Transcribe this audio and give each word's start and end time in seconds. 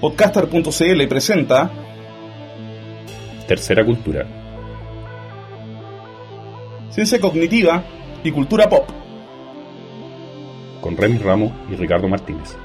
Podcaster.cl 0.00 1.08
presenta 1.08 1.70
Tercera 3.46 3.84
Cultura. 3.84 4.26
Ciencia 6.90 7.20
Cognitiva 7.20 7.84
y 8.24 8.30
Cultura 8.32 8.66
Pop. 8.66 8.88
Con 10.80 10.96
Remy 10.96 11.18
Ramos 11.18 11.52
y 11.70 11.76
Ricardo 11.76 12.08
Martínez. 12.08 12.56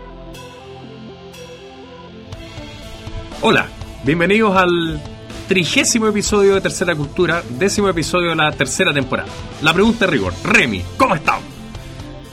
Hola, 3.42 3.68
bienvenidos 4.06 4.56
al 4.56 5.02
trigésimo 5.50 6.08
episodio 6.08 6.56
de 6.56 6.62
Tercera 6.62 6.96
Cultura, 6.96 7.44
décimo 7.50 7.90
episodio 7.90 8.30
de 8.30 8.38
la 8.38 8.54
tercera 8.54 8.94
temporada. 8.94 9.28
La 9.62 9.74
pregunta 9.74 10.06
de 10.06 10.12
rigor, 10.12 10.34
Remy, 10.42 10.84
¿cómo 10.96 11.16
estás? 11.16 11.42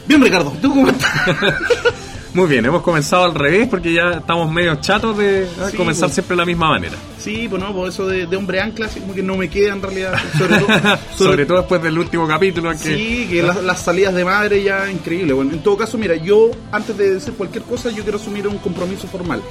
Bien, 0.06 0.22
Ricardo, 0.22 0.52
¿tú 0.62 0.70
cómo 0.70 0.90
estás? 0.90 1.10
Muy 2.34 2.48
bien, 2.48 2.64
hemos 2.64 2.80
comenzado 2.80 3.24
al 3.24 3.34
revés 3.34 3.68
porque 3.68 3.92
ya 3.92 4.10
estamos 4.12 4.50
medio 4.50 4.74
chatos 4.76 5.18
de 5.18 5.46
comenzar 5.76 6.06
pues. 6.08 6.14
siempre 6.14 6.34
de 6.34 6.36
la 6.38 6.46
misma 6.46 6.70
manera. 6.70 6.94
Sí, 7.18 7.46
pues 7.46 7.60
no, 7.62 7.74
pues 7.74 7.92
eso 7.92 8.06
de, 8.06 8.26
de 8.26 8.36
hombre 8.36 8.58
ancla, 8.58 8.86
así 8.86 9.00
como 9.00 9.12
que 9.14 9.22
no 9.22 9.36
me 9.36 9.50
queda 9.50 9.74
en 9.74 9.82
realidad. 9.82 10.14
Sobre 10.38 10.58
todo, 10.58 10.66
sobre- 10.72 10.98
Sobre 11.18 11.46
todo 11.46 11.58
después 11.58 11.82
del 11.82 11.98
último 11.98 12.26
capítulo 12.26 12.70
que 12.70 12.78
Sí, 12.78 13.26
que 13.30 13.42
las, 13.42 13.62
las 13.62 13.82
salidas 13.82 14.14
de 14.14 14.24
madre 14.24 14.62
ya 14.62 14.90
increíble. 14.90 15.34
Bueno, 15.34 15.52
en 15.52 15.62
todo 15.62 15.76
caso, 15.76 15.98
mira, 15.98 16.16
yo 16.16 16.50
antes 16.72 16.96
de 16.96 17.14
decir 17.14 17.34
cualquier 17.34 17.64
cosa, 17.64 17.90
yo 17.90 18.02
quiero 18.02 18.16
asumir 18.16 18.48
un 18.48 18.56
compromiso 18.58 19.06
formal. 19.08 19.42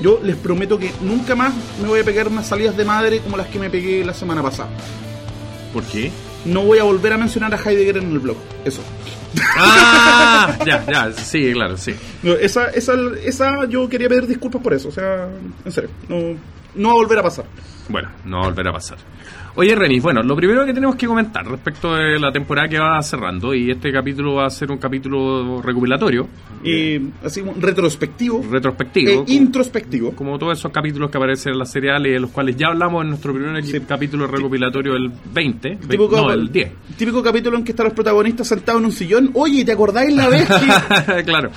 Yo 0.00 0.18
les 0.22 0.36
prometo 0.36 0.78
que 0.78 0.90
nunca 1.02 1.36
más 1.36 1.52
me 1.82 1.88
voy 1.88 2.00
a 2.00 2.04
pegar 2.04 2.26
unas 2.26 2.46
salidas 2.46 2.74
de 2.74 2.86
madre 2.86 3.18
como 3.20 3.36
las 3.36 3.48
que 3.48 3.58
me 3.58 3.68
pegué 3.68 4.02
la 4.02 4.14
semana 4.14 4.42
pasada. 4.42 4.70
¿Por 5.74 5.84
qué? 5.84 6.10
No 6.46 6.62
voy 6.62 6.78
a 6.78 6.84
volver 6.84 7.12
a 7.12 7.18
mencionar 7.18 7.52
a 7.52 7.58
Heidegger 7.58 7.98
en 7.98 8.12
el 8.12 8.18
blog. 8.18 8.38
Eso. 8.64 8.80
Ah, 9.56 10.58
ya, 10.66 10.84
ya, 10.86 11.12
sí, 11.12 11.52
claro, 11.52 11.76
sí. 11.76 11.94
No, 12.22 12.32
esa, 12.32 12.66
esa, 12.70 12.94
esa, 13.24 13.64
yo 13.66 13.88
quería 13.88 14.08
pedir 14.08 14.26
disculpas 14.26 14.62
por 14.62 14.74
eso. 14.74 14.88
O 14.88 14.92
sea, 14.92 15.28
en 15.64 15.72
serio, 15.72 15.90
no, 16.08 16.36
no 16.74 16.88
va 16.88 16.94
a 16.94 16.96
volver 16.96 17.18
a 17.18 17.22
pasar. 17.22 17.44
Bueno, 17.88 18.08
no 18.24 18.38
va 18.38 18.42
a 18.44 18.46
volver 18.48 18.68
a 18.68 18.72
pasar. 18.72 18.98
Oye, 19.56 19.74
Renis, 19.74 20.02
bueno, 20.02 20.22
lo 20.22 20.36
primero 20.36 20.64
que 20.64 20.72
tenemos 20.72 20.94
que 20.96 21.06
comentar 21.06 21.44
respecto 21.46 21.94
de 21.94 22.18
la 22.20 22.30
temporada 22.30 22.68
que 22.68 22.78
va 22.78 23.02
cerrando, 23.02 23.52
y 23.52 23.70
este 23.70 23.92
capítulo 23.92 24.34
va 24.34 24.46
a 24.46 24.50
ser 24.50 24.70
un 24.70 24.78
capítulo 24.78 25.60
recopilatorio, 25.60 26.28
Y 26.62 26.98
así, 27.24 27.42
retrospectivo 27.58 28.44
retrospectivo, 28.50 29.10
e 29.10 29.14
como- 29.16 29.28
introspectivo. 29.28 30.12
como 30.12 30.38
todos 30.38 30.58
esos 30.58 30.70
capítulos 30.70 31.10
que 31.10 31.16
aparecen 31.18 31.52
en 31.54 31.58
la 31.58 31.64
serie 31.64 31.90
Ale, 31.90 32.10
de 32.10 32.20
los 32.20 32.30
cuales 32.30 32.56
ya 32.56 32.68
hablamos 32.68 33.02
en 33.02 33.08
nuestro 33.10 33.32
primer 33.34 33.64
Sí. 33.64 33.80
capítulo 33.80 34.26
recopilatorio 34.26 34.94
el 34.94 35.10
20, 35.34 35.70
ve- 35.70 35.76
Típico, 35.88 36.16
no, 36.16 36.30
el 36.32 36.52
10. 36.52 36.70
típico 36.96 37.22
capítulo 37.22 37.56
en 37.56 37.64
que 37.64 37.72
están 37.72 37.84
los 37.86 37.94
protagonistas 37.94 38.46
sentados 38.46 38.80
en 38.80 38.86
un 38.86 38.92
sillón. 38.92 39.30
Oye, 39.34 39.64
¿te 39.64 39.72
acordáis 39.72 40.14
la 40.14 40.28
vez 40.28 40.46
que.? 40.48 41.24
claro. 41.24 41.50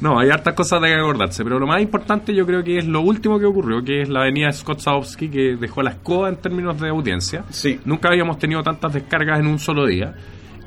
No, 0.00 0.18
hay 0.18 0.28
hartas 0.30 0.54
cosas 0.54 0.80
de 0.82 0.88
que 0.88 0.94
acordarse, 0.94 1.44
pero 1.44 1.58
lo 1.58 1.66
más 1.66 1.80
importante 1.80 2.34
yo 2.34 2.44
creo 2.46 2.62
que 2.64 2.78
es 2.78 2.86
lo 2.86 3.00
último 3.00 3.38
que 3.38 3.44
ocurrió, 3.46 3.82
que 3.84 4.02
es 4.02 4.08
la 4.08 4.20
avenida 4.22 4.52
Scott 4.52 4.80
Saowski, 4.80 5.28
que 5.28 5.56
dejó 5.56 5.82
la 5.82 5.90
escoba 5.90 6.28
en 6.28 6.36
términos 6.36 6.80
de 6.80 6.88
audiencia. 6.90 7.33
Sí. 7.50 7.80
Nunca 7.84 8.08
habíamos 8.08 8.38
tenido 8.38 8.62
tantas 8.62 8.92
descargas 8.92 9.40
en 9.40 9.46
un 9.46 9.58
solo 9.58 9.86
día. 9.86 10.14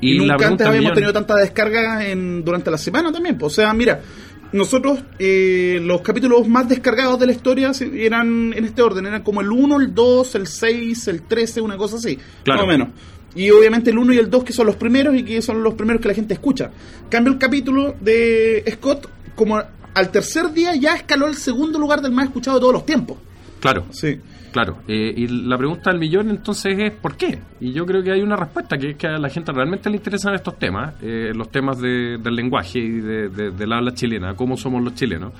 Y, 0.00 0.18
nunca 0.18 0.46
antes 0.46 0.66
habíamos 0.66 0.92
tenido 0.92 1.12
tanta 1.12 1.34
descarga 1.34 2.06
en, 2.06 2.44
durante 2.44 2.70
la 2.70 2.78
semana 2.78 3.10
también. 3.10 3.36
O 3.40 3.50
sea, 3.50 3.72
mira, 3.74 4.00
nosotros 4.52 5.00
eh, 5.18 5.80
los 5.82 6.00
capítulos 6.00 6.46
más 6.48 6.68
descargados 6.68 7.18
de 7.18 7.26
la 7.26 7.32
historia 7.32 7.72
eran 7.94 8.52
en 8.54 8.64
este 8.64 8.82
orden, 8.82 9.06
eran 9.06 9.22
como 9.22 9.40
el 9.40 9.50
1, 9.50 9.80
el 9.80 9.94
2, 9.94 10.34
el 10.36 10.46
6, 10.46 11.08
el 11.08 11.22
13, 11.22 11.60
una 11.60 11.76
cosa 11.76 11.96
así, 11.96 12.18
Claro. 12.44 12.60
más 12.60 12.64
o 12.64 12.66
menos. 12.66 12.88
Y 13.34 13.50
obviamente 13.50 13.90
el 13.90 13.98
1 13.98 14.14
y 14.14 14.18
el 14.18 14.30
2 14.30 14.44
que 14.44 14.52
son 14.52 14.66
los 14.66 14.76
primeros 14.76 15.14
y 15.14 15.22
que 15.22 15.42
son 15.42 15.62
los 15.62 15.74
primeros 15.74 16.00
que 16.00 16.08
la 16.08 16.14
gente 16.14 16.34
escucha. 16.34 16.70
Cambio 17.10 17.32
el 17.32 17.38
capítulo 17.38 17.94
de 18.00 18.64
Scott, 18.72 19.08
como 19.34 19.60
al 19.94 20.10
tercer 20.10 20.50
día 20.52 20.74
ya 20.74 20.94
escaló 20.94 21.26
el 21.26 21.36
segundo 21.36 21.78
lugar 21.78 22.00
del 22.00 22.12
más 22.12 22.26
escuchado 22.26 22.56
de 22.56 22.60
todos 22.60 22.72
los 22.72 22.86
tiempos. 22.86 23.18
Claro. 23.60 23.84
Sí. 23.90 24.18
Claro, 24.52 24.78
eh, 24.88 25.12
y 25.16 25.26
la 25.28 25.58
pregunta 25.58 25.90
del 25.90 26.00
millón 26.00 26.30
entonces 26.30 26.78
es 26.78 26.92
¿por 26.92 27.16
qué? 27.16 27.38
Y 27.60 27.72
yo 27.72 27.84
creo 27.84 28.02
que 28.02 28.12
hay 28.12 28.22
una 28.22 28.36
respuesta, 28.36 28.78
que 28.78 28.90
es 28.90 28.96
que 28.96 29.06
a 29.06 29.18
la 29.18 29.28
gente 29.28 29.52
realmente 29.52 29.90
le 29.90 29.96
interesan 29.96 30.34
estos 30.34 30.58
temas, 30.58 30.94
eh, 31.02 31.32
los 31.34 31.50
temas 31.50 31.78
de- 31.80 32.18
del 32.18 32.34
lenguaje 32.34 32.78
y 32.78 32.90
de, 33.00 33.28
de- 33.28 33.50
del 33.50 33.72
habla 33.72 33.92
chilena, 33.92 34.34
cómo 34.34 34.56
somos 34.56 34.82
los 34.82 34.94
chilenos. 34.94 35.32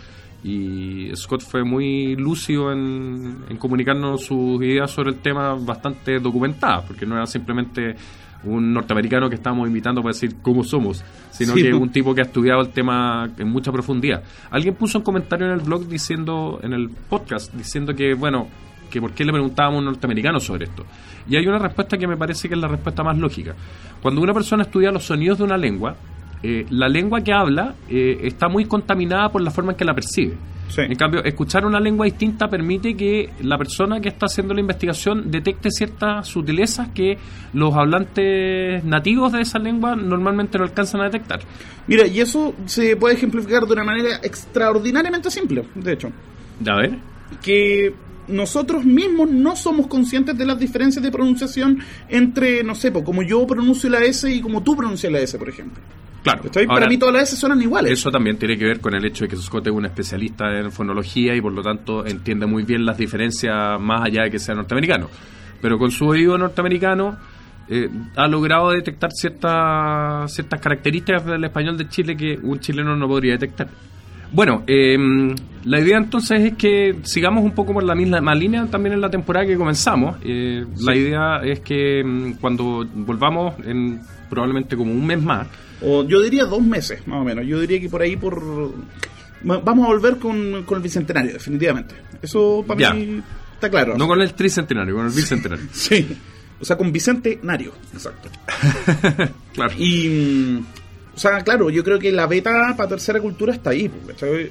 Y 0.44 1.10
Scott 1.16 1.42
fue 1.42 1.64
muy 1.64 2.14
lúcido 2.16 2.70
en, 2.72 3.38
en 3.48 3.56
comunicarnos 3.56 4.24
sus 4.24 4.62
ideas 4.62 4.90
sobre 4.90 5.10
el 5.10 5.16
tema 5.18 5.54
bastante 5.54 6.20
documentadas, 6.20 6.84
porque 6.84 7.04
no 7.06 7.16
era 7.16 7.26
simplemente 7.26 7.96
un 8.44 8.72
norteamericano 8.72 9.28
que 9.28 9.34
estábamos 9.34 9.66
invitando 9.66 10.00
para 10.00 10.12
decir 10.12 10.36
cómo 10.40 10.62
somos, 10.62 11.02
sino 11.32 11.54
Sí, 11.54 11.62
que 11.64 11.74
un 11.74 11.90
tipo 11.90 12.14
que 12.14 12.20
ha 12.20 12.24
estudiado 12.24 12.60
el 12.60 12.68
tema 12.68 13.28
en 13.36 13.48
mucha 13.48 13.72
profundidad. 13.72 14.22
Alguien 14.50 14.76
puso 14.76 14.98
un 14.98 15.04
comentario 15.04 15.46
en 15.46 15.54
el 15.54 15.60
blog 15.60 15.88
diciendo, 15.88 16.60
en 16.62 16.72
el 16.72 16.88
podcast, 16.88 17.52
diciendo 17.52 17.94
que, 17.96 18.14
bueno, 18.14 18.46
que 18.90 19.00
por 19.00 19.12
qué 19.12 19.24
le 19.24 19.32
preguntábamos 19.32 19.76
a 19.76 19.78
un 19.80 19.84
norteamericano 19.86 20.40
sobre 20.40 20.64
esto. 20.64 20.84
Y 21.28 21.36
hay 21.36 21.46
una 21.46 21.58
respuesta 21.58 21.96
que 21.96 22.06
me 22.06 22.16
parece 22.16 22.48
que 22.48 22.54
es 22.54 22.60
la 22.60 22.68
respuesta 22.68 23.02
más 23.02 23.16
lógica. 23.18 23.54
Cuando 24.00 24.20
una 24.20 24.32
persona 24.32 24.62
estudia 24.62 24.90
los 24.90 25.04
sonidos 25.04 25.38
de 25.38 25.44
una 25.44 25.56
lengua, 25.56 25.96
eh, 26.42 26.66
la 26.70 26.88
lengua 26.88 27.20
que 27.20 27.32
habla 27.32 27.74
eh, 27.88 28.20
está 28.22 28.48
muy 28.48 28.64
contaminada 28.64 29.30
por 29.30 29.42
la 29.42 29.50
forma 29.50 29.72
en 29.72 29.76
que 29.76 29.84
la 29.84 29.94
percibe. 29.94 30.36
Sí. 30.68 30.82
En 30.82 30.94
cambio, 30.96 31.24
escuchar 31.24 31.64
una 31.64 31.80
lengua 31.80 32.04
distinta 32.04 32.46
permite 32.46 32.94
que 32.94 33.30
la 33.40 33.56
persona 33.56 34.00
que 34.00 34.10
está 34.10 34.26
haciendo 34.26 34.52
la 34.52 34.60
investigación 34.60 35.30
detecte 35.30 35.70
ciertas 35.70 36.28
sutilezas 36.28 36.88
que 36.88 37.16
los 37.54 37.74
hablantes 37.74 38.84
nativos 38.84 39.32
de 39.32 39.40
esa 39.40 39.58
lengua 39.58 39.96
normalmente 39.96 40.58
no 40.58 40.64
alcanzan 40.64 41.00
a 41.00 41.04
detectar. 41.04 41.40
Mira, 41.86 42.06
y 42.06 42.20
eso 42.20 42.54
se 42.66 42.96
puede 42.96 43.14
ejemplificar 43.14 43.64
de 43.64 43.72
una 43.72 43.84
manera 43.84 44.16
extraordinariamente 44.22 45.30
simple, 45.30 45.64
de 45.74 45.92
hecho. 45.94 46.12
A 46.66 46.76
ver. 46.76 46.98
que 47.42 47.94
nosotros 48.28 48.84
mismos 48.84 49.30
no 49.30 49.56
somos 49.56 49.86
conscientes 49.86 50.36
de 50.36 50.46
las 50.46 50.58
diferencias 50.58 51.02
de 51.02 51.10
pronunciación 51.10 51.78
entre, 52.08 52.62
no 52.62 52.74
sé, 52.74 52.92
como 52.92 53.22
yo 53.22 53.46
pronuncio 53.46 53.90
la 53.90 54.00
S 54.00 54.30
y 54.30 54.40
como 54.40 54.62
tú 54.62 54.76
pronuncias 54.76 55.12
la 55.12 55.20
S, 55.20 55.38
por 55.38 55.48
ejemplo. 55.48 55.82
Claro. 56.22 56.42
Para 56.66 56.86
mí 56.88 56.98
todas 56.98 57.14
las 57.14 57.24
S 57.24 57.36
suenan 57.36 57.62
iguales. 57.62 57.92
Eso 57.92 58.10
también 58.10 58.36
tiene 58.36 58.58
que 58.58 58.64
ver 58.64 58.80
con 58.80 58.94
el 58.94 59.04
hecho 59.04 59.24
de 59.24 59.28
que 59.28 59.36
Scott 59.36 59.66
es 59.66 59.72
un 59.72 59.86
especialista 59.86 60.58
en 60.58 60.70
fonología 60.72 61.34
y 61.34 61.40
por 61.40 61.52
lo 61.52 61.62
tanto 61.62 62.04
entiende 62.04 62.46
muy 62.46 62.64
bien 62.64 62.84
las 62.84 62.98
diferencias 62.98 63.80
más 63.80 64.04
allá 64.04 64.24
de 64.24 64.30
que 64.30 64.38
sea 64.38 64.54
norteamericano. 64.54 65.08
Pero 65.60 65.78
con 65.78 65.90
su 65.90 66.06
oído 66.06 66.36
norteamericano 66.36 67.16
eh, 67.68 67.88
ha 68.16 68.26
logrado 68.26 68.70
detectar 68.70 69.10
ciertas 69.12 70.32
ciertas 70.32 70.60
características 70.60 71.24
del 71.24 71.44
español 71.44 71.76
de 71.76 71.88
Chile 71.88 72.16
que 72.16 72.38
un 72.42 72.58
chileno 72.60 72.96
no 72.96 73.06
podría 73.06 73.32
detectar. 73.32 73.68
Bueno, 74.32 74.62
eh, 74.66 74.96
la 75.64 75.80
idea 75.80 75.96
entonces 75.98 76.40
es 76.42 76.54
que 76.54 76.96
sigamos 77.02 77.44
un 77.44 77.52
poco 77.52 77.72
por 77.72 77.82
la 77.84 77.94
misma 77.94 78.34
línea 78.34 78.66
también 78.66 78.94
en 78.94 79.00
la 79.00 79.10
temporada 79.10 79.46
que 79.46 79.56
comenzamos. 79.56 80.16
Eh, 80.22 80.64
La 80.80 80.94
idea 80.94 81.40
es 81.44 81.60
que 81.60 82.02
mm, 82.04 82.32
cuando 82.40 82.86
volvamos 82.94 83.54
en 83.64 84.00
probablemente 84.28 84.76
como 84.76 84.92
un 84.92 85.06
mes 85.06 85.22
más, 85.22 85.46
O 85.80 86.04
yo 86.04 86.20
diría 86.20 86.44
dos 86.44 86.60
meses, 86.62 87.06
más 87.06 87.20
o 87.20 87.24
menos. 87.24 87.46
Yo 87.46 87.60
diría 87.60 87.80
que 87.80 87.88
por 87.88 88.02
ahí 88.02 88.16
por... 88.16 88.38
va- 89.48 89.58
Vamos 89.58 89.84
a 89.86 89.88
volver 89.92 90.16
con, 90.18 90.64
con 90.64 90.76
el 90.78 90.82
Bicentenario, 90.82 91.32
definitivamente. 91.32 91.94
Eso 92.20 92.64
para 92.66 92.80
Ya. 92.80 92.92
mí 92.92 93.22
está 93.54 93.70
claro. 93.70 93.96
no 93.96 94.06
con 94.08 94.20
el 94.20 94.34
tricentenario, 94.34 94.94
con 94.96 95.06
el 95.06 95.12
bicentenario. 95.12 95.64
Sí. 95.72 96.06
O 96.60 96.64
sea, 96.64 96.76
con 96.76 96.90
Bicentenario. 96.92 97.72
Exacto. 97.92 98.28
claro. 99.54 99.72
Y, 99.78 100.58
o 101.18 101.20
sea, 101.20 101.40
claro, 101.40 101.68
yo 101.68 101.82
creo 101.82 101.98
que 101.98 102.12
la 102.12 102.28
beta 102.28 102.76
para 102.76 102.90
tercera 102.90 103.20
cultura 103.20 103.52
está 103.52 103.70
ahí. 103.70 103.90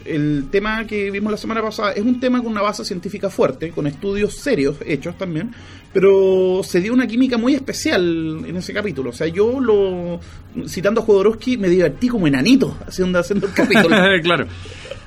El 0.03 0.49
tema 0.51 0.85
que 0.85 1.09
vimos 1.09 1.31
la 1.31 1.37
semana 1.37 1.61
pasada 1.61 1.93
es 1.93 2.03
un 2.03 2.19
tema 2.19 2.43
con 2.43 2.51
una 2.51 2.61
base 2.61 2.83
científica 2.83 3.29
fuerte, 3.29 3.69
con 3.69 3.87
estudios 3.87 4.35
serios 4.35 4.75
hechos 4.85 5.17
también, 5.17 5.55
pero 5.93 6.59
se 6.65 6.81
dio 6.81 6.91
una 6.91 7.07
química 7.07 7.37
muy 7.37 7.55
especial 7.55 8.43
en 8.45 8.57
ese 8.57 8.73
capítulo. 8.73 9.11
O 9.11 9.13
sea, 9.13 9.27
yo 9.27 9.61
lo, 9.61 10.19
citando 10.67 10.99
a 10.99 11.05
Jodorowsky, 11.05 11.55
me 11.55 11.69
divertí 11.69 12.09
como 12.09 12.27
enanito 12.27 12.77
haciendo, 12.85 13.17
haciendo 13.17 13.47
el 13.47 13.53
capítulo. 13.53 13.95
claro. 14.21 14.45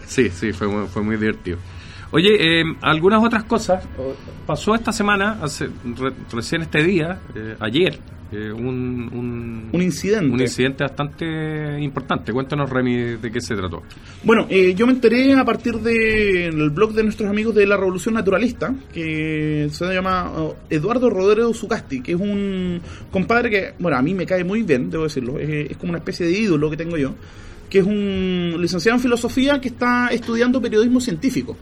Sí, 0.07 0.31
sí, 0.31 0.55
fue 0.55 0.67
fue 0.89 1.03
muy 1.03 1.19
divertido. 1.19 1.59
Oye, 2.13 2.61
eh, 2.61 2.65
algunas 2.83 3.23
otras 3.23 3.45
cosas. 3.45 3.85
Pasó 4.47 4.75
esta 4.75 4.93
semana, 4.93 5.39
hace, 5.43 5.67
re- 5.97 6.13
recién 6.33 6.63
este 6.63 6.83
día, 6.83 7.21
eh, 7.37 7.55
ayer, 7.61 7.99
eh, 8.33 8.51
un, 8.53 9.09
un, 9.13 9.71
un 9.73 9.83
incidente. 9.83 10.27
un 10.33 10.41
incidente 10.41 10.83
bastante 10.85 11.79
importante. 11.81 12.33
Cuéntanos, 12.33 12.69
Remy, 12.69 13.17
de 13.17 13.31
qué 13.31 13.41
se 13.41 13.55
trató. 13.55 13.83
Bueno, 14.25 14.47
eh, 14.51 14.75
yo 14.75 14.87
me 14.89 14.93
enteré 14.93 15.35
a 15.35 15.45
partir 15.45 15.75
del 15.79 16.71
blog 16.71 16.93
de 16.95 17.05
nuestros 17.05 17.29
amigos 17.31 17.55
de 17.55 17.67
la 17.67 17.77
Revolución 17.77 18.15
Naturalista, 18.15 18.75
que 18.93 19.69
se 19.71 19.95
llama 19.95 20.33
Eduardo 20.69 21.11
Rodríguez 21.11 21.57
Zucasti, 21.57 22.01
que 22.03 22.13
es 22.13 22.21
un 22.21 22.81
compadre 23.13 23.51
que, 23.51 23.75
bueno, 23.79 23.97
a 23.99 24.03
mí 24.03 24.15
me 24.15 24.27
cae 24.27 24.43
muy 24.43 24.63
bien, 24.65 24.91
debo 24.91 25.05
decirlo, 25.05 25.39
es, 25.39 25.71
es 25.71 25.77
como 25.77 25.91
una 25.91 25.99
especie 25.99 26.27
de 26.27 26.33
ídolo 26.33 26.69
que 26.71 26.77
tengo 26.77 26.97
yo, 26.97 27.15
que 27.69 27.79
es 27.81 27.87
un 27.87 28.57
licenciado 28.61 28.97
en 28.97 29.03
filosofía 29.03 29.61
que 29.61 29.69
está 29.69 30.09
estudiando 30.09 30.61
periodismo 30.61 31.01
científico. 31.01 31.57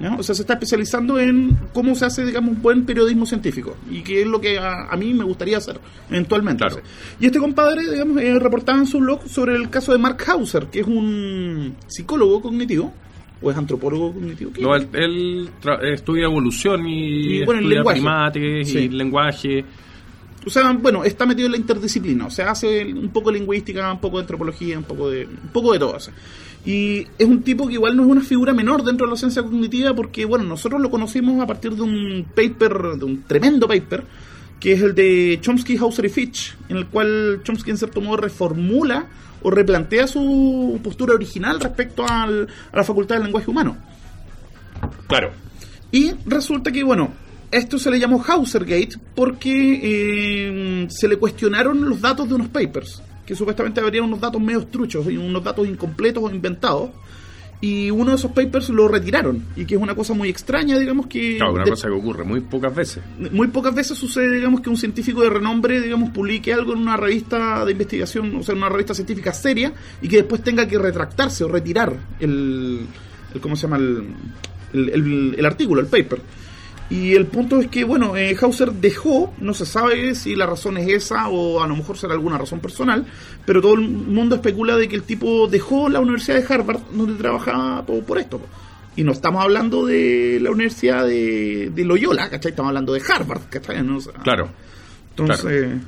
¿No? 0.00 0.16
O 0.18 0.22
sea, 0.22 0.34
se 0.34 0.42
está 0.42 0.54
especializando 0.54 1.18
en 1.18 1.56
cómo 1.72 1.94
se 1.94 2.04
hace, 2.04 2.24
digamos, 2.24 2.56
un 2.56 2.62
buen 2.62 2.84
periodismo 2.84 3.26
científico. 3.26 3.76
Y 3.90 4.02
que 4.02 4.22
es 4.22 4.26
lo 4.26 4.40
que 4.40 4.58
a, 4.58 4.88
a 4.90 4.96
mí 4.96 5.14
me 5.14 5.24
gustaría 5.24 5.58
hacer 5.58 5.78
eventualmente. 6.10 6.58
Claro. 6.64 6.76
O 6.76 6.78
sea, 6.80 7.16
Y 7.20 7.26
este 7.26 7.38
compadre, 7.38 7.90
digamos, 7.90 8.20
eh, 8.22 8.38
reportaba 8.38 8.78
en 8.78 8.86
su 8.86 8.98
blog 8.98 9.28
sobre 9.28 9.56
el 9.56 9.70
caso 9.70 9.92
de 9.92 9.98
Mark 9.98 10.22
Hauser, 10.26 10.66
que 10.66 10.80
es 10.80 10.86
un 10.86 11.76
psicólogo 11.86 12.42
cognitivo 12.42 12.92
¿O 13.42 13.50
es 13.50 13.56
antropólogo 13.56 14.14
cognitivo? 14.14 14.50
No, 14.60 14.74
él, 14.74 15.50
estudia 15.92 16.24
evolución 16.24 16.86
y, 16.86 17.40
Y, 17.40 17.44
bueno, 17.44 17.60
el 17.60 17.66
estudia 17.66 17.78
lenguaje. 17.78 18.00
primates 18.00 18.68
Sí. 18.68 18.78
y 18.78 18.88
lenguaje. 18.88 19.64
O 20.46 20.50
sea, 20.50 20.72
bueno, 20.72 21.04
está 21.04 21.26
metido 21.26 21.46
en 21.46 21.52
la 21.52 21.58
interdisciplina, 21.58 22.26
o 22.26 22.30
sea, 22.30 22.52
hace 22.52 22.84
un 22.84 23.08
poco 23.10 23.30
de 23.32 23.38
lingüística, 23.38 23.92
un 23.92 24.00
poco 24.00 24.18
de 24.18 24.22
antropología, 24.22 24.78
un 24.78 24.84
poco 24.84 25.10
de 25.10 25.26
un 25.26 25.50
poco 25.52 25.72
de 25.72 25.78
todo. 25.78 25.96
hace. 25.96 26.12
Y 26.66 27.06
es 27.16 27.26
un 27.26 27.42
tipo 27.42 27.68
que 27.68 27.74
igual 27.74 27.96
no 27.96 28.02
es 28.02 28.08
una 28.10 28.20
figura 28.22 28.52
menor 28.52 28.82
dentro 28.82 29.06
de 29.06 29.12
la 29.12 29.16
ciencia 29.16 29.42
cognitiva 29.42 29.94
porque, 29.94 30.24
bueno, 30.24 30.44
nosotros 30.44 30.80
lo 30.80 30.90
conocimos 30.90 31.40
a 31.40 31.46
partir 31.46 31.72
de 31.76 31.82
un 31.82 32.26
paper, 32.34 32.98
de 32.98 33.04
un 33.04 33.22
tremendo 33.22 33.68
paper, 33.68 34.02
que 34.58 34.72
es 34.72 34.82
el 34.82 34.94
de 34.94 35.38
Chomsky, 35.40 35.76
Hauser 35.76 36.06
y 36.06 36.08
Fitch, 36.08 36.56
en 36.68 36.78
el 36.78 36.86
cual 36.86 37.40
Chomsky 37.44 37.70
en 37.70 37.78
cierto 37.78 38.00
modo 38.00 38.16
reformula 38.16 39.06
o 39.42 39.50
replantea 39.50 40.08
su 40.08 40.80
postura 40.82 41.14
original 41.14 41.60
respecto 41.60 42.04
al- 42.04 42.48
a 42.72 42.76
la 42.76 42.82
facultad 42.82 43.14
del 43.14 43.24
lenguaje 43.24 43.48
humano. 43.48 43.76
Claro. 45.06 45.30
Y 45.92 46.12
resulta 46.26 46.72
que, 46.72 46.82
bueno, 46.82 47.12
esto 47.52 47.78
se 47.78 47.92
le 47.92 48.00
llamó 48.00 48.20
Hausergate 48.26 48.96
porque 49.14 49.80
eh, 49.84 50.86
se 50.90 51.06
le 51.06 51.16
cuestionaron 51.16 51.88
los 51.88 52.00
datos 52.00 52.28
de 52.28 52.34
unos 52.34 52.48
papers, 52.48 53.02
que 53.26 53.34
supuestamente 53.34 53.80
habrían 53.80 54.04
unos 54.04 54.20
datos 54.20 54.40
medio 54.40 54.64
truchos 54.66 55.06
y 55.10 55.16
unos 55.16 55.42
datos 55.44 55.66
incompletos 55.66 56.22
o 56.22 56.30
inventados. 56.30 56.90
Y 57.58 57.90
uno 57.90 58.10
de 58.10 58.16
esos 58.16 58.32
papers 58.32 58.68
lo 58.68 58.86
retiraron, 58.86 59.42
y 59.56 59.64
que 59.64 59.76
es 59.76 59.80
una 59.80 59.94
cosa 59.94 60.12
muy 60.12 60.28
extraña, 60.28 60.78
digamos 60.78 61.06
que... 61.06 61.38
Claro, 61.38 61.54
una 61.54 61.64
de- 61.64 61.70
cosa 61.70 61.88
que 61.88 61.94
ocurre 61.94 62.22
muy 62.22 62.40
pocas 62.42 62.74
veces. 62.74 63.02
muy 63.32 63.48
pocas 63.48 63.74
veces 63.74 63.96
sucede, 63.96 64.30
digamos, 64.36 64.60
que 64.60 64.68
un 64.68 64.76
científico 64.76 65.22
de 65.22 65.30
renombre, 65.30 65.80
digamos, 65.80 66.10
publique 66.10 66.52
algo 66.52 66.74
en 66.74 66.80
una 66.80 66.98
revista 66.98 67.64
de 67.64 67.72
investigación, 67.72 68.36
o 68.36 68.42
sea, 68.42 68.52
en 68.52 68.58
una 68.58 68.68
revista 68.68 68.92
científica 68.92 69.32
seria, 69.32 69.72
y 70.02 70.08
que 70.08 70.16
después 70.16 70.42
tenga 70.42 70.68
que 70.68 70.76
retractarse 70.76 71.44
o 71.44 71.48
retirar 71.48 71.96
el, 72.20 72.80
el 73.34 73.40
¿cómo 73.40 73.56
se 73.56 73.62
llama? 73.62 73.78
El, 73.78 74.04
el, 74.74 74.88
el- 74.90 75.34
el 75.38 75.46
artículo, 75.46 75.80
el 75.80 75.86
paper. 75.86 76.20
Y 76.88 77.14
el 77.14 77.26
punto 77.26 77.60
es 77.60 77.66
que, 77.66 77.82
bueno, 77.84 78.16
eh, 78.16 78.36
Hauser 78.40 78.72
dejó, 78.72 79.34
no 79.38 79.54
se 79.54 79.66
sabe 79.66 80.14
si 80.14 80.36
la 80.36 80.46
razón 80.46 80.76
es 80.76 80.88
esa 80.88 81.28
o 81.28 81.60
a 81.60 81.66
lo 81.66 81.74
mejor 81.74 81.98
será 81.98 82.14
alguna 82.14 82.38
razón 82.38 82.60
personal, 82.60 83.04
pero 83.44 83.60
todo 83.60 83.74
el 83.74 83.80
mundo 83.80 84.36
especula 84.36 84.76
de 84.76 84.88
que 84.88 84.94
el 84.94 85.02
tipo 85.02 85.48
dejó 85.48 85.88
la 85.88 85.98
Universidad 85.98 86.36
de 86.36 86.54
Harvard, 86.54 86.80
donde 86.92 87.14
trabajaba 87.14 87.84
por, 87.84 88.04
por 88.04 88.18
esto. 88.18 88.40
Y 88.94 89.02
no 89.02 89.12
estamos 89.12 89.42
hablando 89.42 89.84
de 89.84 90.38
la 90.40 90.50
Universidad 90.50 91.04
de, 91.04 91.70
de 91.74 91.84
Loyola, 91.84 92.30
¿cachai? 92.30 92.50
Estamos 92.50 92.68
hablando 92.70 92.92
de 92.92 93.02
Harvard, 93.06 93.42
¿cachai? 93.50 93.82
No, 93.82 93.96
o 93.96 94.00
sea, 94.00 94.14
Claro. 94.22 94.48
Entonces, 95.10 95.80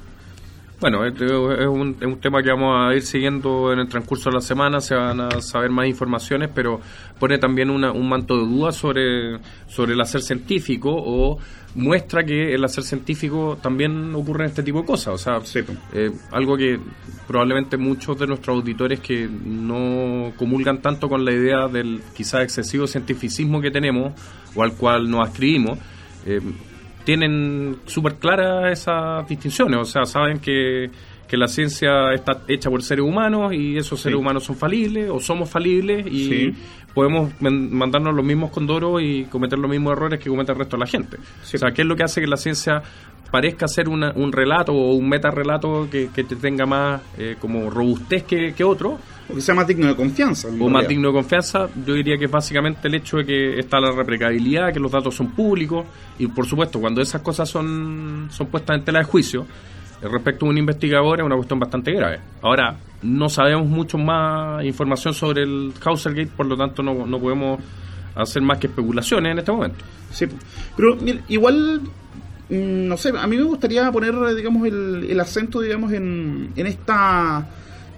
Bueno, 0.81 1.05
este 1.05 1.25
es 1.27 1.33
un, 1.67 1.97
es 2.01 2.07
un 2.07 2.21
tema 2.21 2.41
que 2.41 2.51
vamos 2.51 2.73
a 2.79 2.95
ir 2.95 3.03
siguiendo 3.03 3.73
en 3.73 3.81
el 3.81 3.89
transcurso 3.89 4.31
de 4.31 4.37
la 4.37 4.41
semana, 4.41 4.81
se 4.81 4.95
van 4.95 5.21
a 5.21 5.41
saber 5.41 5.71
más 5.71 5.89
informaciones, 5.89 6.51
pero 6.55 6.81
pone 7.19 7.37
también 7.39 7.69
una- 7.69 7.91
un 7.91 8.09
manto 8.09 8.37
de 8.37 8.45
dudas 8.47 8.77
sobre, 8.77 9.39
sobre 9.67 9.95
el 9.95 10.01
hacer 10.01 10.23
científico 10.23 10.91
o 10.95 11.39
muestra 11.75 12.25
que 12.25 12.55
el 12.55 12.63
hacer 12.65 12.85
científico 12.85 13.59
también 13.61 14.15
ocurre 14.15 14.45
en 14.45 14.51
este 14.51 14.63
tipo 14.63 14.81
de 14.83 14.87
cosas. 14.87 15.15
O 15.15 15.19
sea, 15.19 15.41
Sí, 15.41 15.61
eh, 15.95 16.13
algo 16.31 16.57
que 16.57 16.79
probablemente 17.27 17.77
muchos 17.77 18.17
de 18.17 18.29
nuestros 18.29 18.57
auditores 18.59 19.01
que 19.01 19.29
no 19.29 20.33
comulgan 20.37 20.81
tanto 20.81 21.09
con 21.09 21.25
la 21.25 21.33
idea 21.33 21.67
del 21.67 22.03
quizás 22.17 22.43
excesivo 22.45 22.87
cientificismo 22.87 23.61
que 23.61 23.73
tenemos 23.73 24.13
o 24.55 24.63
al 24.63 24.75
cual 24.75 25.11
nos 25.11 25.29
ascribimos, 25.29 25.77
eh, 26.25 26.41
tienen 27.05 27.77
súper 27.87 28.15
claras 28.17 28.73
esas 28.73 29.27
distinciones, 29.29 29.79
o 29.81 29.85
sea, 29.85 30.05
saben 30.05 30.39
que, 30.41 30.91
que 31.27 31.37
la 31.37 31.49
ciencia 31.49 32.13
está 32.13 32.43
hecha 32.49 32.71
por 32.71 32.83
seres 32.83 33.05
humanos 33.05 33.53
y 33.53 33.77
esos 33.77 34.01
seres 34.01 34.17
Sí. 34.17 34.21
humanos 34.21 34.45
son 34.45 34.57
falibles 34.57 35.11
o 35.11 35.21
somos 35.21 35.49
falibles 35.49 36.07
y 36.07 36.25
Sí. 36.29 36.55
podemos 36.95 37.31
mandarnos 37.41 38.15
los 38.15 38.25
mismos 38.25 38.51
condoros 38.51 39.01
y 39.03 39.25
cometer 39.25 39.59
los 39.59 39.71
mismos 39.71 39.93
errores 39.93 40.21
que 40.21 40.29
comete 40.31 40.53
el 40.53 40.59
resto 40.59 40.77
de 40.77 40.81
la 40.81 40.87
gente. 40.87 41.17
Sí. 41.43 41.57
O 41.57 41.61
sea, 41.61 41.71
¿qué 41.73 41.83
es 41.83 41.89
lo 41.89 41.97
que 41.97 42.03
hace 42.03 42.21
que 42.21 42.27
la 42.27 42.37
ciencia 42.37 42.83
parezca 43.31 43.69
ser 43.69 43.89
una- 43.91 44.13
un 44.17 44.33
relato 44.33 44.73
o 44.73 44.95
un 44.95 45.09
metarrelato 45.09 45.87
que, 45.91 46.09
que 46.15 46.25
te 46.25 46.37
tenga 46.37 46.65
más 46.67 47.03
eh, 47.19 47.37
como 47.39 47.69
robustez 47.71 48.23
que, 48.25 48.55
que 48.55 48.65
otro? 48.65 48.99
O 49.31 49.35
que 49.35 49.41
sea 49.41 49.55
más 49.55 49.67
digno 49.67 49.87
de 49.87 49.95
confianza. 49.95 50.49
o 50.49 50.69
más 50.69 50.89
digno 50.89 51.09
de 51.09 51.15
confianza, 51.15 51.69
yo 51.87 51.95
diría 51.95 52.17
que 52.17 52.25
es 52.25 52.31
básicamente 52.31 52.89
el 52.89 52.95
hecho 52.95 53.19
de 53.19 53.27
que 53.27 53.59
está 53.59 53.79
la 53.79 53.93
replicabilidad, 53.93 54.73
que 54.73 54.81
los 54.81 54.91
datos 54.91 55.15
son 55.15 55.33
públicos 55.33 55.87
y 56.19 56.27
por 56.27 56.47
supuesto 56.47 56.81
cuando 56.81 57.03
esas 57.03 57.21
cosas 57.21 57.49
son, 57.49 58.29
son 58.31 58.47
puestas 58.47 58.79
en 58.79 58.85
tela 58.85 59.01
de 59.01 59.05
juicio 59.05 59.47
eh, 60.01 60.09
respecto 60.09 60.47
a 60.47 60.49
un 60.49 60.59
investigador 60.59 61.21
es 61.21 61.27
una 61.27 61.37
cuestión 61.37 61.59
bastante 61.59 61.93
grave. 61.93 62.21
Ahora, 62.43 62.77
no 63.03 63.29
sabemos 63.29 63.67
mucho 63.67 63.99
más 63.99 64.65
información 64.65 65.13
sobre 65.13 65.43
el 65.43 65.73
Hausergate, 65.85 66.31
por 66.37 66.47
lo 66.47 66.57
tanto 66.57 66.83
no, 66.83 67.07
no 67.07 67.19
podemos 67.19 67.61
hacer 68.15 68.43
más 68.43 68.59
que 68.59 68.67
especulaciones 68.69 69.33
en 69.33 69.39
este 69.39 69.53
momento. 69.53 69.85
Sí, 70.11 70.27
pero 70.77 70.97
mira, 70.97 71.21
igual, 71.29 71.83
mm, 72.49 72.89
no 72.89 72.97
sé, 72.97 73.13
a 73.17 73.27
mí 73.27 73.37
me 73.37 73.43
gustaría 73.43 73.91
poner, 73.93 74.15
digamos, 74.35 74.67
el, 74.67 75.07
el 75.11 75.21
acento, 75.21 75.61
digamos, 75.61 75.93
en, 75.93 76.51
en 76.57 76.67
esta 76.67 77.47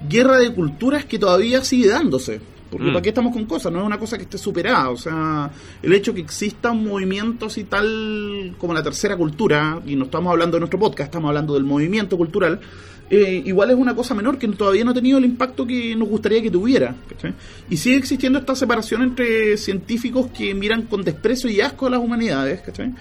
guerra 0.09 0.39
de 0.39 0.53
culturas 0.53 1.05
que 1.05 1.19
todavía 1.19 1.63
sigue 1.65 1.89
dándose. 1.89 2.41
Porque 2.71 2.87
Mm. 2.87 2.93
para 2.93 3.03
qué 3.03 3.09
estamos 3.09 3.33
con 3.33 3.47
cosas, 3.47 3.73
no 3.73 3.81
es 3.81 3.85
una 3.87 3.99
cosa 3.99 4.17
que 4.17 4.23
esté 4.23 4.39
superada. 4.39 4.91
O 4.91 4.97
sea, 4.97 5.51
el 5.83 5.93
hecho 5.93 6.15
que 6.15 6.21
exista 6.21 6.71
un 6.71 6.87
movimiento 6.87 7.47
así 7.47 7.65
tal 7.65 8.55
como 8.59 8.73
la 8.75 8.83
tercera 8.83 9.17
cultura, 9.17 9.81
y 9.85 9.97
no 9.97 10.05
estamos 10.05 10.31
hablando 10.31 10.57
de 10.57 10.61
nuestro 10.61 10.79
podcast, 10.79 11.09
estamos 11.09 11.29
hablando 11.29 11.55
del 11.55 11.65
movimiento 11.65 12.17
cultural, 12.17 12.61
eh, 13.11 13.43
igual 13.45 13.71
es 13.71 13.77
una 13.77 13.97
cosa 13.97 14.15
menor 14.15 14.39
que 14.39 14.47
todavía 14.47 14.85
no 14.85 14.93
ha 14.93 14.95
tenido 14.95 15.19
el 15.19 15.25
impacto 15.25 15.67
que 15.67 15.97
nos 15.97 16.09
gustaría 16.09 16.41
que 16.41 16.51
tuviera. 16.51 16.95
¿cachai? 17.09 17.35
Y 17.69 17.77
sigue 17.77 17.97
existiendo 17.97 18.39
esta 18.39 18.55
separación 18.55 19.03
entre 19.03 19.57
científicos 19.57 20.29
que 20.29 20.55
miran 20.55 20.83
con 20.83 21.03
desprecio 21.03 21.51
y 21.51 21.61
asco 21.61 21.89
a 21.89 21.91
las 21.91 22.01
humanidades, 22.01 22.61
¿cachai? 22.61 22.95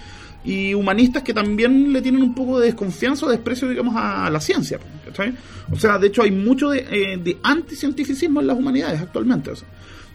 Y 0.44 0.72
humanistas 0.74 1.22
que 1.22 1.34
también 1.34 1.92
le 1.92 2.00
tienen 2.00 2.22
un 2.22 2.34
poco 2.34 2.58
de 2.60 2.66
desconfianza 2.66 3.26
o 3.26 3.28
desprecio, 3.28 3.68
digamos, 3.68 3.94
a 3.96 4.30
la 4.30 4.40
ciencia. 4.40 4.78
¿cachai? 5.04 5.34
O 5.70 5.76
sea, 5.78 5.98
de 5.98 6.06
hecho 6.08 6.22
hay 6.22 6.30
mucho 6.30 6.70
de, 6.70 6.86
eh, 6.90 7.18
de 7.22 7.36
anticientificismo 7.42 8.40
en 8.40 8.46
las 8.46 8.56
humanidades 8.58 9.00
actualmente. 9.00 9.50
o 9.50 9.56
sea. 9.56 9.68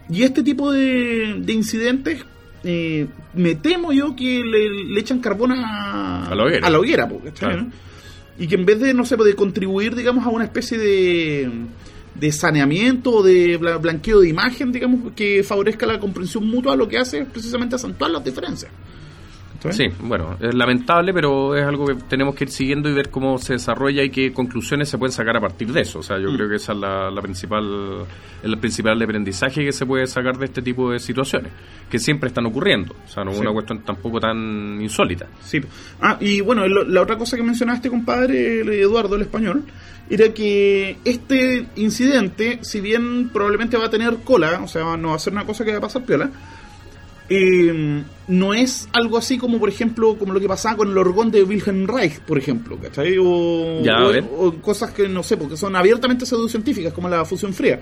Y 0.10 0.24
este 0.24 0.42
tipo 0.44 0.72
de, 0.72 1.36
de 1.40 1.54
incidentes, 1.54 2.24
eh, 2.64 3.08
me 3.34 3.56
temo 3.56 3.92
yo 3.94 4.16
que 4.16 4.42
le, 4.44 4.70
le 4.86 5.00
echan 5.00 5.20
carbón 5.20 5.52
a, 5.52 6.28
A 6.28 6.36
la 6.36 6.44
hoguera. 6.44 6.68
a 6.68 6.70
la 6.70 6.80
hoguera, 6.80 7.08
po, 7.08 7.20
¿cachai? 7.20 7.50
Claro. 7.50 7.62
¿no? 7.64 7.72
Y 8.38 8.48
que 8.48 8.56
en 8.56 8.66
vez 8.66 8.80
de, 8.80 8.94
no 8.94 9.06
sé, 9.06 9.16
de 9.16 9.34
contribuir, 9.36 9.96
digamos, 9.96 10.26
a 10.26 10.30
una 10.30 10.44
especie 10.44 10.78
de, 10.78 11.50
de 12.16 12.32
saneamiento 12.32 13.12
o 13.12 13.24
de 13.24 13.58
bla- 13.60 13.80
blanqueo 13.80 14.20
de 14.20 14.28
imagen, 14.30 14.72
digamos, 14.74 15.14
que 15.16 15.42
favorezca 15.44 15.86
la 15.86 16.00
comprensión 16.00 16.46
mutua, 16.48 16.76
lo 16.76 16.88
que 16.88 16.98
hace 16.98 17.20
es 17.20 17.28
precisamente 17.28 17.76
acentuar 17.76 18.12
las 18.12 18.26
diferencias. 18.26 18.72
Sí, 19.72 19.86
bueno, 20.02 20.38
es 20.40 20.54
lamentable, 20.54 21.14
pero 21.14 21.56
es 21.56 21.64
algo 21.66 21.86
que 21.88 21.96
tenemos 22.08 22.36
que 22.36 22.46
ir 22.46 22.50
siguiendo 22.50 22.90
y 22.90 22.94
ver 22.94 23.10
cómo 23.10 23.38
se 23.38 23.54
desarrolla 23.54 24.04
y 24.04 24.10
qué 24.10 24.32
conclusiones 24.34 24.90
se 24.90 24.98
pueden 24.98 25.12
sacar 25.14 25.38
a 25.38 25.42
partir 25.42 25.72
de 25.72 25.82
eso. 25.82 26.00
O 26.00 26.04
sea, 26.04 26.18
yo 26.20 26.32
Mm. 26.32 26.36
creo 26.36 26.50
que 26.50 26.56
esa 26.56 26.74
es 26.74 26.78
la, 26.80 27.10
la 27.12 27.22
principal, 27.22 28.06
el 28.44 28.58
principal 28.60 29.02
aprendizaje 29.02 29.64
que 29.66 29.72
se 29.72 29.86
puede 29.86 30.08
sacar 30.08 30.38
de 30.38 30.46
este 30.46 30.62
tipo 30.62 30.92
de 30.92 31.00
situaciones, 31.00 31.52
que 31.90 32.00
siempre 32.00 32.28
están 32.28 32.46
ocurriendo. 32.46 32.96
O 33.06 33.08
sea, 33.10 33.24
no 33.24 33.32
es 33.32 33.38
Sí. 33.38 33.42
una 33.42 33.52
cuestión 33.54 33.80
tampoco 33.84 34.20
tan 34.20 34.80
insólita. 34.82 35.28
Sí. 35.42 35.60
Ah, 36.02 36.18
y 36.20 36.42
bueno, 36.42 36.68
lo- 36.68 36.84
la 36.84 37.02
otra 37.02 37.18
cosa 37.18 37.38
que 37.38 37.44
mencionaba 37.44 37.78
este 37.78 37.90
compadre, 37.90 38.62
Eduardo, 38.82 39.16
el 39.16 39.22
español, 39.24 39.64
era 40.10 40.32
que 40.34 40.98
este 41.04 41.66
incidente, 41.78 42.60
si 42.62 42.80
bien 42.82 43.30
probablemente 43.30 43.76
va 43.78 43.86
a 43.86 43.90
tener 43.90 44.18
cola, 44.24 44.62
o 44.64 44.68
sea, 44.68 44.96
no 44.98 45.10
va 45.10 45.16
a 45.16 45.20
ser 45.20 45.34
una 45.34 45.46
cosa 45.46 45.66
que 45.66 45.72
va 45.72 45.78
a 45.80 45.82
pasar 45.82 46.04
piola, 46.06 46.30
eh, 47.30 48.04
no 48.28 48.54
es 48.54 48.88
algo 48.94 49.18
así 49.18 49.38
como, 49.38 49.60
por 49.60 49.70
ejemplo, 49.70 50.18
como 50.18 50.34
lo 50.34 50.40
que 50.40 50.48
pasaba 50.48 50.78
con 50.78 50.90
el 50.90 50.98
orgón 50.98 51.32
de 51.32 51.44
Wilhelm 51.44 51.88
Reich, 51.88 52.20
por 52.20 52.38
ejemplo, 52.38 52.78
¿cachai? 52.80 53.18
O, 53.20 53.82
Ya, 53.84 54.00
o 54.38 54.54
cosas 54.62 54.92
que 54.92 55.08
no 55.08 55.24
sé, 55.24 55.38
porque 55.38 55.58
son 55.58 55.76
abiertamente 55.76 56.26
pseudocientíficas, 56.26 56.94
como 56.94 57.10
la 57.10 57.26
fusión 57.26 57.54
fría. 57.54 57.80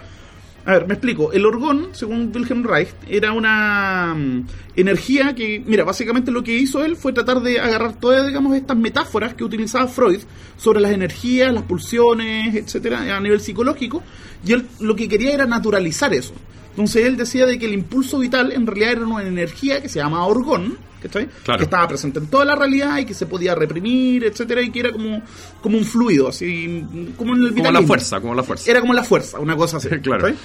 A 0.66 0.74
ver, 0.74 0.88
me 0.88 0.94
explico. 0.94 1.34
El 1.34 1.46
orgón, 1.46 1.90
según 1.92 2.32
Wilhelm 2.34 2.64
Reich, 2.64 2.88
era 3.10 3.34
una 3.34 4.14
mm, 4.16 4.48
energía 4.78 5.36
que, 5.36 5.62
mira, 5.66 5.84
básicamente 5.84 6.32
lo 6.32 6.42
que 6.42 6.54
hizo 6.54 6.86
él 6.86 6.96
fue 6.96 7.12
tratar 7.12 7.42
de 7.42 7.60
agarrar 7.60 8.00
todas, 8.00 8.26
digamos, 8.26 8.56
estas 8.56 8.78
metáforas 8.78 9.34
que 9.34 9.44
utilizaba 9.44 9.88
Freud 9.88 10.22
sobre 10.56 10.80
las 10.80 10.94
energías, 10.94 11.54
las 11.54 11.64
pulsiones, 11.64 12.56
etcétera, 12.56 13.16
a 13.16 13.20
nivel 13.20 13.42
psicológico, 13.42 14.04
y 14.46 14.54
él 14.54 14.66
lo 14.80 14.96
que 14.96 15.10
quería 15.10 15.34
era 15.34 15.46
naturalizar 15.46 16.14
eso. 16.14 16.34
Entonces 16.74 17.06
él 17.06 17.18
decía 17.18 17.46
de 17.46 17.60
que 17.60 17.66
el 17.68 17.74
impulso 17.74 18.18
vital 18.20 18.52
en 18.52 18.66
realidad 18.66 18.92
era 18.94 19.02
una 19.06 19.24
energía 19.24 19.80
que 19.82 19.90
se 19.90 20.00
llama 20.00 20.26
orgón, 20.26 20.78
¿cachai? 21.02 21.30
Claro. 21.44 21.60
que 21.60 21.64
estaba 21.66 21.88
presente 21.88 22.18
en 22.20 22.28
toda 22.28 22.46
la 22.46 22.56
realidad 22.56 22.98
y 22.98 23.06
que 23.06 23.14
se 23.14 23.28
podía 23.28 23.54
reprimir, 23.54 24.24
etcétera, 24.24 24.62
y 24.62 24.72
que 24.72 24.80
era 24.80 24.92
como, 24.92 25.22
como 25.62 25.78
un 25.78 25.86
fluido, 25.86 26.30
así, 26.30 26.84
como 27.16 27.36
en 27.36 27.42
el 27.44 27.50
Como 27.50 27.64
la 27.64 27.70
vitalismo. 27.70 27.88
fuerza, 27.88 28.20
como 28.22 28.34
la 28.34 28.44
fuerza. 28.44 28.72
Era 28.72 28.82
como 28.82 28.94
la 28.94 29.04
fuerza, 29.04 29.40
una 29.40 29.56
cosa 29.56 29.78
así. 29.78 29.88
Claro. 30.02 30.24
¿cachai? 30.24 30.38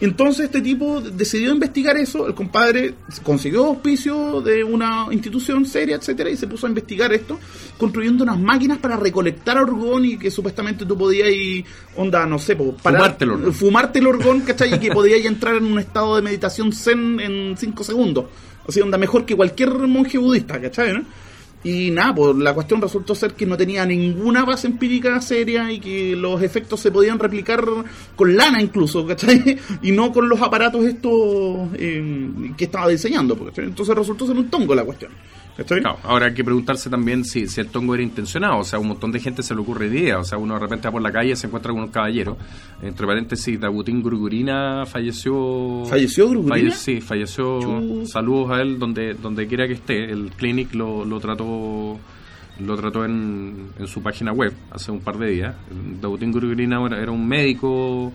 Entonces 0.00 0.46
este 0.46 0.60
tipo 0.60 1.00
decidió 1.00 1.52
investigar 1.52 1.96
eso, 1.96 2.26
el 2.26 2.34
compadre 2.34 2.94
consiguió 3.22 3.66
auspicio 3.66 4.40
de 4.40 4.64
una 4.64 5.06
institución 5.10 5.64
seria, 5.64 5.96
etcétera, 5.96 6.30
y 6.30 6.36
se 6.36 6.46
puso 6.46 6.66
a 6.66 6.68
investigar 6.68 7.12
esto, 7.12 7.38
construyendo 7.78 8.24
unas 8.24 8.38
máquinas 8.38 8.78
para 8.78 8.96
recolectar 8.96 9.56
orgón 9.58 10.04
y 10.04 10.18
que 10.18 10.30
supuestamente 10.30 10.84
tú 10.84 10.98
podías 10.98 11.30
ir, 11.30 11.64
onda, 11.96 12.26
no 12.26 12.38
sé, 12.38 12.56
para 12.56 12.98
Fumarte 12.98 13.24
el 13.24 13.30
orgón. 13.30 13.54
fumarte 13.54 13.98
el 14.00 14.06
orgón, 14.06 14.40
¿cachai? 14.40 14.74
Y 14.74 14.78
que 14.78 14.90
podías 14.90 15.24
entrar 15.24 15.54
en 15.54 15.64
un 15.64 15.78
estado 15.78 16.16
de 16.16 16.22
meditación 16.22 16.72
zen 16.72 17.20
en 17.20 17.56
5 17.56 17.84
segundos. 17.84 18.26
O 18.66 18.72
sea, 18.72 18.82
onda 18.82 18.98
mejor 18.98 19.24
que 19.24 19.36
cualquier 19.36 19.70
monje 19.70 20.18
budista, 20.18 20.60
¿cachai? 20.60 20.92
¿no? 20.92 21.04
Y 21.64 21.90
nada, 21.90 22.14
pues 22.14 22.36
la 22.36 22.52
cuestión 22.52 22.82
resultó 22.82 23.14
ser 23.14 23.32
que 23.32 23.46
no 23.46 23.56
tenía 23.56 23.86
ninguna 23.86 24.44
base 24.44 24.66
empírica 24.66 25.18
seria 25.22 25.72
y 25.72 25.80
que 25.80 26.14
los 26.14 26.42
efectos 26.42 26.78
se 26.78 26.92
podían 26.92 27.18
replicar 27.18 27.64
con 28.14 28.36
lana 28.36 28.60
incluso, 28.60 29.06
¿cachai? 29.06 29.58
Y 29.82 29.90
no 29.92 30.12
con 30.12 30.28
los 30.28 30.42
aparatos 30.42 30.84
estos 30.84 31.68
eh, 31.74 32.52
que 32.56 32.64
estaba 32.64 32.88
diseñando, 32.88 33.34
pues, 33.34 33.50
¿cachai? 33.50 33.64
Entonces 33.64 33.94
resultó 33.94 34.26
ser 34.26 34.36
un 34.36 34.50
tongo 34.50 34.74
la 34.74 34.84
cuestión. 34.84 35.10
Claro, 35.56 35.98
ahora 36.02 36.26
hay 36.26 36.34
que 36.34 36.42
preguntarse 36.42 36.90
también 36.90 37.24
si, 37.24 37.46
si 37.46 37.60
el 37.60 37.68
tongo 37.68 37.94
era 37.94 38.02
intencionado. 38.02 38.58
O 38.58 38.64
sea, 38.64 38.78
un 38.80 38.88
montón 38.88 39.12
de 39.12 39.20
gente 39.20 39.42
se 39.42 39.54
le 39.54 39.60
ocurre 39.60 39.86
idea. 39.86 40.18
O 40.18 40.24
sea, 40.24 40.36
uno 40.36 40.54
de 40.54 40.60
repente 40.60 40.88
va 40.88 40.92
por 40.92 41.02
la 41.02 41.12
calle 41.12 41.30
y 41.32 41.36
se 41.36 41.46
encuentra 41.46 41.72
con 41.72 41.82
un 41.82 41.88
caballero. 41.90 42.36
Entre 42.82 43.06
paréntesis, 43.06 43.60
Dagutín 43.60 44.02
Gurgurina 44.02 44.84
falleció. 44.84 45.84
¿Falleció 45.88 46.26
Gurgurina? 46.26 46.56
Falle- 46.56 46.70
sí, 46.72 47.00
falleció. 47.00 48.04
Saludos 48.06 48.50
a 48.50 48.62
él 48.62 48.78
donde 48.78 49.14
donde 49.14 49.46
quiera 49.46 49.66
que 49.68 49.74
esté. 49.74 50.10
El 50.10 50.30
Clinic 50.36 50.74
lo, 50.74 51.04
lo 51.04 51.20
trató 51.20 51.98
lo 52.60 52.76
trató 52.76 53.04
en, 53.04 53.68
en 53.78 53.86
su 53.88 54.00
página 54.02 54.32
web 54.32 54.52
hace 54.70 54.90
un 54.90 55.00
par 55.00 55.18
de 55.18 55.28
días. 55.30 55.54
Dagutín 56.00 56.30
Gurgurina 56.32 56.84
era, 57.00 57.10
un 57.10 57.26
médico 57.26 58.12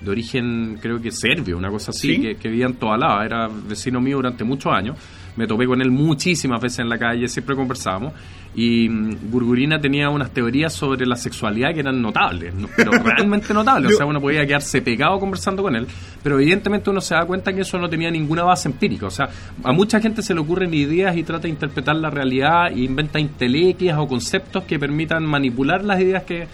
de 0.00 0.10
origen, 0.10 0.78
creo 0.80 1.00
que 1.00 1.10
serbio, 1.10 1.56
una 1.56 1.70
cosa 1.70 1.90
así, 1.90 2.16
¿Sí? 2.16 2.20
que, 2.20 2.34
que 2.36 2.48
vivía 2.48 2.66
en 2.66 2.74
Tobalaba, 2.74 3.24
era 3.24 3.48
vecino 3.48 4.00
mío 4.00 4.16
durante 4.16 4.44
muchos 4.44 4.72
años. 4.72 4.96
Me 5.36 5.46
topé 5.46 5.66
con 5.66 5.80
él 5.80 5.90
muchísimas 5.90 6.60
veces 6.60 6.80
en 6.80 6.88
la 6.88 6.98
calle, 6.98 7.26
siempre 7.28 7.56
conversábamos. 7.56 8.12
Y 8.54 8.86
mm, 8.88 9.30
Gurgurina 9.30 9.80
tenía 9.80 10.10
unas 10.10 10.30
teorías 10.30 10.74
sobre 10.74 11.06
la 11.06 11.16
sexualidad 11.16 11.72
que 11.72 11.80
eran 11.80 12.02
notables, 12.02 12.52
no- 12.54 12.68
pero 12.76 12.90
realmente 13.02 13.54
notables. 13.54 13.94
O 13.94 13.96
sea, 13.96 14.04
uno 14.04 14.20
podía 14.20 14.46
quedarse 14.46 14.82
pegado 14.82 15.18
conversando 15.18 15.62
con 15.62 15.74
él, 15.74 15.86
pero 16.22 16.38
evidentemente 16.38 16.90
uno 16.90 17.00
se 17.00 17.14
da 17.14 17.24
cuenta 17.24 17.52
que 17.54 17.62
eso 17.62 17.78
no 17.78 17.88
tenía 17.88 18.10
ninguna 18.10 18.42
base 18.44 18.68
empírica. 18.68 19.06
O 19.06 19.10
sea, 19.10 19.30
a 19.64 19.72
mucha 19.72 20.00
gente 20.00 20.20
se 20.22 20.34
le 20.34 20.40
ocurren 20.40 20.74
ideas 20.74 21.16
y 21.16 21.22
trata 21.22 21.44
de 21.44 21.48
interpretar 21.48 21.96
la 21.96 22.10
realidad 22.10 22.66
e 22.70 22.80
inventa 22.80 23.18
intelequias 23.18 23.96
o 23.98 24.06
conceptos 24.06 24.64
que 24.64 24.78
permitan 24.78 25.24
manipular 25.24 25.82
las 25.82 25.98
ideas 26.00 26.24
que 26.24 26.46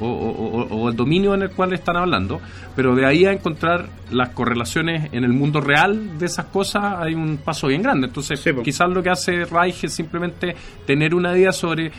o, 0.00 0.06
o- 0.70 0.88
el 0.88 0.96
dominio 0.96 1.34
en 1.34 1.42
el 1.42 1.50
cual 1.50 1.72
están 1.72 1.96
hablando, 1.96 2.40
pero 2.74 2.94
de 2.94 3.06
ahí 3.06 3.24
a 3.26 3.32
encontrar 3.32 3.88
las 4.10 4.30
correlaciones 4.30 5.08
en 5.12 5.24
el 5.24 5.32
mundo 5.32 5.60
real 5.60 6.18
de 6.18 6.26
esas 6.26 6.46
cosas 6.46 6.94
hay 6.98 7.14
un 7.14 7.36
paso 7.38 7.68
bien 7.68 7.82
grande. 7.82 8.08
Entonces, 8.08 8.40
Sí, 8.40 8.50
quizás 8.62 8.88
lo 8.90 9.02
que 9.02 9.10
hace 9.10 9.44
Reich 9.44 9.84
es 9.84 9.92
simplemente 9.92 10.54
tener 10.86 11.14
una 11.14 11.36
idea 11.36 11.52
sobre 11.52 11.92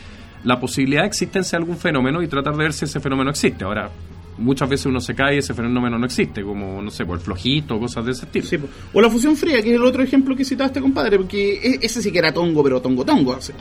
la 0.44 0.60
posibilidad 0.60 1.02
de 1.02 1.08
existencia 1.08 1.58
de 1.58 1.62
algún 1.64 1.76
fenómeno 1.78 2.22
y 2.22 2.28
tratar 2.28 2.52
de 2.54 2.62
ver 2.64 2.72
si 2.72 2.84
ese 2.84 3.00
fenómeno 3.00 3.30
existe. 3.30 3.64
Ahora, 3.64 3.90
muchas 4.38 4.68
veces 4.68 4.86
uno 4.86 5.00
se 5.00 5.14
cae 5.14 5.36
y 5.36 5.38
ese 5.38 5.54
fenómeno 5.54 5.98
no 5.98 6.06
existe, 6.06 6.42
como, 6.42 6.82
no 6.82 6.90
sé, 6.90 7.04
por 7.04 7.18
el 7.18 7.24
flojito 7.24 7.76
o 7.76 7.80
cosas 7.80 8.04
de 8.04 8.12
ese 8.12 8.26
estilo. 8.26 8.46
Sí, 8.46 8.58
o 8.92 9.00
la 9.00 9.10
fusión 9.10 9.36
fría, 9.36 9.62
que 9.62 9.70
es 9.70 9.76
el 9.76 9.84
otro 9.84 10.02
ejemplo 10.02 10.36
que 10.36 10.44
citaste, 10.44 10.80
compadre, 10.80 11.16
porque 11.16 11.54
e- 11.62 11.78
ese 11.82 12.02
sí 12.02 12.12
que 12.12 12.18
era 12.18 12.32
tongo, 12.32 12.62
pero 12.62 12.80
tongo 12.80 13.04
tongo. 13.04 13.34
así. 13.34 13.52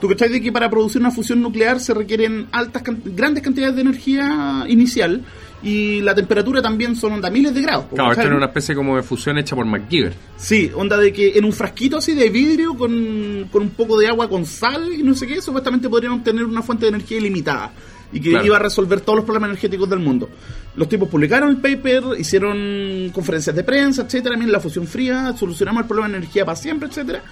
Tú 0.00 0.08
cachai 0.08 0.30
de 0.30 0.40
que 0.42 0.50
para 0.50 0.68
producir 0.68 1.00
una 1.00 1.12
fusión 1.12 1.40
nuclear 1.40 1.78
se 1.78 1.94
requieren 1.94 2.48
altas 2.50 2.82
grandes 3.04 3.42
cantidades 3.42 3.76
de 3.76 3.82
energía 3.82 4.64
inicial 4.68 5.22
y 5.62 6.00
la 6.00 6.12
temperatura 6.12 6.60
también 6.60 6.96
son 6.96 7.12
onda 7.12 7.30
miles 7.30 7.54
de 7.54 7.62
grados. 7.62 7.84
Claro, 7.94 8.10
esto 8.10 8.26
era 8.26 8.36
una 8.36 8.46
especie 8.46 8.74
como 8.74 8.96
de 8.96 9.04
fusión 9.04 9.38
hecha 9.38 9.54
por 9.54 9.64
MacGyver. 9.64 10.12
Sí, 10.36 10.72
onda 10.74 10.96
de 10.96 11.12
que 11.12 11.38
en 11.38 11.44
un 11.44 11.52
frasquito 11.52 11.98
así 11.98 12.14
de 12.14 12.30
vidrio 12.30 12.74
con, 12.74 13.48
con 13.52 13.62
un 13.62 13.70
poco 13.70 13.96
de 13.96 14.08
agua 14.08 14.28
con 14.28 14.44
sal 14.44 14.92
y 14.92 15.04
no 15.04 15.14
sé 15.14 15.28
qué, 15.28 15.40
supuestamente 15.40 15.88
podrían 15.88 16.14
obtener 16.14 16.46
una 16.46 16.62
fuente 16.62 16.86
de 16.86 16.88
energía 16.88 17.18
ilimitada 17.18 17.70
y 18.12 18.20
que 18.20 18.30
Claro. 18.30 18.46
iba 18.46 18.56
a 18.56 18.60
resolver 18.60 19.00
todos 19.00 19.16
los 19.16 19.24
problemas 19.24 19.48
energéticos 19.50 19.88
del 19.88 19.98
mundo. 20.00 20.28
Los 20.76 20.88
tipos 20.88 21.08
publicaron 21.08 21.48
el 21.50 21.56
paper, 21.58 22.02
hicieron 22.18 23.10
conferencias 23.12 23.54
de 23.56 23.64
prensa, 23.64 24.02
etcétera, 24.02 24.36
miren 24.36 24.52
la 24.52 24.60
fusión 24.60 24.86
fría, 24.86 25.34
solucionamos 25.36 25.82
el 25.82 25.86
problema 25.88 26.08
de 26.10 26.16
energía 26.18 26.44
para 26.44 26.56
siempre, 26.56 26.88
etcétera. 26.88 27.22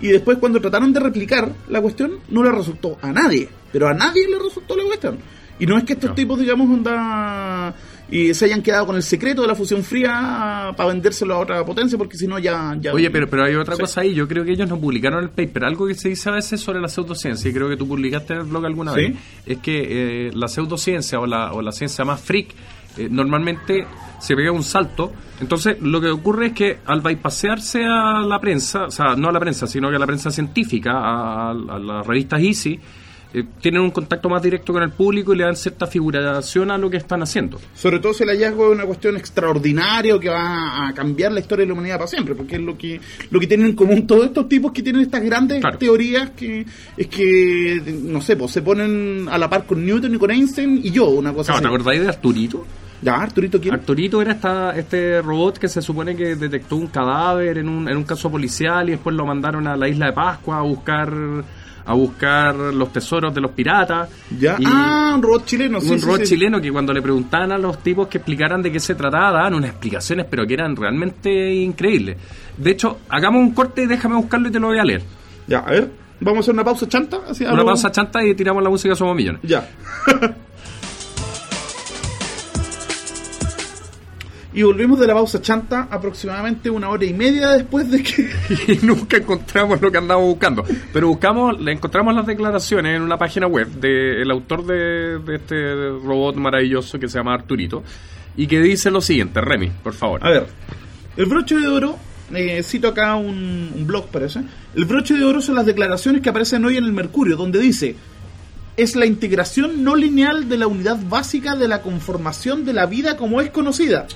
Y 0.00 0.08
después 0.08 0.38
cuando 0.38 0.60
trataron 0.60 0.92
de 0.92 1.00
replicar 1.00 1.52
la 1.68 1.80
cuestión, 1.82 2.12
no 2.30 2.42
le 2.42 2.50
resultó 2.52 2.98
a 3.02 3.12
nadie, 3.12 3.48
pero 3.72 3.86
a 3.88 3.94
nadie 3.94 4.26
le 4.28 4.38
resultó 4.38 4.76
la 4.76 4.84
cuestión. 4.84 5.18
Y 5.58 5.66
no 5.66 5.76
es 5.76 5.84
que 5.84 5.92
estos 5.92 6.10
No. 6.10 6.14
tipos, 6.16 6.38
digamos, 6.38 6.70
onda 6.70 7.74
y 8.10 8.34
se 8.34 8.44
hayan 8.46 8.62
quedado 8.62 8.86
con 8.86 8.96
el 8.96 9.02
secreto 9.02 9.42
de 9.42 9.48
la 9.48 9.54
fusión 9.54 9.82
fría 9.84 10.72
para 10.76 10.88
vendérselo 10.88 11.34
a 11.34 11.38
otra 11.38 11.64
potencia, 11.64 11.96
porque 11.96 12.16
si 12.16 12.26
no 12.26 12.38
ya, 12.38 12.76
ya... 12.80 12.92
Oye, 12.92 13.10
pero, 13.10 13.28
pero 13.28 13.44
hay 13.44 13.54
otra 13.54 13.76
Sí. 13.76 13.80
cosa 13.82 14.00
ahí. 14.00 14.14
Yo 14.14 14.26
creo 14.26 14.44
que 14.44 14.52
ellos 14.52 14.68
no 14.68 14.78
publicaron 14.80 15.22
el 15.22 15.30
paper. 15.30 15.64
Algo 15.64 15.86
que 15.86 15.94
se 15.94 16.08
dice 16.08 16.28
a 16.28 16.32
veces 16.32 16.60
sobre 16.60 16.80
la 16.80 16.88
pseudociencia, 16.88 17.50
y 17.50 17.54
creo 17.54 17.68
que 17.68 17.76
tú 17.76 17.86
publicaste 17.86 18.32
en 18.34 18.40
el 18.40 18.46
blog 18.46 18.66
alguna 18.66 18.92
Sí. 18.94 19.00
vez, 19.00 19.12
es 19.46 19.58
que 19.58 20.26
eh, 20.28 20.30
la 20.34 20.48
pseudociencia 20.48 21.20
o 21.20 21.26
la, 21.26 21.52
o 21.52 21.62
la 21.62 21.72
ciencia 21.72 22.04
más 22.04 22.20
freak 22.20 22.48
eh, 22.98 23.08
normalmente 23.10 23.86
se 24.18 24.34
pega 24.34 24.50
un 24.50 24.64
salto. 24.64 25.12
Entonces, 25.40 25.80
lo 25.80 26.00
que 26.00 26.08
ocurre 26.10 26.46
es 26.48 26.52
que 26.52 26.78
al 26.86 27.00
bypasearse 27.00 27.84
a 27.84 28.20
la 28.20 28.40
prensa, 28.40 28.84
o 28.86 28.90
sea, 28.90 29.14
no 29.16 29.28
a 29.28 29.32
la 29.32 29.38
prensa, 29.40 29.66
sino 29.68 29.88
que 29.88 29.96
a 29.96 29.98
la 29.98 30.06
prensa 30.06 30.30
científica, 30.30 30.90
a, 30.92 31.50
a 31.50 31.54
las 31.78 32.06
revistas 32.06 32.40
Easy, 32.42 32.78
eh, 33.32 33.44
tienen 33.60 33.80
un 33.82 33.90
contacto 33.90 34.28
más 34.28 34.42
directo 34.42 34.72
con 34.72 34.82
el 34.82 34.90
público 34.90 35.32
y 35.32 35.36
le 35.36 35.44
dan 35.44 35.56
cierta 35.56 35.86
figuración 35.86 36.70
a 36.70 36.78
lo 36.78 36.90
que 36.90 36.96
están 36.96 37.22
haciendo. 37.22 37.60
Sobre 37.74 37.98
todo 38.00 38.12
si 38.12 38.22
el 38.24 38.30
hallazgo 38.30 38.66
es 38.68 38.72
una 38.74 38.84
cuestión 38.86 39.16
extraordinaria 39.16 40.14
o 40.16 40.20
que 40.20 40.28
va 40.28 40.88
a 40.88 40.92
cambiar 40.94 41.32
la 41.32 41.40
historia 41.40 41.62
de 41.64 41.68
la 41.68 41.72
humanidad 41.74 41.96
para 41.98 42.08
siempre, 42.08 42.34
porque 42.34 42.56
es 42.56 42.62
lo 42.62 42.76
que 42.76 43.00
lo 43.30 43.38
que 43.40 43.46
tienen 43.46 43.66
en 43.68 43.76
común 43.76 44.06
todos 44.06 44.26
estos 44.26 44.48
tipos 44.48 44.72
que 44.72 44.82
tienen 44.82 45.02
estas 45.02 45.22
grandes 45.22 45.60
Claro. 45.60 45.78
teorías 45.78 46.30
que 46.30 46.64
es 46.96 47.06
que, 47.06 47.80
no 48.02 48.20
sé, 48.20 48.36
pues 48.36 48.50
se 48.52 48.62
ponen 48.62 49.28
a 49.30 49.38
la 49.38 49.48
par 49.48 49.64
con 49.66 49.84
Newton 49.84 50.14
y 50.14 50.18
con 50.18 50.30
Einstein 50.30 50.80
y 50.82 50.90
yo, 50.90 51.08
una 51.08 51.32
cosa 51.32 51.52
Claro, 51.52 51.60
¿Te 51.62 51.66
así. 51.68 51.74
acordáis 51.74 52.00
de 52.02 52.08
Arturito? 52.08 52.66
Ya, 53.02 53.14
Arturito, 53.14 53.58
¿quién? 53.60 53.72
Arturito 53.74 54.20
era 54.20 54.32
esta, 54.32 54.76
este 54.76 55.22
robot 55.22 55.56
que 55.58 55.68
se 55.68 55.80
supone 55.80 56.14
que 56.14 56.36
detectó 56.36 56.76
un 56.76 56.88
cadáver 56.88 57.56
en 57.56 57.68
un, 57.68 57.88
en 57.88 57.96
un 57.96 58.04
caso 58.04 58.30
policial 58.30 58.88
y 58.88 58.92
después 58.92 59.16
lo 59.16 59.24
mandaron 59.24 59.66
a 59.66 59.74
la 59.76 59.88
isla 59.88 60.06
de 60.06 60.12
Pascua 60.12 60.58
a 60.58 60.62
buscar 60.62 61.10
a 61.84 61.94
buscar 61.94 62.54
los 62.54 62.92
tesoros 62.92 63.34
de 63.34 63.40
los 63.40 63.50
piratas. 63.52 64.08
ya. 64.38 64.56
Y 64.58 64.64
Ah, 64.66 65.12
un 65.16 65.22
robot 65.22 65.44
chileno, 65.44 65.80
sí, 65.80 65.90
un 65.92 65.98
sí, 65.98 66.04
robot 66.06 66.20
sí. 66.20 66.26
chileno 66.34 66.60
que 66.60 66.70
cuando 66.70 66.92
le 66.92 67.02
preguntaban 67.02 67.52
a 67.52 67.58
los 67.58 67.82
tipos 67.82 68.08
que 68.08 68.18
explicaran 68.18 68.62
de 68.62 68.70
qué 68.72 68.80
se 68.80 68.94
trataba, 68.94 69.32
daban 69.32 69.54
unas 69.54 69.70
explicaciones, 69.70 70.26
pero 70.30 70.46
que 70.46 70.54
eran 70.54 70.76
realmente 70.76 71.52
increíbles. 71.54 72.16
De 72.56 72.70
hecho, 72.70 72.98
hagamos 73.08 73.40
un 73.40 73.52
corte 73.52 73.82
y 73.82 73.86
déjame 73.86 74.16
buscarlo 74.16 74.48
y 74.48 74.52
te 74.52 74.60
lo 74.60 74.68
voy 74.68 74.78
a 74.78 74.84
leer. 74.84 75.02
Ya, 75.46 75.58
a 75.60 75.70
ver, 75.70 75.90
vamos 76.20 76.38
a 76.38 76.40
hacer 76.40 76.54
una 76.54 76.64
pausa 76.64 76.88
chanta. 76.88 77.18
Así, 77.28 77.44
Una 77.44 77.64
pausa 77.64 77.90
chanta 77.90 78.24
y 78.24 78.34
tiramos 78.34 78.62
la 78.62 78.70
música 78.70 78.94
Somos 78.94 79.16
Millones. 79.16 79.40
Ya. 79.42 79.68
y 84.52 84.62
volvimos 84.62 84.98
de 84.98 85.06
la 85.06 85.14
pausa 85.14 85.40
chanta 85.40 85.86
aproximadamente 85.90 86.70
una 86.70 86.88
hora 86.88 87.04
y 87.04 87.14
media 87.14 87.50
después 87.50 87.90
de 87.90 88.02
que... 88.02 88.30
y 88.72 88.84
nunca 88.84 89.18
encontramos 89.18 89.80
lo 89.80 89.92
que 89.92 89.98
andábamos 89.98 90.30
buscando. 90.30 90.64
Pero 90.92 91.08
buscamos, 91.08 91.60
le 91.60 91.72
encontramos 91.72 92.14
las 92.14 92.26
declaraciones 92.26 92.96
en 92.96 93.02
una 93.02 93.16
página 93.16 93.46
web 93.46 93.68
del 93.68 94.30
autor 94.30 94.66
de, 94.66 95.18
de 95.18 95.36
este 95.36 95.74
robot 95.74 96.34
maravilloso 96.36 96.98
que 96.98 97.08
se 97.08 97.18
llama 97.18 97.34
Arturito 97.34 97.82
y 98.36 98.46
que 98.46 98.60
dice 98.60 98.90
lo 98.90 99.00
siguiente, 99.00 99.40
Remy, 99.40 99.70
por 99.82 99.94
favor. 99.94 100.26
A 100.26 100.30
ver, 100.30 100.46
el 101.16 101.26
broche 101.26 101.56
de 101.56 101.68
oro, 101.68 101.96
eh, 102.34 102.62
cito 102.64 102.88
acá 102.88 103.14
un, 103.14 103.72
un 103.74 103.86
blog 103.86 104.08
parece, 104.08 104.40
el 104.74 104.84
broche 104.84 105.14
de 105.14 105.24
oro 105.24 105.40
son 105.40 105.54
las 105.54 105.66
declaraciones 105.66 106.22
que 106.22 106.28
aparecen 106.28 106.64
hoy 106.64 106.76
en 106.76 106.84
el 106.84 106.92
Mercurio, 106.92 107.36
donde 107.36 107.60
dice, 107.60 107.94
es 108.76 108.96
la 108.96 109.06
integración 109.06 109.84
no 109.84 109.94
lineal 109.94 110.48
de 110.48 110.56
la 110.56 110.66
unidad 110.66 110.98
básica 111.08 111.54
de 111.54 111.68
la 111.68 111.82
conformación 111.82 112.64
de 112.64 112.72
la 112.72 112.86
vida 112.86 113.16
como 113.16 113.40
es 113.40 113.50
conocida. 113.50 114.06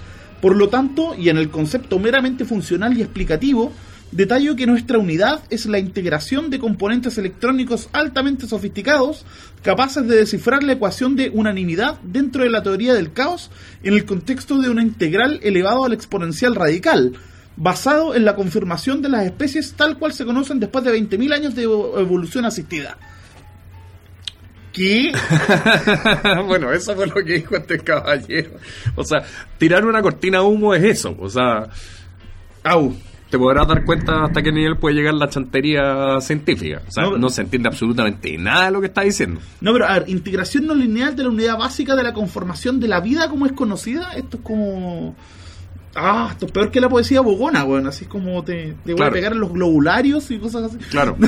Por 0.45 0.57
lo 0.57 0.69
tanto, 0.69 1.15
y 1.19 1.31
en 1.31 1.39
el 1.39 1.49
concepto 1.49 1.99
meramente 1.99 2.45
funcional 2.45 2.99
y 2.99 3.01
explicativo, 3.01 3.73
detallo 4.13 4.57
que 4.57 4.67
nuestra 4.67 4.99
unidad 4.99 5.41
es 5.49 5.65
la 5.65 5.79
integración 5.79 6.51
de 6.51 6.59
componentes 6.59 7.17
electrónicos 7.17 7.89
altamente 7.95 8.47
sofisticados, 8.47 9.25
capaces 9.63 10.07
de 10.07 10.17
descifrar 10.17 10.63
la 10.63 10.75
ecuación 10.75 11.17
de 11.17 11.31
unanimidad 11.31 11.99
dentro 12.03 12.43
de 12.45 12.51
la 12.51 12.63
teoría 12.63 12.93
del 12.93 13.15
caos 13.15 13.51
en 13.83 13.95
el 13.95 14.05
contexto 14.05 14.59
de 14.59 14.69
una 14.69 14.83
integral 14.83 15.41
elevado 15.43 15.87
al 15.87 15.95
exponencial 15.95 16.55
radical, 16.55 17.15
basado 17.57 18.15
en 18.15 18.27
la 18.27 18.37
confirmación 18.37 19.01
de 19.01 19.09
las 19.09 19.25
especies 19.25 19.73
tal 19.73 19.97
cual 19.99 20.13
se 20.13 20.27
conocen 20.27 20.61
después 20.61 20.85
de 20.85 20.93
20.000 20.93 21.33
años 21.33 21.55
de 21.55 21.67
evo- 21.67 21.99
evolución 21.99 22.45
asistida. 22.45 22.99
¿Qué? 24.75 25.13
bueno, 26.49 26.73
eso 26.73 26.95
fue 26.97 27.07
lo 27.07 27.15
que 27.15 27.35
dijo 27.35 27.55
este 27.57 27.79
caballero. 27.79 28.51
O 28.97 29.05
sea, 29.05 29.23
tirar 29.57 29.85
una 29.87 30.03
cortina 30.03 30.39
de 30.41 30.45
humo 30.45 30.75
es 30.75 30.83
eso. 30.83 31.17
O 31.21 31.31
sea, 31.31 31.69
Au. 32.65 32.93
te 33.31 33.39
podrás 33.39 33.69
dar 33.69 33.85
cuenta 33.85 34.25
hasta 34.25 34.43
qué 34.43 34.51
nivel 34.51 34.77
puede 34.77 34.97
llegar 34.97 35.15
la 35.15 35.29
chantería 35.29 36.21
científica. 36.21 36.83
O 36.89 36.91
sea, 36.91 37.05
No, 37.05 37.19
no, 37.19 37.29
se 37.31 37.43
entiende 37.43 37.69
absolutamente 37.69 38.37
nada 38.37 38.65
de 38.67 38.71
lo 38.73 38.81
que 38.81 38.89
está 38.89 39.03
diciendo. 39.03 39.41
No, 39.61 39.73
pero 39.73 39.87
a 39.87 40.01
ver, 40.01 40.09
integración 40.09 40.67
no 40.67 40.75
lineal 40.75 41.15
de 41.15 41.23
la 41.23 41.29
unidad 41.29 41.57
básica 41.57 41.95
de 41.95 42.03
la 42.03 42.13
conformación 42.13 42.81
de 42.81 42.89
la 42.89 42.99
vida 43.01 43.29
como 43.29 43.47
es 43.47 43.53
conocida, 43.53 44.11
esto 44.17 44.39
es 44.39 44.43
como... 44.43 45.15
Ah, 45.95 46.31
esto 46.33 46.47
es 46.47 46.51
peor 46.53 46.73
que 46.73 46.81
la 46.81 46.89
poesía 46.89 47.21
bogona, 47.21 47.63
weón. 47.63 47.87
Así 47.87 48.07
como 48.07 48.43
te, 48.43 48.75
te 48.85 48.91
voy 48.93 48.97
Claro. 48.97 49.11
a 49.13 49.15
pegar 49.15 49.33
en 49.35 49.39
los 49.39 49.53
globularios 49.53 50.29
y 50.33 50.39
cosas 50.41 50.65
así. 50.65 50.79
Claro. 50.91 51.17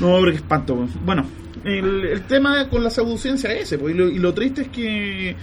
No, 0.00 0.16
pero 0.20 0.30
qué 0.30 0.36
espanto. 0.38 0.88
Bueno, 1.04 1.26
el, 1.64 2.04
el 2.04 2.22
tema 2.22 2.68
con 2.68 2.82
la 2.82 2.90
pseudociencia 2.90 3.52
es 3.52 3.64
ese, 3.64 3.78
pues, 3.78 3.94
y, 3.94 3.98
lo, 3.98 4.08
y 4.08 4.18
lo 4.18 4.34
triste 4.34 4.62
es 4.62 4.68
que 4.68 5.36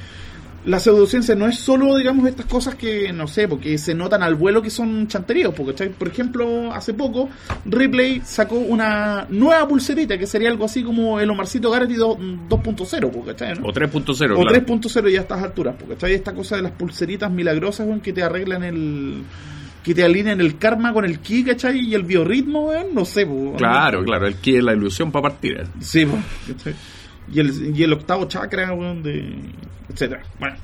la 0.67 0.79
pseudociencia 0.79 1.33
no 1.33 1.47
es 1.47 1.57
solo, 1.59 1.95
digamos, 1.95 2.27
estas 2.27 2.45
cosas 2.45 2.75
que, 2.75 3.13
no 3.13 3.25
sé, 3.27 3.47
porque 3.47 3.77
se 3.77 3.95
notan 3.95 4.21
al 4.21 4.35
vuelo 4.35 4.61
que 4.61 4.69
son 4.69 5.07
chanteríos, 5.07 5.53
porque, 5.53 5.89
por 5.91 6.09
ejemplo, 6.09 6.73
hace 6.73 6.93
poco 6.93 7.29
Ripley 7.65 8.21
sacó 8.25 8.55
una 8.55 9.25
nueva 9.29 9.65
pulserita 9.65 10.17
que 10.17 10.27
sería 10.27 10.49
algo 10.49 10.65
así 10.65 10.83
como 10.83 11.21
el 11.21 11.29
Omarcito 11.29 11.71
Garrett 11.71 11.91
2.0, 11.91 13.11
pues, 13.11 13.25
¿cachai? 13.27 13.57
¿no? 13.57 13.67
O 13.67 13.71
3.0, 13.71 14.33
O 14.35 14.41
claro. 14.41 14.65
3.0 14.65 15.09
ya 15.09 15.19
a 15.19 15.21
estas 15.21 15.41
alturas, 15.41 15.75
porque. 15.79 16.17
Esta 16.17 16.33
cosa 16.33 16.55
de 16.55 16.63
las 16.63 16.71
pulseritas 16.71 17.31
milagrosas, 17.31 17.85
weón, 17.85 18.01
que 18.01 18.13
te 18.13 18.23
arreglan 18.23 18.63
el... 18.63 19.23
que 19.83 19.93
te 19.95 20.03
alinean 20.03 20.41
el 20.41 20.57
karma 20.57 20.91
con 20.93 21.05
el 21.05 21.19
ki, 21.19 21.43
¿cachai? 21.45 21.79
Y 21.79 21.95
el 21.95 22.03
biorritmo, 22.03 22.67
weón, 22.69 22.87
no 22.93 23.05
sé, 23.05 23.25
pues, 23.25 23.57
Claro, 23.57 24.03
claro. 24.03 24.27
El 24.27 24.35
que 24.35 24.57
es 24.57 24.63
la 24.63 24.73
ilusión 24.73 25.11
para 25.11 25.23
partir. 25.23 25.65
Sí, 25.79 26.05
pues, 26.05 26.21
¿cachai? 26.57 26.75
Y 27.33 27.39
el, 27.39 27.75
y 27.77 27.83
el 27.83 27.93
octavo 27.93 28.25
chakra, 28.25 28.73
weón, 28.73 29.03
de... 29.03 29.33
etcétera. 29.89 30.23
Bueno, 30.39 30.55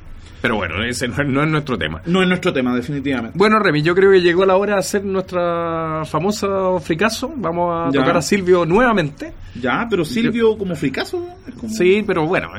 Pero 0.42 0.56
bueno, 0.58 0.84
ese 0.84 1.08
no 1.08 1.22
es, 1.22 1.28
no 1.28 1.44
es 1.44 1.50
nuestro 1.50 1.78
tema. 1.78 2.02
no 2.06 2.22
es 2.22 2.28
nuestro 2.28 2.52
tema, 2.52 2.76
definitivamente. 2.76 3.38
Bueno, 3.38 3.60
Remy, 3.60 3.82
yo 3.82 3.96
creo 3.96 4.12
que 4.12 4.22
llegó 4.22 4.46
la 4.46 4.56
hora 4.58 4.74
de 4.74 4.80
hacer 4.80 5.04
nuestra 5.06 6.04
famosa 6.06 6.48
fricazo. 6.82 7.34
Vamos 7.38 7.74
a 7.88 7.92
Ya. 7.94 8.00
tocar 8.02 8.18
a 8.18 8.22
Silvio 8.22 8.66
nuevamente. 8.66 9.34
Ya, 9.62 9.88
pero 9.90 10.04
Silvio 10.04 10.58
como 10.58 10.76
fricazo, 10.76 11.26
como... 11.60 11.74
Sí, 11.74 12.04
pero 12.06 12.26
bueno, 12.28 12.50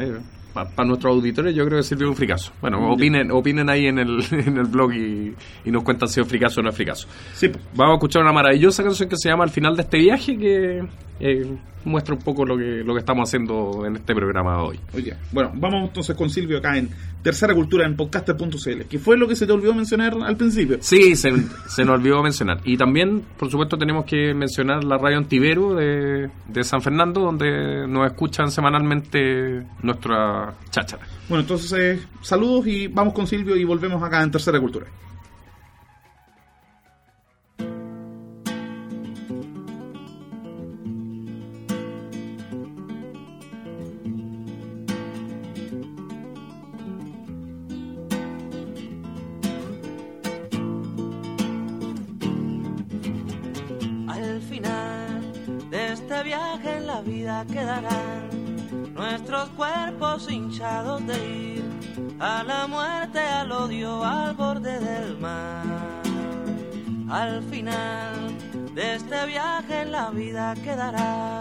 para 0.54 0.86
nuestros 0.86 1.16
auditores 1.16 1.54
yo 1.54 1.66
creo 1.66 1.78
que 1.78 1.82
Silvio 1.82 2.06
es 2.06 2.10
un 2.10 2.16
fricazo. 2.16 2.52
Bueno, 2.60 2.92
opinen, 2.92 3.30
opinen 3.32 3.68
ahí 3.68 3.86
en 3.86 3.98
el, 3.98 4.24
en 4.30 4.56
el 4.56 4.66
blog 4.66 4.94
y, 4.94 5.34
y 5.64 5.70
nos 5.70 5.82
cuentan 5.82 6.08
si 6.08 6.20
es 6.20 6.26
fricazo 6.26 6.60
o 6.60 6.62
no 6.62 6.70
es 6.70 6.76
fricazo. 6.76 7.08
Sí. 7.34 7.50
Vamos 7.74 7.92
a 7.92 7.96
escuchar 7.96 8.22
una 8.22 8.32
maravillosa 8.32 8.82
canción 8.82 9.08
que 9.08 9.16
se 9.16 9.28
llama 9.28 9.44
Al 9.44 9.50
final 9.50 9.76
de 9.76 9.82
este 9.82 9.98
viaje 9.98 10.38
que 10.38 10.82
eh, 11.20 11.56
muestra 11.84 12.14
un 12.14 12.22
poco 12.22 12.44
lo 12.44 12.56
que, 12.56 12.82
lo 12.84 12.94
que 12.94 13.00
estamos 13.00 13.28
haciendo 13.28 13.84
en 13.86 13.96
este 13.96 14.14
programa 14.14 14.62
hoy. 14.62 14.80
Oye, 14.94 15.14
bueno, 15.32 15.52
vamos 15.54 15.88
entonces 15.88 16.16
con 16.16 16.30
Silvio 16.30 16.58
acá 16.58 16.76
en 16.76 16.88
Tercera 17.22 17.54
Cultura 17.54 17.86
en 17.86 17.96
podcaster.cl, 17.96 18.82
que 18.88 18.98
fue 18.98 19.16
lo 19.16 19.28
que 19.28 19.36
se 19.36 19.46
te 19.46 19.52
olvidó 19.52 19.74
mencionar 19.74 20.14
al 20.22 20.36
principio. 20.36 20.78
Sí, 20.80 21.16
se, 21.16 21.30
se 21.66 21.84
nos 21.84 21.98
olvidó 21.98 22.22
mencionar. 22.22 22.60
Y 22.64 22.76
también, 22.76 23.22
por 23.38 23.50
supuesto, 23.50 23.76
tenemos 23.78 24.04
que 24.04 24.34
mencionar 24.34 24.84
la 24.84 24.98
radio 24.98 25.18
Antivero 25.18 25.74
de, 25.74 26.30
de 26.48 26.64
San 26.64 26.82
Fernando, 26.82 27.20
donde 27.20 27.86
nos 27.86 28.06
escuchan 28.06 28.50
semanalmente 28.50 29.64
nuestra 29.82 30.43
cháchara. 30.70 31.06
Bueno, 31.28 31.42
entonces 31.42 31.72
eh, 31.72 32.06
saludos 32.20 32.66
y 32.66 32.88
vamos 32.88 33.14
con 33.14 33.26
Silvio 33.26 33.56
y 33.56 33.64
volvemos 33.64 34.02
acá 34.02 34.22
en 34.22 34.30
Tercera 34.30 34.60
Cultura. 34.60 34.86
Al 54.08 54.42
final 54.42 55.70
de 55.70 55.92
este 55.92 56.22
viaje 56.22 56.76
en 56.76 56.86
la 56.86 57.00
vida 57.02 57.44
quedarán 57.46 58.53
nuestros 58.94 59.48
cuerpos 59.50 60.30
hinchados 60.30 61.06
de 61.06 61.28
ir 61.28 61.64
a 62.20 62.42
la 62.44 62.66
muerte, 62.66 63.18
al 63.18 63.52
odio, 63.52 64.04
al 64.04 64.34
borde 64.34 64.78
del 64.78 65.18
mar. 65.18 65.64
Al 67.10 67.42
final 67.44 68.34
de 68.74 68.94
este 68.96 69.26
viaje 69.26 69.82
en 69.82 69.92
la 69.92 70.10
vida 70.10 70.54
quedará 70.54 71.40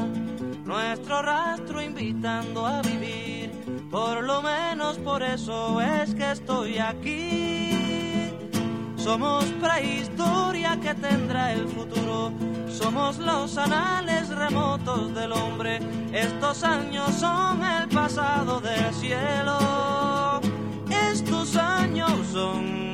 nuestro 0.66 1.22
rastro 1.22 1.82
invitando 1.82 2.66
a 2.66 2.82
vivir. 2.82 3.52
Por 3.90 4.24
lo 4.24 4.42
menos 4.42 4.98
por 4.98 5.22
eso 5.22 5.80
es 5.82 6.14
que 6.16 6.32
estoy 6.32 6.80
aquí. 6.80 7.93
Somos 9.04 9.44
prehistoria 9.60 10.80
que 10.80 10.94
tendrá 10.94 11.52
el 11.52 11.68
futuro. 11.68 12.32
Somos 12.70 13.18
los 13.18 13.58
anales 13.58 14.30
remotos 14.30 15.14
del 15.14 15.34
hombre. 15.34 15.82
Estos 16.14 16.64
años 16.64 17.14
son 17.16 17.62
el 17.62 17.90
pasado 17.90 18.62
del 18.62 18.94
cielo. 18.94 20.40
Estos 21.12 21.58
años 21.58 22.14
son 22.32 22.94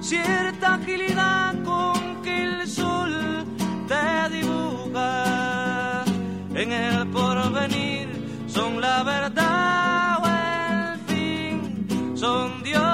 cierta 0.00 0.76
agilidad 0.76 1.54
con 1.62 2.22
que 2.22 2.44
el 2.44 2.66
sol 2.66 3.44
te 3.86 4.30
dibuja. 4.34 6.04
En 6.54 6.72
el 6.72 7.06
porvenir 7.08 8.08
son 8.46 8.80
la 8.80 9.02
verdad 9.02 10.20
o 10.22 10.26
el 10.26 10.98
fin. 11.00 12.16
Son 12.16 12.62
Dios. 12.62 12.93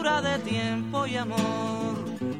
De 0.00 0.38
tiempo 0.38 1.06
y 1.06 1.16
amor, 1.16 1.94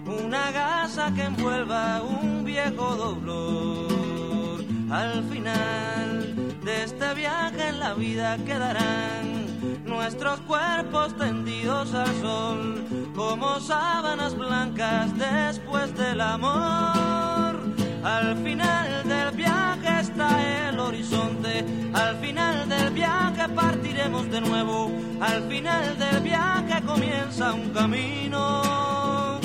una 0.07 0.51
gasa 0.51 1.13
que 1.15 1.25
envuelva 1.25 2.01
un 2.01 2.43
viejo 2.43 2.97
dolor. 2.97 4.65
Al 4.91 5.23
final 5.25 6.35
de 6.65 6.85
este 6.85 7.15
viaje 7.15 7.69
en 7.69 7.79
la 7.79 7.93
vida 7.93 8.39
quedarán 8.47 9.85
nuestros 9.85 10.41
cuerpos 10.41 11.15
tendidos 11.19 11.93
al 11.93 12.15
sol 12.23 13.11
como 13.15 13.61
sábanas 13.61 14.35
blancas 14.35 15.11
después 15.19 15.95
del 15.99 16.23
amor. 16.23 17.80
Al 18.03 18.35
final 18.39 19.07
del 19.07 19.31
viaje 19.37 20.01
está 20.01 20.69
el 20.69 20.81
horizonte, 20.81 21.65
al 21.93 22.17
final 22.17 22.67
del 22.69 22.91
viaje 22.91 23.47
partiremos 23.51 24.31
de 24.31 24.41
nuevo, 24.41 24.91
al 25.21 25.43
final 25.49 25.99
del 25.99 26.21
viaje 26.23 26.83
comienza 26.83 27.53
un 27.53 27.69
camino, 27.71 29.39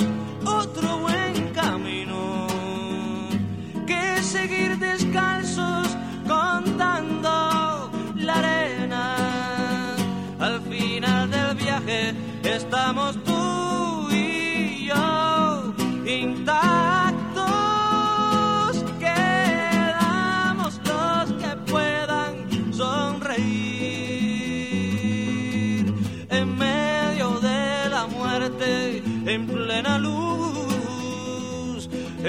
otro 0.46 0.98
buen 1.00 1.52
camino, 1.52 2.46
que 3.86 4.22
seguir 4.22 4.78
descalzos 4.78 5.88
contando 6.26 7.90
la 8.16 8.34
arena. 8.36 9.16
Al 10.38 10.62
final 10.62 11.30
del 11.30 11.54
viaje 11.56 12.14
estamos 12.42 13.16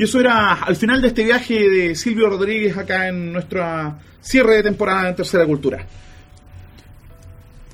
Y 0.00 0.04
eso 0.04 0.18
era 0.18 0.54
al 0.54 0.76
final 0.76 1.02
de 1.02 1.08
este 1.08 1.24
viaje 1.24 1.68
de 1.68 1.94
Silvio 1.94 2.30
Rodríguez 2.30 2.74
acá 2.74 3.08
en 3.08 3.34
nuestra 3.34 3.98
cierre 4.22 4.56
de 4.56 4.62
temporada 4.62 5.10
en 5.10 5.14
Tercera 5.14 5.44
Cultura. 5.44 5.86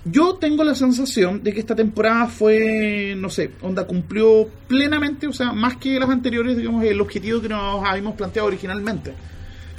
Yo 0.05 0.35
tengo 0.35 0.65
la 0.65 0.75
sensación 0.75 1.45
de 1.45 1.55
que 1.55 1.61
esta 1.61 1.77
temporada 1.77 2.27
fue, 2.27 3.15
no 3.17 3.31
sé, 3.31 3.53
onda 3.63 3.87
cumplió 3.87 4.49
plenamente, 4.67 5.29
o 5.29 5.33
sea, 5.33 5.53
más 5.53 5.77
que 5.77 6.01
las 6.01 6.11
anteriores, 6.11 6.57
digamos, 6.57 6.83
el 6.83 7.01
objetivo 7.01 7.41
que 7.41 7.49
nos 7.49 7.85
habíamos 7.87 8.17
planteado 8.17 8.49
originalmente. 8.49 9.15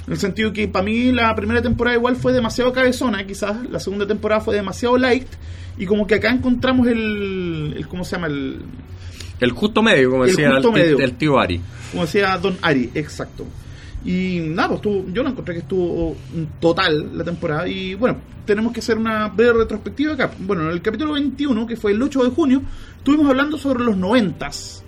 En 0.06 0.14
el 0.14 0.18
sentido 0.18 0.50
que 0.50 0.68
para 0.68 0.86
mí 0.86 1.12
la 1.12 1.36
primera 1.36 1.60
temporada 1.60 1.98
igual 1.98 2.16
fue 2.16 2.32
demasiado 2.32 2.72
cabezona, 2.72 3.26
quizás 3.26 3.68
la 3.68 3.78
segunda 3.78 4.06
temporada 4.06 4.40
fue 4.40 4.54
demasiado 4.54 4.96
light, 4.96 5.28
y 5.76 5.84
como 5.84 6.06
que 6.06 6.14
acá 6.14 6.30
encontramos 6.30 6.86
el, 6.86 7.74
el 7.76 7.86
¿cómo 7.88 8.04
se 8.04 8.12
llama? 8.12 8.28
El, 8.28 8.62
El 9.40 9.52
justo 9.52 9.82
medio, 9.82 10.10
como 10.10 10.24
El 10.24 10.30
decía 10.30 10.50
medio. 10.72 10.98
el 10.98 11.12
tío 11.14 11.38
Ari. 11.38 11.60
como 11.90 12.04
decía 12.04 12.36
Don 12.38 12.56
Ari, 12.62 12.90
exacto. 12.94 13.44
Y 14.04 14.40
nada, 14.40 14.68
pues 14.68 14.78
estuvo- 14.78 15.04
yo 15.12 15.22
lo 15.22 15.28
encontré 15.30 15.54
que 15.54 15.60
estuvo 15.60 16.16
total 16.60 17.16
la 17.18 17.24
temporada. 17.24 17.66
Y 17.68 17.94
bueno, 17.94 18.18
tenemos 18.46 18.72
que 18.72 18.80
hacer 18.80 18.96
una 18.96 19.28
breve 19.28 19.54
retrospectiva 19.58 20.14
acá. 20.14 20.30
Bueno, 20.38 20.62
en 20.64 20.70
el 20.70 20.80
capítulo 20.82 21.12
21, 21.14 21.66
que 21.66 21.76
fue 21.76 21.92
el 21.92 22.02
8 22.02 22.24
de 22.24 22.30
junio, 22.30 22.62
estuvimos 22.96 23.28
hablando 23.28 23.58
sobre 23.58 23.84
los 23.84 23.96
noventas. 23.96 24.84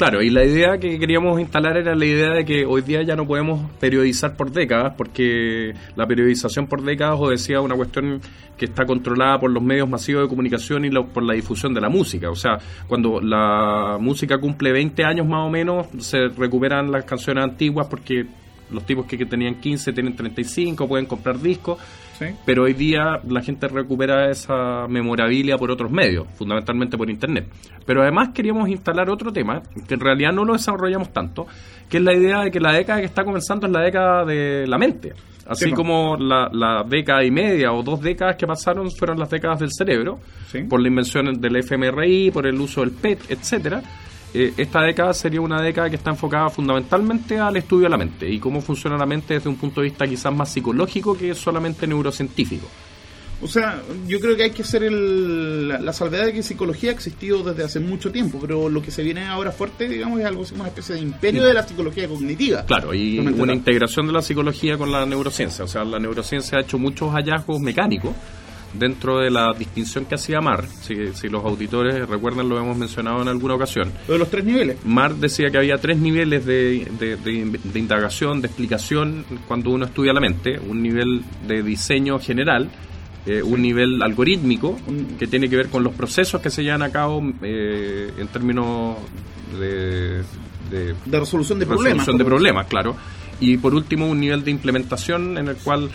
Claro, 0.00 0.22
y 0.22 0.30
la 0.30 0.42
idea 0.42 0.78
que 0.78 0.98
queríamos 0.98 1.38
instalar 1.38 1.76
era 1.76 1.94
la 1.94 2.06
idea 2.06 2.30
de 2.30 2.46
que 2.46 2.64
hoy 2.64 2.80
día 2.80 3.02
ya 3.02 3.16
no 3.16 3.26
podemos 3.26 3.70
periodizar 3.78 4.34
por 4.34 4.50
décadas, 4.50 4.94
porque 4.96 5.74
la 5.94 6.06
periodización 6.06 6.66
por 6.68 6.82
décadas 6.82 7.20
obedecía 7.20 7.58
a 7.58 7.60
una 7.60 7.76
cuestión 7.76 8.18
que 8.56 8.64
está 8.64 8.86
controlada 8.86 9.38
por 9.38 9.50
los 9.50 9.62
medios 9.62 9.86
masivos 9.90 10.22
de 10.22 10.28
comunicación 10.30 10.86
y 10.86 10.90
por 10.90 11.22
la 11.22 11.34
difusión 11.34 11.74
de 11.74 11.82
la 11.82 11.90
música. 11.90 12.30
O 12.30 12.34
sea, 12.34 12.56
cuando 12.88 13.20
la 13.20 13.98
música 14.00 14.38
cumple 14.38 14.72
20 14.72 15.04
años 15.04 15.26
más 15.26 15.46
o 15.46 15.50
menos, 15.50 15.86
se 15.98 16.28
recuperan 16.28 16.90
las 16.90 17.04
canciones 17.04 17.44
antiguas 17.44 17.86
porque 17.90 18.24
los 18.72 18.84
tipos 18.84 19.06
que, 19.06 19.16
que 19.18 19.26
tenían 19.26 19.56
15 19.56 19.92
tienen 19.92 20.14
35, 20.16 20.86
pueden 20.88 21.06
comprar 21.06 21.38
discos. 21.40 21.78
¿sí? 22.18 22.26
Pero 22.44 22.64
hoy 22.64 22.74
día 22.74 23.20
la 23.28 23.40
gente 23.42 23.66
recupera 23.68 24.30
esa 24.30 24.86
memorabilia 24.88 25.56
por 25.56 25.70
otros 25.70 25.90
medios, 25.90 26.26
fundamentalmente 26.36 26.96
por 26.98 27.08
internet. 27.10 27.46
Pero 27.86 28.02
además 28.02 28.30
queríamos 28.34 28.68
instalar 28.68 29.08
otro 29.10 29.32
tema, 29.32 29.62
que 29.88 29.94
en 29.94 30.00
realidad 30.00 30.32
no 30.32 30.44
lo 30.44 30.52
desarrollamos 30.52 31.12
tanto, 31.12 31.46
que 31.88 31.96
es 31.98 32.02
la 32.02 32.14
idea 32.14 32.40
de 32.42 32.50
que 32.50 32.60
la 32.60 32.72
década 32.72 33.00
que 33.00 33.06
está 33.06 33.24
comenzando 33.24 33.66
es 33.66 33.72
la 33.72 33.80
década 33.80 34.24
de 34.24 34.66
la 34.66 34.78
mente. 34.78 35.12
Así 35.46 35.64
Sí, 35.64 35.72
como 35.72 36.16
la, 36.16 36.48
la 36.52 36.84
década 36.86 37.24
y 37.24 37.30
media 37.32 37.72
o 37.72 37.82
dos 37.82 38.00
décadas 38.00 38.36
que 38.36 38.46
pasaron 38.46 38.88
fueron 38.92 39.18
las 39.18 39.30
décadas 39.30 39.58
del 39.58 39.70
cerebro, 39.72 40.20
Sí. 40.46 40.62
por 40.62 40.80
la 40.80 40.86
invención 40.88 41.40
del 41.40 41.62
fMRI, 41.64 42.30
por 42.30 42.46
el 42.46 42.60
uso 42.60 42.82
del 42.82 42.92
PET, 42.92 43.18
etcétera. 43.30 43.82
Eh, 44.32 44.52
esta 44.56 44.80
década 44.82 45.12
sería 45.12 45.40
una 45.40 45.60
década 45.60 45.90
que 45.90 45.96
está 45.96 46.10
enfocada 46.10 46.48
fundamentalmente 46.50 47.38
al 47.38 47.56
estudio 47.56 47.84
de 47.84 47.90
la 47.90 47.96
mente 47.98 48.28
y 48.30 48.38
cómo 48.38 48.60
funciona 48.60 48.96
la 48.96 49.06
mente 49.06 49.34
desde 49.34 49.48
un 49.48 49.56
punto 49.56 49.80
de 49.80 49.88
vista 49.88 50.06
quizás 50.06 50.32
más 50.32 50.52
psicológico 50.52 51.16
que 51.18 51.34
solamente 51.34 51.86
neurocientífico. 51.86 52.66
O 53.42 53.48
sea, 53.48 53.80
yo 54.06 54.20
creo 54.20 54.36
que 54.36 54.42
hay 54.42 54.50
que 54.50 54.60
hacer 54.62 54.82
el- 54.84 55.66
la, 55.66 55.80
la 55.80 55.92
salvedad 55.94 56.26
de 56.26 56.34
que 56.34 56.42
psicología 56.42 56.90
ha 56.90 56.92
existido 56.92 57.42
desde 57.42 57.64
hace 57.64 57.80
mucho 57.80 58.12
tiempo, 58.12 58.38
pero 58.38 58.68
lo 58.68 58.82
que 58.82 58.90
se 58.90 59.02
viene 59.02 59.24
ahora 59.26 59.50
fuerte, 59.50 59.88
digamos, 59.88 60.20
es 60.20 60.26
algo 60.26 60.42
así 60.42 60.50
como 60.50 60.64
una 60.64 60.68
especie 60.68 60.96
de 60.96 61.00
imperio 61.00 61.44
de 61.44 61.54
la 61.54 61.66
psicología 61.66 62.06
cognitiva. 62.06 62.64
Claro, 62.66 62.92
y 62.92 63.18
una 63.18 63.54
integración 63.54 64.06
de 64.06 64.12
la 64.12 64.20
psicología 64.20 64.76
con 64.76 64.92
la 64.92 65.06
neurociencia. 65.06 65.64
O 65.64 65.68
sea, 65.68 65.84
la 65.84 65.98
neurociencia 65.98 66.58
ha 66.58 66.60
hecho 66.60 66.78
muchos 66.78 67.10
hallazgos 67.14 67.60
mecánicos 67.60 68.12
dentro 68.72 69.18
de 69.18 69.30
la 69.30 69.52
distinción 69.52 70.04
que 70.04 70.14
hacía 70.14 70.40
Mar. 70.40 70.64
Si, 70.82 70.94
si 71.14 71.28
los 71.28 71.44
auditores 71.44 72.08
recuerdan, 72.08 72.48
lo 72.48 72.58
hemos 72.58 72.76
mencionado 72.76 73.20
en 73.22 73.28
alguna 73.28 73.54
ocasión. 73.54 73.90
Lo 74.06 74.14
de 74.14 74.18
los 74.20 74.30
tres 74.30 74.44
niveles. 74.44 74.76
Mar 74.84 75.14
decía 75.16 75.50
que 75.50 75.58
había 75.58 75.78
tres 75.78 75.98
niveles 75.98 76.46
de, 76.46 76.86
de- 76.98 77.16
de- 77.16 77.58
de 77.62 77.78
indagación, 77.78 78.40
de 78.40 78.46
explicación 78.48 79.24
cuando 79.48 79.70
uno 79.70 79.86
estudia 79.86 80.12
la 80.12 80.20
mente. 80.20 80.58
Un 80.58 80.82
nivel 80.82 81.22
de 81.48 81.62
diseño 81.62 82.18
general, 82.20 82.70
eh, 83.26 83.42
un 83.42 83.60
nivel 83.60 84.00
algorítmico 84.02 84.78
que 85.18 85.26
tiene 85.26 85.48
que 85.50 85.56
ver 85.56 85.68
con 85.68 85.82
los 85.82 85.92
procesos 85.94 86.40
que 86.40 86.48
se 86.50 86.62
llevan 86.62 86.82
a 86.82 86.90
cabo 86.90 87.22
eh, 87.42 88.10
en 88.18 88.28
términos 88.28 88.96
de, 89.58 90.22
de 90.70 90.94
De 91.04 91.20
resolución 91.20 91.58
de 91.58 91.66
problemas. 91.66 91.98
resolución 91.98 92.18
de 92.18 92.24
problemas, 92.24 92.66
claro. 92.66 92.96
Y 93.40 93.56
por 93.56 93.74
último, 93.74 94.06
un 94.08 94.20
nivel 94.20 94.44
de 94.44 94.50
implementación 94.50 95.36
en 95.38 95.48
el 95.48 95.56
cual 95.56 95.90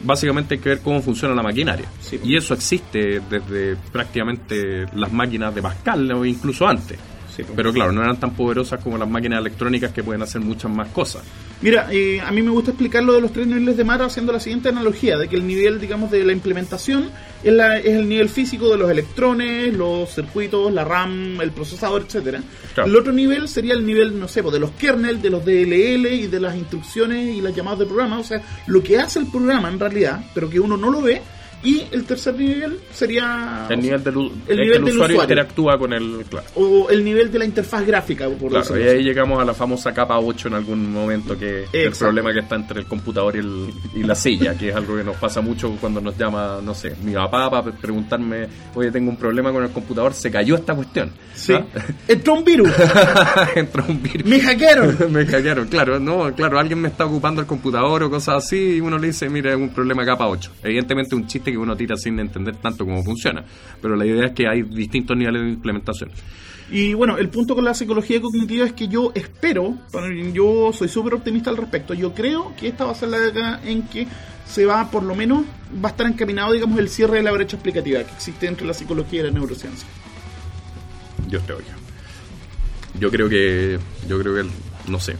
básicamente 0.00 0.54
hay 0.54 0.60
que 0.60 0.68
ver 0.68 0.80
cómo 0.80 1.02
funciona 1.02 1.34
la 1.34 1.42
maquinaria. 1.42 1.86
Sí. 2.00 2.20
Y 2.24 2.36
eso 2.36 2.54
existe 2.54 3.20
desde 3.28 3.76
prácticamente 3.92 4.86
las 4.94 5.12
máquinas 5.12 5.54
de 5.54 5.62
Pascal 5.62 6.10
o 6.12 6.24
incluso 6.24 6.66
antes. 6.66 6.98
Sí, 7.38 7.44
pues. 7.44 7.54
Pero 7.56 7.72
claro, 7.72 7.92
no 7.92 8.02
eran 8.02 8.18
tan 8.18 8.32
poderosas 8.32 8.82
como 8.82 8.98
las 8.98 9.08
máquinas 9.08 9.38
electrónicas 9.40 9.92
que 9.92 10.02
pueden 10.02 10.22
hacer 10.22 10.40
muchas 10.40 10.70
más 10.72 10.88
cosas. 10.88 11.22
Mira, 11.62 11.86
eh, 11.92 12.20
a 12.20 12.32
mí 12.32 12.42
me 12.42 12.50
gusta 12.50 12.72
explicar 12.72 13.04
lo 13.04 13.12
de 13.12 13.20
los 13.20 13.32
tres 13.32 13.46
niveles 13.46 13.76
de 13.76 13.84
mar 13.84 14.02
haciendo 14.02 14.32
la 14.32 14.40
siguiente 14.40 14.68
analogía, 14.70 15.16
de 15.16 15.28
que 15.28 15.36
el 15.36 15.46
nivel, 15.46 15.80
digamos, 15.80 16.10
de 16.10 16.24
la 16.24 16.32
implementación 16.32 17.10
es, 17.44 17.52
la- 17.52 17.78
es 17.78 17.86
el 17.94 18.08
nivel 18.08 18.28
físico 18.28 18.68
de 18.70 18.76
los 18.78 18.90
electrones, 18.90 19.72
los 19.72 20.10
circuitos, 20.12 20.72
la 20.72 20.84
RAM, 20.84 21.40
el 21.40 21.52
procesador, 21.52 22.02
etcétera. 22.06 22.42
Claro. 22.74 22.90
El 22.90 22.96
otro 22.96 23.12
nivel 23.12 23.48
sería 23.48 23.74
el 23.74 23.86
nivel, 23.86 24.18
no 24.18 24.26
sé, 24.26 24.42
pues, 24.42 24.52
de 24.54 24.58
los 24.60 24.72
kernel, 24.72 25.22
de 25.22 25.30
los 25.30 25.44
DLL 25.44 26.06
y 26.12 26.26
de 26.26 26.40
las 26.40 26.56
instrucciones 26.56 27.36
y 27.36 27.40
las 27.40 27.54
llamadas 27.54 27.78
de 27.78 27.86
programa, 27.86 28.18
o 28.18 28.24
sea, 28.24 28.42
lo 28.66 28.82
que 28.82 28.98
hace 28.98 29.20
el 29.20 29.26
programa 29.26 29.68
en 29.68 29.78
realidad, 29.78 30.24
pero 30.34 30.50
que 30.50 30.58
uno 30.58 30.76
no 30.76 30.90
lo 30.90 31.00
ve. 31.02 31.22
Y 31.62 31.82
el 31.90 32.04
tercer 32.04 32.34
nivel 32.36 32.78
sería... 32.92 33.66
El 33.68 33.80
nivel 33.80 34.04
del, 34.04 34.14
el 34.46 34.56
nivel 34.56 34.76
el 34.76 34.84
del 34.84 34.94
usuario, 34.94 35.22
interactúa 35.22 35.78
con 35.78 35.92
el... 35.92 36.24
Claro. 36.30 36.46
O 36.54 36.88
el 36.88 37.04
nivel 37.04 37.32
de 37.32 37.38
la 37.40 37.44
interfaz 37.44 37.84
gráfica, 37.84 38.28
por 38.28 38.50
Claro, 38.50 38.58
decirlo 38.64 38.84
y 38.84 38.88
ahí 38.88 39.02
llegamos 39.02 39.40
a 39.40 39.44
la 39.44 39.54
famosa 39.54 39.92
capa 39.92 40.18
8 40.18 40.48
en 40.48 40.54
algún 40.54 40.92
momento, 40.92 41.36
que 41.38 41.64
es 41.64 41.68
el 41.72 41.92
problema 41.92 42.32
que 42.32 42.40
está 42.40 42.54
entre 42.54 42.80
el 42.80 42.86
computador 42.86 43.34
y, 43.36 43.40
el- 43.40 43.70
y 43.96 44.02
la 44.04 44.14
silla, 44.14 44.56
que 44.56 44.68
es 44.68 44.76
algo 44.76 44.96
que 44.96 45.02
nos 45.04 45.16
pasa 45.16 45.40
mucho 45.40 45.76
cuando 45.80 46.00
nos 46.00 46.16
llama, 46.16 46.60
no 46.62 46.74
sé, 46.74 46.94
mi 47.02 47.12
papá 47.12 47.50
para 47.50 47.72
preguntarme, 47.76 48.46
oye, 48.74 48.90
tengo 48.92 49.10
un 49.10 49.16
problema 49.16 49.52
con 49.52 49.64
el 49.64 49.70
computador, 49.70 50.14
se 50.14 50.30
cayó 50.30 50.54
esta 50.54 50.74
cuestión. 50.74 51.10
Sí. 51.34 51.54
¿Ah? 51.54 51.64
Entró 52.08 52.34
un 52.34 52.44
virus. 52.44 52.70
Entró 53.56 53.84
un 53.88 54.00
virus. 54.02 54.24
Me 54.26 54.40
hackearon. 54.40 54.96
me 55.12 55.26
hackearon, 55.26 55.66
claro, 55.68 55.98
no, 55.98 56.32
claro, 56.34 56.58
alguien 56.58 56.80
me 56.80 56.88
está 56.88 57.04
ocupando 57.06 57.40
el 57.40 57.46
computador 57.46 58.04
o 58.04 58.10
cosas 58.10 58.44
así 58.44 58.76
y 58.76 58.80
uno 58.80 58.96
le 58.98 59.08
dice, 59.08 59.28
mira, 59.28 59.50
es 59.50 59.56
un 59.56 59.70
problema 59.70 60.04
capa 60.04 60.28
8. 60.28 60.52
Evidentemente 60.62 61.14
un 61.14 61.26
chiste 61.26 61.47
que 61.50 61.58
uno 61.58 61.76
tira 61.76 61.96
sin 61.96 62.18
entender 62.20 62.56
tanto 62.56 62.84
cómo 62.84 63.02
funciona, 63.02 63.44
pero 63.82 63.96
la 63.96 64.04
idea 64.06 64.26
es 64.26 64.32
que 64.32 64.46
hay 64.48 64.62
distintos 64.62 65.16
niveles 65.16 65.42
de 65.42 65.48
implementación. 65.50 66.10
Y 66.70 66.92
bueno, 66.94 67.16
el 67.16 67.28
punto 67.30 67.54
con 67.54 67.64
la 67.64 67.72
psicología 67.72 68.20
cognitiva 68.20 68.66
es 68.66 68.74
que 68.74 68.88
yo 68.88 69.10
espero, 69.14 69.74
yo 70.34 70.70
soy 70.72 70.88
súper 70.88 71.14
optimista 71.14 71.48
al 71.50 71.56
respecto, 71.56 71.94
yo 71.94 72.12
creo 72.12 72.54
que 72.56 72.68
esta 72.68 72.84
va 72.84 72.92
a 72.92 72.94
ser 72.94 73.08
la 73.08 73.18
década 73.18 73.60
en 73.64 73.82
que 73.84 74.06
se 74.46 74.66
va, 74.66 74.90
por 74.90 75.02
lo 75.02 75.14
menos, 75.14 75.44
va 75.82 75.88
a 75.88 75.92
estar 75.92 76.06
encaminado, 76.06 76.52
digamos, 76.52 76.78
el 76.78 76.88
cierre 76.88 77.18
de 77.18 77.22
la 77.22 77.32
brecha 77.32 77.56
explicativa 77.56 78.02
que 78.04 78.12
existe 78.12 78.46
entre 78.46 78.66
la 78.66 78.74
psicología 78.74 79.20
y 79.20 79.24
la 79.24 79.30
neurociencia. 79.30 79.86
Yo 81.28 81.40
creo 81.40 81.58
que. 81.58 82.98
Yo 82.98 83.10
creo 83.10 83.28
que. 83.28 83.78
Yo 84.08 84.18
creo 84.18 84.34
que. 84.34 84.48
No 84.90 84.98
sé. 85.00 85.16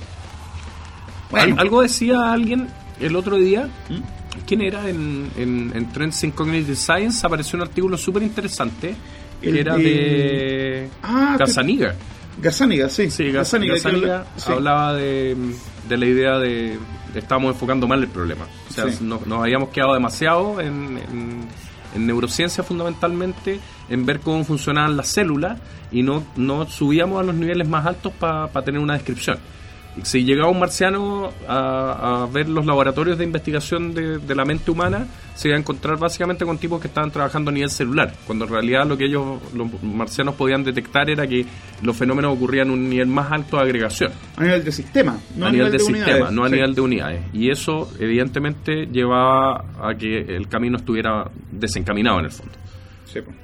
Bueno, 1.30 1.54
Al- 1.54 1.60
algo 1.60 1.82
decía 1.82 2.32
alguien 2.32 2.68
el 3.00 3.14
otro 3.16 3.36
día. 3.36 3.68
¿Mm? 3.90 4.17
¿Quién 4.46 4.60
era? 4.62 4.88
En, 4.88 5.30
en, 5.36 5.72
en 5.74 5.92
Trends 5.92 6.22
in 6.24 6.30
Cognitive 6.32 6.76
Science 6.76 7.26
apareció 7.26 7.56
un 7.56 7.62
artículo 7.62 7.96
súper 7.96 8.22
interesante 8.22 8.94
que 9.40 9.48
El 9.48 9.58
era 9.58 9.76
de- 9.76 9.82
de. 9.84 10.88
Ah, 11.02 11.34
que- 11.38 11.44
Gazzaniga. 11.44 11.94
Gazzaniga, 12.40 12.88
sí. 12.88 13.10
Sí, 13.10 13.30
Gazzaniga, 13.32 13.74
que 13.74 13.80
Gazzaniga 13.80 14.14
habla- 14.20 14.26
sí. 14.36 14.52
hablaba 14.52 14.94
de, 14.94 15.36
de 15.88 15.96
la 15.96 16.06
idea 16.06 16.38
de, 16.38 16.78
de 17.12 17.18
estábamos 17.18 17.52
enfocando 17.54 17.86
mal 17.88 18.00
el 18.02 18.08
problema. 18.08 18.46
O 18.68 18.72
sea, 18.72 18.90
Sí. 18.90 18.98
nos, 19.04 19.26
nos 19.26 19.40
habíamos 19.42 19.70
quedado 19.70 19.94
demasiado 19.94 20.60
en, 20.60 20.98
en, 21.10 21.40
en 21.94 22.06
neurociencia 22.06 22.62
fundamentalmente, 22.64 23.58
en 23.88 24.06
ver 24.06 24.20
cómo 24.20 24.44
funcionaban 24.44 24.96
las 24.96 25.08
células 25.08 25.58
y 25.90 26.02
no, 26.02 26.22
no 26.36 26.66
subíamos 26.68 27.20
a 27.20 27.24
los 27.24 27.34
niveles 27.34 27.68
más 27.68 27.86
altos 27.86 28.12
para 28.12 28.48
tener 28.64 28.80
una 28.80 28.94
descripción. 28.94 29.38
Si 30.02 30.24
llegaba 30.24 30.50
un 30.50 30.58
marciano 30.58 31.30
a, 31.48 32.22
a 32.24 32.26
ver 32.26 32.48
los 32.48 32.64
laboratorios 32.66 33.18
de 33.18 33.24
investigación 33.24 33.94
de, 33.94 34.18
de 34.18 34.34
la 34.34 34.44
mente 34.44 34.70
humana, 34.70 35.06
se 35.34 35.48
iba 35.48 35.56
a 35.56 35.60
encontrar 35.60 35.98
básicamente 35.98 36.44
con 36.44 36.58
tipos 36.58 36.80
que 36.80 36.88
estaban 36.88 37.10
trabajando 37.10 37.50
a 37.50 37.54
nivel 37.54 37.70
celular, 37.70 38.12
cuando 38.26 38.44
en 38.44 38.50
realidad 38.50 38.86
lo 38.86 38.96
que 38.96 39.04
ellos, 39.04 39.38
los 39.54 39.82
marcianos, 39.82 40.34
podían 40.34 40.64
detectar 40.64 41.08
era 41.10 41.26
que 41.26 41.44
los 41.82 41.96
fenómenos 41.96 42.34
ocurrían 42.34 42.70
a 42.70 42.72
un 42.72 42.88
nivel 42.88 43.06
más 43.06 43.30
alto 43.30 43.56
de 43.56 43.62
agregación, 43.62 44.12
A 44.36 44.42
nivel 44.42 44.64
de 44.64 44.72
sistema, 44.72 45.16
no 45.36 45.46
a 45.46 45.50
nivel 45.52 45.70
de, 45.72 45.82
unidades. 45.82 46.06
sistema, 46.14 46.30
no 46.30 46.44
a 46.44 46.48
Sí. 46.48 46.54
nivel 46.54 46.74
de 46.74 46.80
unidades. 46.80 47.20
Y 47.32 47.50
eso, 47.50 47.90
evidentemente, 48.00 48.86
llevaba 48.86 49.64
a 49.80 49.94
que 49.96 50.18
el 50.18 50.48
camino 50.48 50.76
estuviera 50.78 51.30
desencaminado 51.52 52.18
en 52.20 52.24
el 52.26 52.30
fondo. 52.32 52.52
Sí, 53.04 53.20
pues. 53.20 53.36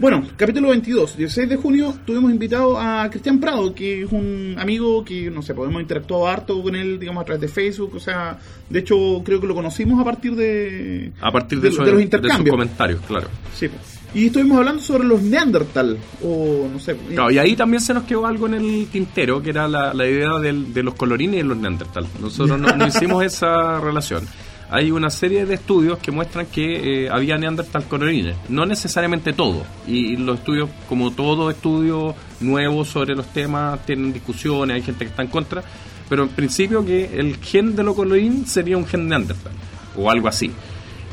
Bueno, 0.00 0.24
capítulo 0.36 0.70
22, 0.70 1.18
16 1.18 1.46
de 1.46 1.56
junio, 1.56 1.94
tuvimos 2.06 2.30
invitado 2.30 2.78
a 2.80 3.06
Cristian 3.10 3.38
Prado, 3.38 3.74
que 3.74 4.04
es 4.04 4.10
un 4.10 4.56
amigo 4.58 5.04
que, 5.04 5.30
no 5.30 5.42
sé, 5.42 5.52
podemos 5.54 5.82
interactuar 5.82 6.32
harto 6.38 6.62
con 6.62 6.74
él, 6.74 6.98
digamos, 6.98 7.20
a 7.20 7.24
través 7.26 7.42
de 7.42 7.48
Facebook, 7.48 7.92
o 7.96 8.00
sea, 8.00 8.38
de 8.70 8.78
hecho, 8.78 9.20
creo 9.22 9.42
que 9.42 9.46
lo 9.46 9.54
conocimos 9.54 10.00
a 10.00 10.04
partir 10.04 10.34
de... 10.34 11.12
A 11.20 11.30
partir 11.30 11.60
de, 11.60 11.68
de, 11.68 11.76
su- 11.76 11.82
de 11.82 11.88
los 11.90 11.98
de 11.98 12.04
intercambios. 12.04 12.38
sus 12.46 12.50
comentarios, 12.50 13.00
claro. 13.06 13.28
Sí. 13.54 13.68
Y 14.14 14.26
estuvimos 14.28 14.56
hablando 14.56 14.80
sobre 14.82 15.04
los 15.06 15.20
Neandertal, 15.20 15.98
o 16.24 16.66
no 16.72 16.78
sé. 16.78 16.96
Claro, 16.96 17.30
y 17.30 17.36
ahí 17.38 17.54
también 17.54 17.82
se 17.82 17.92
nos 17.92 18.04
quedó 18.04 18.24
algo 18.26 18.46
en 18.46 18.54
el 18.54 18.86
tintero, 18.90 19.42
que 19.42 19.50
era 19.50 19.68
la, 19.68 19.92
la 19.92 20.06
idea 20.08 20.38
del- 20.38 20.72
de 20.72 20.82
los 20.82 20.94
colorines 20.94 21.40
y 21.40 21.42
los 21.46 21.58
neandertal. 21.58 22.06
Nosotros 22.22 22.58
no, 22.58 22.74
no 22.74 22.86
hicimos 22.86 23.22
esa 23.22 23.78
relación. 23.80 24.26
Hay 24.70 24.92
una 24.92 25.10
serie 25.10 25.46
de 25.46 25.54
estudios 25.54 25.98
que 25.98 26.12
muestran 26.12 26.46
que 26.46 27.04
eh, 27.04 27.10
había 27.10 27.36
neandertal 27.36 27.84
colorines, 27.84 28.36
no 28.48 28.64
necesariamente 28.64 29.32
todo. 29.32 29.64
Y 29.86 30.16
los 30.16 30.38
estudios, 30.38 30.70
como 30.88 31.10
todo 31.10 31.50
estudio 31.50 32.14
nuevo 32.40 32.84
sobre 32.84 33.16
los 33.16 33.26
temas, 33.32 33.84
tienen 33.84 34.12
discusiones, 34.12 34.76
hay 34.76 34.82
gente 34.82 35.04
que 35.04 35.10
está 35.10 35.22
en 35.22 35.28
contra, 35.28 35.62
pero 36.08 36.22
en 36.22 36.28
principio 36.28 36.84
que 36.84 37.18
el 37.18 37.36
gen 37.38 37.74
de 37.74 37.82
lo 37.82 37.94
colorín 37.94 38.46
sería 38.46 38.76
un 38.76 38.86
gen 38.86 39.08
neandertal, 39.08 39.52
o 39.96 40.08
algo 40.08 40.28
así. 40.28 40.52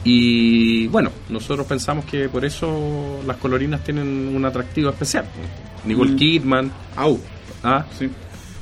Y 0.04 0.88
bueno, 0.88 1.12
nosotros 1.30 1.65
pensamos 1.65 2.06
que 2.06 2.30
por 2.30 2.46
eso 2.46 3.20
las 3.26 3.38
colorinas 3.38 3.84
tienen 3.84 4.36
un 4.36 4.46
atractivo 4.46 4.89
especial. 4.89 5.26
Nicole 5.86 6.12
Mm. 6.12 6.15
Kidman, 6.15 6.72
Au, 6.96 7.20
ah, 7.63 7.86
sí. 7.98 8.10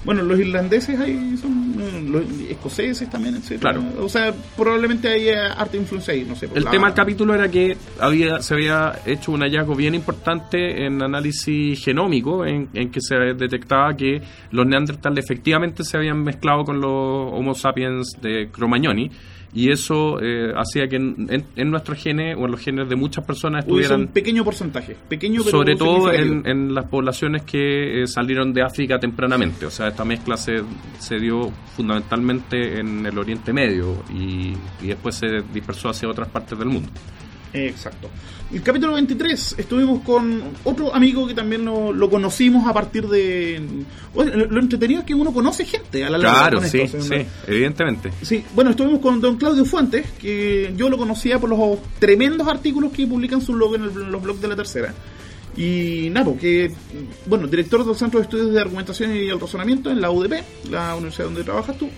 Bueno, 0.05 0.21
los 0.21 0.39
irlandeses 0.39 0.99
ahí 0.99 1.35
son, 1.41 1.75
los 2.11 2.23
escoceses 2.49 3.09
también, 3.09 3.35
etcétera. 3.35 3.73
Claro. 3.73 3.83
O 4.05 4.07
sea, 4.07 4.33
probablemente 4.55 5.07
hay 5.09 5.29
harta 5.29 5.75
influencia 5.75 6.13
ahí, 6.13 6.23
no 6.23 6.35
sé. 6.35 6.47
El 6.53 6.63
la- 6.63 6.71
tema 6.71 6.87
del 6.87 6.95
capítulo 6.95 7.33
era 7.33 7.49
que 7.49 7.75
había 7.99 8.39
se 8.41 8.53
había 8.53 8.93
hecho 9.05 9.31
un 9.31 9.41
hallazgo 9.41 9.75
bien 9.75 9.95
importante 9.95 10.85
en 10.85 11.01
análisis 11.01 11.83
genómico, 11.83 12.45
en, 12.45 12.69
en 12.73 12.91
que 12.91 13.01
se 13.01 13.15
detectaba 13.15 13.95
que 13.97 14.21
los 14.51 14.65
neandertal 14.67 15.17
efectivamente 15.17 15.83
se 15.83 15.97
habían 15.97 16.23
mezclado 16.23 16.63
con 16.63 16.79
los 16.79 16.91
Homo 17.33 17.55
sapiens 17.55 18.15
de 18.21 18.49
Cromagnoni, 18.51 19.09
y 19.55 19.71
eso 19.71 20.19
eh, 20.21 20.51
hacía 20.55 20.87
que 20.87 20.97
en, 20.97 21.27
en- 21.29 21.45
en 21.55 21.71
nuestros 21.71 21.97
genes 21.97 22.35
o 22.37 22.45
en 22.45 22.51
los 22.51 22.59
genes 22.59 22.87
de 22.89 22.95
muchas 22.95 23.25
personas 23.25 23.63
Hubiese 23.65 23.83
estuvieran 23.83 24.01
un 24.01 24.07
pequeño 24.13 24.43
porcentaje, 24.43 24.95
pequeño 25.07 25.41
pero 25.45 25.57
sobre 25.57 25.75
todo 25.77 26.11
en 26.45 26.75
las 26.75 26.85
poblaciones 26.85 27.43
que 27.43 28.03
eh, 28.03 28.07
salieron 28.07 28.53
de 28.53 28.61
África 28.63 28.99
tempranamente. 28.99 29.65
O 29.65 29.71
sea, 29.71 29.87
esta 29.87 30.03
mezcla 30.05 30.35
se, 30.37 30.61
se 30.99 31.17
dio 31.19 31.51
fundamentalmente 31.75 32.79
en 32.79 33.05
el 33.05 33.17
Oriente 33.17 33.53
Medio 33.53 34.03
y, 34.13 34.53
y 34.83 34.87
después 34.87 35.15
se 35.15 35.27
dispersó 35.53 35.89
hacia 35.89 36.09
otras 36.09 36.27
partes 36.27 36.57
del 36.59 36.67
mundo. 36.67 36.89
Exacto. 37.55 38.09
El 38.53 38.61
capítulo 38.61 38.93
23 38.93 39.55
estuvimos 39.57 40.03
con 40.03 40.41
otro 40.65 40.93
amigo 40.93 41.25
que 41.27 41.33
también 41.33 41.65
lo, 41.65 41.91
lo 41.91 42.09
conocimos 42.09 42.67
a 42.67 42.73
partir 42.73 43.07
de... 43.07 43.59
Bueno, 44.13 44.45
lo, 44.45 44.59
entretenido 44.61 44.99
es 45.01 45.05
que 45.07 45.15
uno 45.15 45.33
conoce 45.33 45.65
gente 45.65 46.03
a 46.05 46.09
la 46.11 46.17
larga 46.19 46.39
Claro, 46.49 46.61
sí, 46.63 46.81
esto, 46.81 47.01
sí, 47.01 47.15
evidentemente. 47.47 48.11
Sí, 48.21 48.43
bueno, 48.53 48.69
estuvimos 48.71 48.99
con 48.99 49.19
don 49.19 49.37
Claudio 49.37 49.65
Fuentes, 49.65 50.05
que 50.21 50.73
yo 50.77 50.89
lo 50.89 50.97
conocía 50.97 51.39
por 51.39 51.49
los 51.49 51.79
tremendos 51.99 52.47
artículos 52.47 52.91
que 52.91 53.07
publican 53.07 53.41
su 53.41 53.53
blog 53.53 53.75
en, 53.75 53.83
el- 53.85 53.89
en 53.89 54.11
los 54.11 54.21
blogs 54.21 54.41
de 54.41 54.47
la 54.47 54.55
tercera. 54.55 54.93
Y 55.57 56.09
pues, 56.11 56.39
que, 56.39 56.71
bueno, 57.25 57.47
director 57.47 57.85
del 57.85 57.95
Centro 57.95 58.19
de 58.19 58.25
Estudios 58.25 58.51
de 58.53 58.59
Argumentación 58.61 59.15
y 59.15 59.27
el 59.29 59.39
Razonamiento 59.39 59.89
en 59.89 60.01
la 60.01 60.11
UDP, 60.11 60.33
la 60.69 60.95
universidad 60.95 61.25
donde 61.25 61.43
trabajas 61.43 61.77
tú. 61.77 61.89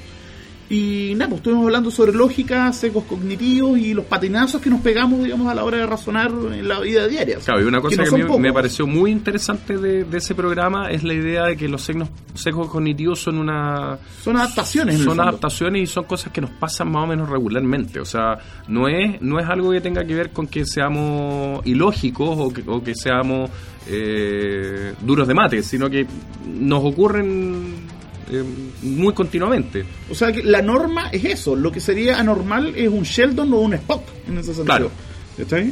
Y 0.69 1.13
nada, 1.15 1.29
pues 1.29 1.39
estuvimos 1.39 1.65
hablando 1.65 1.89
sobre 1.89 2.11
lógica, 2.11 2.73
secos 2.73 3.05
cognitivos 3.05 3.79
y 3.79 3.93
los 3.93 4.05
patinazos 4.05 4.61
que 4.61 4.69
nos 4.69 4.81
pegamos, 4.81 5.23
digamos, 5.23 5.47
a 5.47 5.55
la 5.55 5.63
hora 5.63 5.77
de 5.77 5.85
razonar 5.85 6.29
en 6.29 6.67
la 6.67 6.81
vida 6.81 7.07
diaria. 7.07 7.37
Claro, 7.37 7.61
y 7.61 7.63
una 7.63 7.79
cosa 7.79 8.03
que, 8.03 8.09
son 8.09 8.15
a 8.15 8.23
mí 8.23 8.27
pocos. 8.27 8.41
me 8.41 8.51
pareció 8.51 8.85
muy 8.85 9.11
interesante 9.11 9.77
de, 9.77 10.03
de 10.03 10.17
ese 10.17 10.35
programa 10.35 10.89
es 10.89 11.03
la 11.03 11.13
idea 11.13 11.45
de 11.45 11.55
que 11.55 11.69
los 11.69 11.83
signos 11.83 12.09
secos 12.33 12.69
cognitivos 12.69 13.19
son 13.21 13.37
una 13.37 13.97
Son 14.21 14.35
adaptaciones. 14.35 14.99
son 14.99 15.19
adaptaciones 15.21 15.83
y 15.83 15.87
son 15.87 16.03
cosas 16.03 16.33
que 16.33 16.41
nos 16.41 16.51
pasan 16.51 16.91
más 16.91 17.03
o 17.05 17.07
menos 17.07 17.29
regularmente. 17.29 18.01
O 18.01 18.05
sea, 18.05 18.37
no 18.67 18.89
es, 18.89 19.21
no 19.21 19.39
es 19.39 19.47
algo 19.47 19.71
que 19.71 19.79
tenga 19.79 20.03
que 20.05 20.15
ver 20.15 20.31
con 20.31 20.47
que 20.47 20.65
seamos 20.65 21.65
ilógicos 21.65 22.37
o 22.37 22.53
que, 22.53 22.63
o 22.67 22.83
que 22.83 22.93
seamos 22.93 23.49
eh, 23.87 24.93
duros 25.01 25.27
de 25.27 25.33
mate, 25.33 25.63
sino 25.63 25.89
que 25.89 26.05
nos 26.45 26.83
ocurren 26.83 27.87
eh, 28.29 28.43
muy 28.81 29.13
continuamente. 29.13 29.85
O 30.09 30.15
sea, 30.15 30.31
que 30.31 30.43
la 30.43 30.61
norma 30.61 31.09
es 31.11 31.23
eso. 31.25 31.55
Lo 31.55 31.71
que 31.71 31.79
sería 31.79 32.19
anormal 32.19 32.73
es 32.75 32.89
un 32.89 33.03
Sheldon 33.03 33.53
o 33.53 33.57
un 33.57 33.73
Spock, 33.75 34.03
en 34.27 34.37
ese 34.37 34.53
sentido. 34.53 34.65
Claro. 34.65 34.91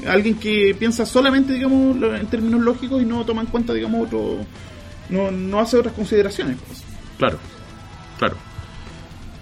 Alguien 0.08 0.36
que 0.36 0.76
piensa 0.78 1.06
solamente, 1.06 1.54
digamos, 1.54 1.98
en 2.20 2.28
términos 2.28 2.62
lógicos 2.62 3.02
y 3.02 3.06
no 3.06 3.26
toma 3.26 3.42
en 3.42 3.48
cuenta, 3.48 3.74
digamos, 3.74 4.08
otro... 4.08 4.38
No, 5.10 5.32
no 5.32 5.60
hace 5.60 5.78
otras 5.78 5.94
consideraciones. 5.94 6.58
pues. 6.68 6.84
Claro, 7.18 7.38
claro. 8.18 8.38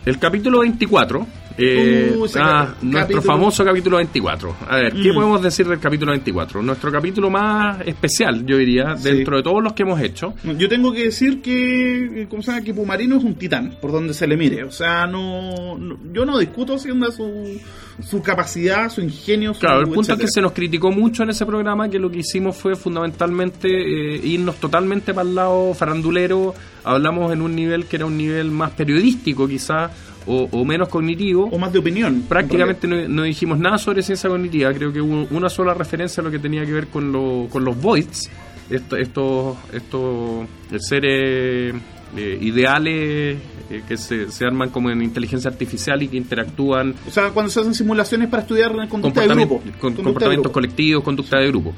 El 0.06 0.20
capítulo 0.20 0.60
24, 0.60 1.26
eh, 1.58 2.16
Uh, 2.18 2.26
ah, 2.40 2.74
nuestro 2.82 3.22
famoso 3.22 3.64
capítulo 3.64 3.98
24. 3.98 4.56
A 4.68 4.76
ver, 4.78 4.94
¿qué 4.94 5.12
Mm. 5.12 5.16
podemos 5.16 5.42
decir 5.42 5.68
del 5.68 5.80
capítulo 5.80 6.12
24? 6.12 6.62
Nuestro 6.62 6.92
capítulo 6.92 7.30
más 7.30 7.80
especial, 7.86 8.46
yo 8.46 8.58
diría, 8.58 8.96
Sí. 8.98 9.10
dentro 9.10 9.38
de 9.38 9.44
todos 9.44 9.62
los 9.64 9.74
que 9.74 9.84
hemos 9.84 10.00
hecho. 10.02 10.34
Yo 10.58 10.68
tengo 10.70 10.92
que 10.94 11.06
decir 11.06 11.42
que, 11.42 12.28
¿cómo 12.30 12.42
se 12.42 12.52
llama? 12.52 12.64
Que 12.64 12.74
Pumarino 12.74 13.18
es 13.18 13.24
un 13.24 13.36
titán, 13.36 13.76
por 13.82 13.92
donde 13.92 14.14
se 14.14 14.26
le 14.28 14.38
mire. 14.38 14.64
O 14.64 14.72
sea, 14.72 15.06
no, 15.08 15.78
no- 15.78 15.98
yo 16.14 16.26
no 16.26 16.38
discuto 16.40 16.76
haciendo 16.76 17.12
su, 17.12 17.60
su 18.02 18.22
capacidad, 18.22 18.90
su 18.90 19.02
ingenio, 19.02 19.54
su 19.54 19.60
Claro, 19.60 19.82
el 19.82 19.88
punto 19.90 20.14
es 20.14 20.20
que 20.20 20.28
se 20.28 20.42
nos 20.42 20.52
criticó 20.54 20.92
mucho 20.92 21.24
en 21.24 21.30
ese 21.30 21.46
programa 21.46 21.90
que 21.90 22.00
lo 22.00 22.10
que 22.10 22.20
hicimos 22.20 22.56
fue 22.56 22.76
fundamentalmente 22.76 23.68
eh, 23.70 24.22
irnos 24.24 24.56
totalmente 24.58 25.14
para 25.14 25.28
el 25.28 25.36
lado 25.36 25.74
farandulero. 25.74 26.54
Hablamos 26.84 27.32
en 27.32 27.42
un 27.42 27.56
nivel 27.56 27.86
que 27.86 27.98
era 27.98 28.06
un 28.06 28.18
nivel 28.18 28.52
más 28.52 28.72
periodístico 28.72 29.48
quizás 29.48 29.92
o, 30.26 30.48
o 30.52 30.66
menos 30.66 30.90
cognitivo. 30.90 31.50
O 31.52 31.58
más 31.60 31.72
de 31.74 31.80
opinión. 31.80 32.24
Prácticamente 32.28 32.88
no, 32.88 33.08
no 33.08 33.24
dijimos 33.24 33.60
nada 33.60 33.78
sobre 33.78 34.02
ciencia 34.04 34.30
cognitiva, 34.30 34.74
creo 34.74 34.92
que 34.94 35.02
hubo 35.02 35.28
una 35.32 35.50
sola 35.50 35.74
referencia 35.74 36.22
a 36.22 36.24
lo 36.24 36.32
que 36.32 36.40
tenía 36.40 36.66
que 36.66 36.72
ver 36.74 36.88
con, 36.88 37.12
lo- 37.12 37.48
con 37.50 37.64
los 37.66 37.80
voids, 37.82 38.30
esto- 38.70 38.96
estos 38.98 39.58
estos 39.74 40.48
seres 40.80 41.76
eh, 42.16 42.38
ideales 42.42 43.38
eh, 43.70 43.82
que 43.88 43.98
se, 43.98 44.30
se 44.30 44.46
arman 44.46 44.70
como 44.70 44.90
en 44.92 45.02
inteligencia 45.02 45.50
artificial 45.50 46.02
y 46.04 46.08
que 46.08 46.18
interactúan 46.18 46.94
O 47.08 47.12
sea, 47.12 47.30
cuando 47.32 47.50
se 47.52 47.60
hacen 47.60 47.74
simulaciones 47.74 48.30
para 48.30 48.44
estudiar 48.44 48.72
conducta 48.88 49.22
de 49.22 49.28
grupo. 49.28 49.60
con- 49.60 49.72
Conducta 49.72 49.88
de 49.90 50.04
comportamientos 50.04 50.44
grupo. 50.44 50.54
colectivos, 50.54 51.04
conducta 51.04 51.40
de 51.40 51.48
grupo. 51.48 51.74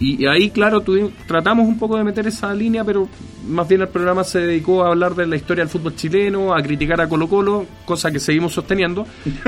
Y, 0.00 0.26
ahí, 0.26 0.50
claro, 0.50 0.80
tuvimos- 0.80 1.10
tratamos 1.26 1.66
un 1.66 1.76
poco 1.78 1.96
de 1.96 2.04
meter 2.04 2.26
esa 2.26 2.54
línea, 2.54 2.84
pero 2.84 3.08
más 3.48 3.66
bien 3.66 3.80
el 3.80 3.88
programa 3.88 4.22
se 4.22 4.38
dedicó 4.40 4.84
a 4.84 4.88
hablar 4.90 5.14
de 5.16 5.26
la 5.26 5.34
historia 5.34 5.64
del 5.64 5.70
fútbol 5.70 5.96
chileno, 5.96 6.54
a 6.54 6.62
criticar 6.62 7.00
a 7.00 7.08
Colo 7.08 7.28
Colo, 7.28 7.66
cosa 7.84 8.10
que 8.12 8.20
seguimos 8.20 8.52
sosteniendo. 8.52 9.06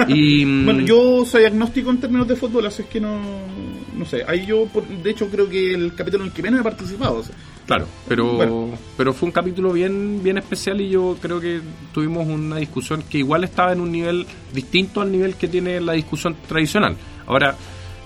Y, 0.09 0.45
mm, 0.47 0.65
Bueno, 0.65 0.81
yo 0.81 1.25
soy 1.25 1.45
agnóstico 1.45 1.91
en 1.91 1.99
términos 2.01 2.27
de 2.27 2.35
fútbol, 2.37 2.67
así 2.67 2.83
es 2.83 2.89
que 2.89 3.01
no. 3.01 3.19
No 3.97 4.05
sé, 4.07 4.25
ahí 4.27 4.45
yo, 4.47 4.67
de 5.05 5.11
hecho, 5.11 5.29
creo 5.29 5.49
que 5.49 5.75
el 5.75 5.95
capítulo 5.95 6.25
en 6.25 6.31
el 6.31 6.35
que 6.35 6.43
menos 6.43 6.61
he 6.61 6.65
participado. 6.65 7.19
o 7.19 7.23
sea. 7.23 7.35
Claro, 7.67 7.87
pero, 8.09 8.33
Bueno. 8.33 8.71
pero 8.97 9.13
fue 9.13 9.27
un 9.27 9.33
capítulo 9.33 9.73
bien, 9.73 10.21
bien 10.25 10.39
especial 10.39 10.81
y 10.81 10.89
yo 10.89 11.17
creo 11.21 11.39
que 11.41 11.61
tuvimos 11.95 12.27
una 12.27 12.57
discusión 12.57 13.05
que 13.09 13.19
igual 13.19 13.45
estaba 13.45 13.73
en 13.73 13.81
un 13.81 13.93
nivel 13.93 14.27
distinto 14.53 15.01
al 15.01 15.13
nivel 15.13 15.37
que 15.37 15.47
tiene 15.47 15.81
la 15.81 15.93
discusión 15.93 16.35
tradicional. 16.49 16.97
Ahora, 17.27 17.55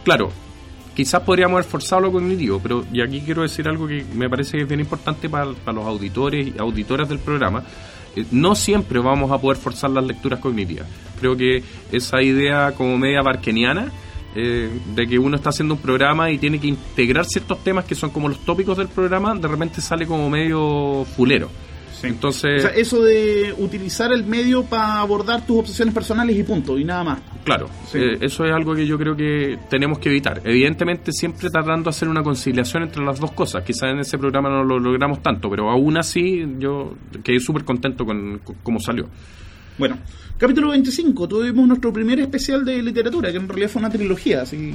claro, 0.04 0.30
quizás 0.94 1.22
podríamos 1.22 1.54
haber 1.54 1.70
forzado 1.70 2.02
lo 2.02 2.12
cognitivo, 2.12 2.60
pero 2.62 2.84
y 2.92 3.02
aquí 3.02 3.20
quiero 3.20 3.42
decir 3.42 3.68
algo 3.68 3.86
que 3.86 4.04
me 4.14 4.28
parece 4.30 4.56
que 4.56 4.62
es 4.62 4.68
bien 4.68 4.80
importante 4.80 5.28
para, 5.28 5.46
los 5.46 5.84
auditores 5.84 6.48
y 6.48 6.54
auditoras 6.58 7.08
del 7.08 7.18
programa. 7.18 7.64
Eh, 8.16 8.24
No 8.30 8.54
siempre 8.54 8.98
vamos 9.00 9.30
a 9.30 9.38
poder 9.38 9.58
forzar 9.58 9.90
las 9.90 10.04
lecturas 10.04 10.40
cognitivas. 10.40 10.86
Creo 11.20 11.36
que 11.36 11.62
esa 11.92 12.22
idea 12.22 12.72
como 12.72 12.96
media 12.96 13.22
barkeniana 13.22 13.92
eh, 14.36 14.68
de 14.94 15.06
que 15.06 15.18
uno 15.18 15.36
está 15.36 15.50
haciendo 15.50 15.74
un 15.74 15.80
programa 15.80 16.30
y 16.30 16.38
tiene 16.38 16.58
que 16.58 16.66
integrar 16.66 17.24
ciertos 17.24 17.62
temas 17.62 17.84
que 17.84 17.94
son 17.94 18.10
como 18.10 18.28
los 18.28 18.38
tópicos 18.44 18.76
del 18.76 18.88
programa, 18.88 19.34
de 19.34 19.48
repente 19.48 19.80
sale 19.80 20.06
como 20.06 20.28
medio 20.28 21.04
fulero. 21.16 21.50
Entonces, 22.08 22.64
O 22.64 22.68
sea, 22.68 22.76
eso 22.76 23.02
de 23.02 23.54
utilizar 23.58 24.12
el 24.12 24.24
medio 24.24 24.64
para 24.64 25.00
abordar 25.00 25.46
tus 25.46 25.58
obsesiones 25.58 25.94
personales 25.94 26.36
y 26.36 26.42
punto, 26.42 26.78
y 26.78 26.84
nada 26.84 27.04
más. 27.04 27.18
claro, 27.44 27.68
Sí. 27.90 27.98
eh, 27.98 28.18
eso 28.20 28.44
es 28.44 28.52
algo 28.52 28.74
que 28.74 28.86
yo 28.86 28.96
creo 28.98 29.16
que 29.16 29.58
tenemos 29.68 29.98
que 29.98 30.08
evitar. 30.08 30.40
Evidentemente, 30.44 31.12
siempre 31.12 31.50
tratando 31.50 31.84
de 31.84 31.90
hacer 31.90 32.08
una 32.08 32.22
conciliación 32.22 32.82
entre 32.84 33.04
las 33.04 33.18
dos 33.20 33.32
cosas. 33.32 33.62
Quizás 33.64 33.90
en 33.92 33.98
ese 34.00 34.18
programa 34.18 34.48
no 34.48 34.64
lo 34.64 34.78
logramos 34.78 35.22
tanto, 35.22 35.48
pero 35.50 35.70
aún 35.70 35.96
así 35.96 36.44
yo 36.58 36.94
quedé 37.22 37.40
súper 37.40 37.64
contento 37.64 38.04
con, 38.04 38.38
con 38.38 38.56
cómo 38.62 38.80
salió. 38.80 39.08
Bueno, 39.76 39.98
capítulo 40.38 40.70
25, 40.70 41.26
tuvimos 41.26 41.66
nuestro 41.66 41.92
primer 41.92 42.20
especial 42.20 42.64
de 42.64 42.80
literatura, 42.82 43.30
que 43.32 43.38
en 43.38 43.48
realidad 43.48 43.68
fue 43.70 43.80
una 43.80 43.90
trilogía, 43.90 44.42
así 44.42 44.72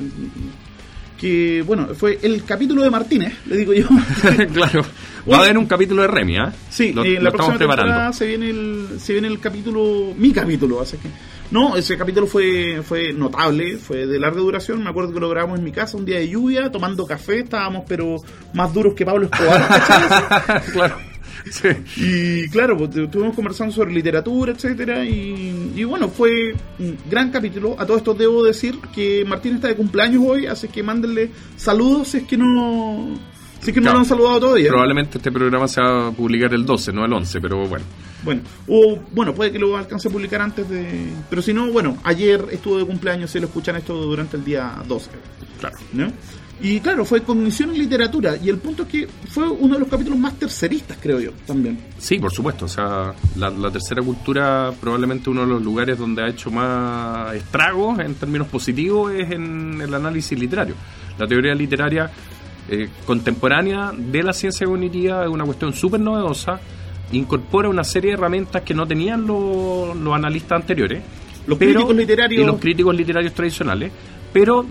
que, 1.20 1.64
bueno, 1.66 1.88
fue 1.94 2.18
el 2.22 2.44
capítulo 2.46 2.82
de 2.82 2.90
Martínez, 2.90 3.34
le 3.46 3.58
digo 3.58 3.74
yo. 3.74 3.88
claro, 4.54 4.86
va 5.30 5.38
a 5.38 5.42
haber 5.42 5.58
un 5.58 5.66
capítulo 5.66 6.02
de 6.02 6.08
Remy, 6.08 6.38
¿ah? 6.38 6.54
Sí, 6.70 6.94
lo, 6.94 7.04
eh, 7.04 7.16
lo 7.16 7.24
la 7.24 7.30
estamos 7.30 7.34
próxima 7.34 7.58
temporada 7.58 7.86
preparando. 7.86 8.14
se 8.14 8.26
viene 8.26 8.50
el 8.50 9.00
se 9.00 9.14
viene 9.14 9.28
el 9.28 9.40
capítulo, 9.40 10.14
mi 10.18 10.32
capítulo, 10.32 10.82
así 10.82 10.98
que 10.98 11.10
No, 11.52 11.76
ese 11.76 11.98
capítulo 11.98 12.26
fue, 12.26 12.82
fue 12.84 13.12
notable, 13.12 13.78
fue 13.78 14.06
de 14.08 14.20
larga 14.20 14.40
duración. 14.40 14.82
Me 14.84 14.90
acuerdo 14.90 15.14
que 15.14 15.20
lo 15.20 15.30
grabamos 15.30 15.60
en 15.60 15.66
mi 15.66 15.72
casa 15.72 15.98
un 15.98 16.06
día 16.06 16.20
de 16.20 16.30
lluvia, 16.30 16.72
tomando 16.72 17.06
café, 17.06 17.40
estábamos 17.40 17.84
pero 17.88 18.16
más 18.54 18.74
duros 18.74 18.94
que 18.96 19.06
Pablo 19.06 19.28
Escobar. 19.32 20.64
claro. 20.74 21.09
Sí. 21.52 21.68
Y 21.98 22.50
claro, 22.50 22.78
pues, 22.78 22.96
estuvimos 22.96 23.36
conversando 23.36 23.74
sobre 23.74 23.92
literatura, 23.94 24.52
etcétera, 24.52 25.04
y, 25.06 25.74
y 25.76 25.84
bueno, 25.84 26.10
fue 26.10 26.56
un 26.80 26.98
gran 27.10 27.32
capítulo. 27.32 27.76
A 27.80 27.86
todo 27.86 27.98
esto 27.98 28.14
debo 28.14 28.44
decir 28.44 28.78
que 28.94 29.26
Martín 29.26 29.56
está 29.56 29.68
de 29.68 29.76
cumpleaños 29.76 30.24
hoy, 30.26 30.46
así 30.46 30.68
que 30.68 30.84
mándenle 30.84 31.32
saludos 31.58 32.10
si 32.10 32.18
es 32.18 32.24
que 32.24 32.38
no, 32.38 33.18
si 33.62 33.72
es 33.72 33.74
que 33.74 33.80
no 33.82 33.86
Claro. 33.86 33.94
lo 33.96 34.00
han 34.02 34.06
saludado 34.06 34.40
todavía. 34.40 34.70
Probablemente 34.70 35.18
este 35.18 35.32
programa 35.32 35.68
se 35.68 35.82
va 35.82 36.08
a 36.08 36.12
publicar 36.12 36.54
el 36.54 36.66
12, 36.66 36.94
no 36.94 37.06
el 37.06 37.14
11, 37.14 37.42
pero 37.42 37.68
bueno. 37.68 37.86
Bueno, 38.22 38.42
o 38.68 39.00
bueno, 39.12 39.34
puede 39.34 39.52
que 39.52 39.60
lo 39.60 39.78
alcance 39.78 40.10
a 40.10 40.12
publicar 40.12 40.42
antes 40.42 40.70
de. 40.70 41.08
Pero 41.30 41.42
si 41.42 41.54
no, 41.54 41.72
bueno, 41.72 41.98
ayer 42.04 42.44
estuvo 42.52 42.78
de 42.78 42.86
cumpleaños, 42.86 43.32
si 43.32 43.40
lo 43.40 43.46
escuchan 43.48 43.78
esto 43.78 43.94
durante 43.96 44.36
el 44.36 44.44
día 44.44 44.74
12. 44.88 45.10
Claro. 45.60 45.78
¿no? 45.94 46.12
Y 46.62 46.80
claro, 46.82 47.06
fue 47.06 47.22
cognición 47.24 47.74
y 47.74 47.80
literatura. 47.80 48.36
Y 48.36 48.50
el 48.50 48.58
punto 48.58 48.84
es 48.84 48.90
que 48.90 49.08
fue 49.30 49.48
uno 49.48 49.76
de 49.76 49.80
los 49.80 49.88
capítulos 49.90 50.20
más 50.20 50.34
terceristas, 50.38 50.98
creo 51.02 51.20
yo, 51.20 51.32
también. 51.46 51.78
Sí, 51.98 52.20
por 52.20 52.32
supuesto. 52.34 52.66
O 52.66 52.68
sea, 52.68 53.14
la, 53.38 53.50
la 53.50 53.72
tercera 53.72 54.02
cultura, 54.02 54.72
probablemente 54.80 55.30
uno 55.30 55.42
de 55.42 55.48
los 55.48 55.62
lugares 55.64 55.98
donde 55.98 56.22
ha 56.24 56.28
hecho 56.28 56.52
más 56.52 57.34
estragos 57.36 58.00
en 58.00 58.16
términos 58.16 58.48
positivos 58.50 59.14
es 59.14 59.32
en 59.32 59.80
el 59.82 59.94
análisis 59.94 60.38
literario. 60.38 60.76
La 61.18 61.26
teoría 61.28 61.56
literaria 61.56 62.12
eh, 62.70 62.90
contemporánea 63.06 63.92
de 63.96 64.22
la 64.22 64.34
ciencia 64.34 64.68
cognitiva 64.68 65.24
es 65.24 65.30
una 65.30 65.46
cuestión 65.46 65.72
súper 65.74 66.02
novedosa. 66.02 66.60
Incorpora 67.14 67.70
una 67.70 67.84
serie 67.86 68.12
de 68.12 68.18
herramientas 68.18 68.62
que 68.64 68.74
no 68.74 68.86
tenían 68.86 69.26
los, 69.26 69.96
los 69.96 70.14
analistas 70.14 70.62
anteriores. 70.62 71.02
Los 71.48 71.58
críticos 71.58 71.96
literarios- 71.96 72.42
Y 72.44 72.46
los 72.46 72.60
críticos 72.60 72.96
literarios 72.96 73.34
tradicionales. 73.34 73.92
Pero 74.32 74.66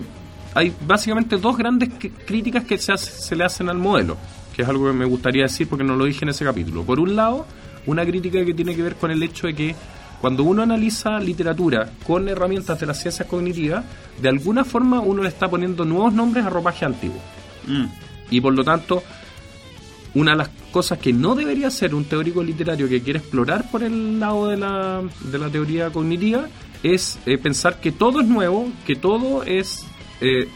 hay 0.54 0.72
básicamente 0.86 1.36
dos 1.36 1.56
grandes 1.56 1.90
críticas 2.26 2.64
que 2.64 2.78
se, 2.78 2.92
hace- 2.92 3.10
se 3.10 3.36
le 3.36 3.44
hacen 3.44 3.68
al 3.68 3.78
modelo, 3.78 4.16
que 4.54 4.62
es 4.62 4.68
algo 4.68 4.86
que 4.86 4.92
me 4.92 5.04
gustaría 5.04 5.44
decir 5.44 5.68
porque 5.68 5.84
no 5.84 5.96
lo 5.96 6.04
dije 6.04 6.24
en 6.24 6.30
ese 6.30 6.44
capítulo. 6.44 6.82
Por 6.84 7.00
un 7.00 7.14
lado, 7.16 7.46
una 7.86 8.04
crítica 8.04 8.44
que 8.44 8.54
tiene 8.54 8.74
que 8.74 8.82
ver 8.82 8.96
con 8.96 9.10
el 9.10 9.22
hecho 9.22 9.46
de 9.46 9.54
que 9.54 9.74
cuando 10.20 10.42
uno 10.42 10.62
analiza 10.62 11.18
literatura 11.20 11.90
con 12.06 12.28
herramientas 12.28 12.80
de 12.80 12.86
las 12.86 13.00
ciencias 13.00 13.28
cognitivas, 13.28 13.84
de 14.20 14.28
alguna 14.28 14.64
forma 14.64 15.00
uno 15.00 15.22
le 15.22 15.28
está 15.28 15.48
poniendo 15.48 15.84
nuevos 15.84 16.12
nombres 16.12 16.44
a 16.44 16.50
ropaje 16.50 16.84
antiguo. 16.84 17.20
Y 18.30 18.40
por 18.40 18.52
lo 18.54 18.64
tanto, 18.64 19.02
una 20.14 20.32
de 20.32 20.38
las 20.38 20.50
cosas 20.72 20.98
que 20.98 21.12
no 21.12 21.34
debería 21.34 21.70
ser 21.70 21.94
un 21.94 22.04
teórico 22.04 22.42
literario 22.42 22.88
que 22.88 23.00
quiere 23.02 23.20
explorar 23.20 23.70
por 23.70 23.82
el 23.84 24.18
lado 24.18 24.48
de 24.48 24.56
la, 24.56 25.02
de 25.30 25.38
la 25.38 25.48
teoría 25.48 25.90
cognitiva 25.90 26.48
es 26.82 27.18
eh, 27.26 27.38
pensar 27.38 27.80
que 27.80 27.92
todo 27.92 28.20
es 28.20 28.26
nuevo, 28.26 28.68
que 28.86 28.96
todo 28.96 29.42
es 29.44 29.84
eh, 30.20 30.48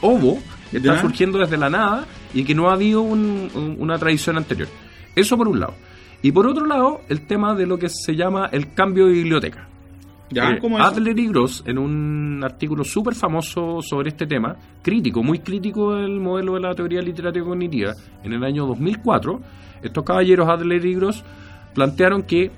ovo, 0.00 0.38
que 0.70 0.78
está 0.78 0.94
Ya. 0.94 1.00
surgiendo 1.00 1.38
desde 1.38 1.56
la 1.56 1.68
nada 1.70 2.06
y 2.32 2.44
que 2.44 2.54
no 2.54 2.70
ha 2.70 2.74
habido 2.74 3.02
un- 3.02 3.50
un- 3.54 3.76
una 3.78 3.98
tradición 3.98 4.36
anterior. 4.36 4.68
Eso 5.16 5.36
por 5.36 5.48
un 5.48 5.60
lado. 5.60 5.74
Y 6.22 6.32
por 6.32 6.46
otro 6.46 6.66
lado, 6.66 7.00
el 7.08 7.26
tema 7.26 7.54
de 7.54 7.66
lo 7.66 7.78
que 7.78 7.88
se 7.88 8.14
llama 8.14 8.48
el 8.52 8.72
cambio 8.74 9.06
de 9.06 9.12
biblioteca. 9.12 9.66
¿Ya? 10.32 10.50
Eh. 10.50 10.60
Adler 10.78 11.18
y 11.18 11.26
Gross, 11.26 11.64
en 11.66 11.76
un 11.76 12.40
artículo 12.44 12.84
súper 12.84 13.16
famoso 13.16 13.80
sobre 13.82 14.10
este 14.10 14.26
tema, 14.28 14.54
crítico, 14.80 15.24
muy 15.24 15.40
crítico 15.40 15.96
del 15.96 16.20
modelo 16.20 16.54
de 16.54 16.60
la 16.60 16.74
teoría 16.74 17.00
literaria 17.02 17.42
cognitiva, 17.42 17.94
en 18.22 18.34
el 18.34 18.44
año 18.44 18.64
2004, 18.66 19.40
estos 19.82 20.04
caballeros 20.04 20.48
Adler 20.48 20.84
y 20.86 20.94
Gross 20.94 21.24
plantearon 21.74 22.22
que, 22.22 22.52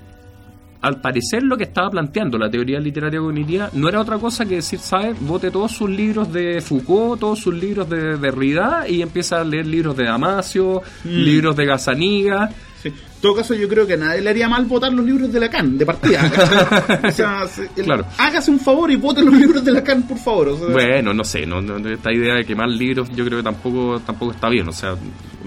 al 0.82 1.00
parecer, 1.00 1.42
lo 1.44 1.56
que 1.56 1.64
estaba 1.64 1.88
planteando 1.90 2.36
la 2.38 2.50
teoría 2.50 2.78
literaria 2.80 3.20
cognitiva 3.20 3.70
no 3.72 3.88
era 3.88 4.00
otra 4.00 4.18
cosa 4.18 4.44
que 4.44 4.56
decir, 4.56 4.78
¿sabes? 4.80 5.16
Vote 5.20 5.50
todos 5.50 5.72
sus 5.72 5.88
libros 5.88 6.32
de 6.32 6.60
Foucault, 6.60 7.20
todos 7.20 7.38
sus 7.38 7.54
libros 7.54 7.88
de 7.88 8.16
Derrida 8.18 8.88
y 8.88 9.00
empieza 9.00 9.40
a 9.40 9.44
leer 9.44 9.66
libros 9.66 9.96
de 9.96 10.04
Damasio, 10.04 10.82
Mm. 11.04 11.08
libros 11.08 11.56
de 11.56 11.66
Gazaniga. 11.66 12.50
Sí. 12.82 12.88
En 12.88 13.20
todo 13.22 13.36
caso, 13.36 13.54
yo 13.54 13.68
creo 13.68 13.86
que 13.86 13.92
a 13.92 13.96
nadie 13.96 14.20
le 14.20 14.30
haría 14.30 14.48
mal 14.48 14.64
votar 14.64 14.92
los 14.92 15.06
libros 15.06 15.32
de 15.32 15.38
Lacan, 15.38 15.78
de 15.78 15.86
partida. 15.86 16.20
o 17.08 17.12
sea, 17.12 17.44
el- 17.76 17.84
Claro. 17.84 18.04
hágase 18.18 18.50
un 18.50 18.58
favor 18.58 18.90
y 18.90 18.96
vote 18.96 19.22
los 19.22 19.32
libros 19.34 19.64
de 19.64 19.70
Lacan, 19.70 20.02
por 20.02 20.18
favor. 20.18 20.48
o 20.48 20.58
sea, 20.58 20.66
Bueno, 20.68 21.14
no 21.14 21.22
sé, 21.22 21.46
no, 21.46 21.62
no- 21.62 21.76
esta 21.88 22.12
idea 22.12 22.34
de 22.34 22.44
quemar 22.44 22.68
libros 22.68 23.08
yo 23.14 23.24
creo 23.24 23.38
que 23.38 23.44
tampoco 23.44 24.00
tampoco 24.04 24.32
está 24.32 24.48
bien, 24.48 24.68
o 24.68 24.72
sea, 24.72 24.96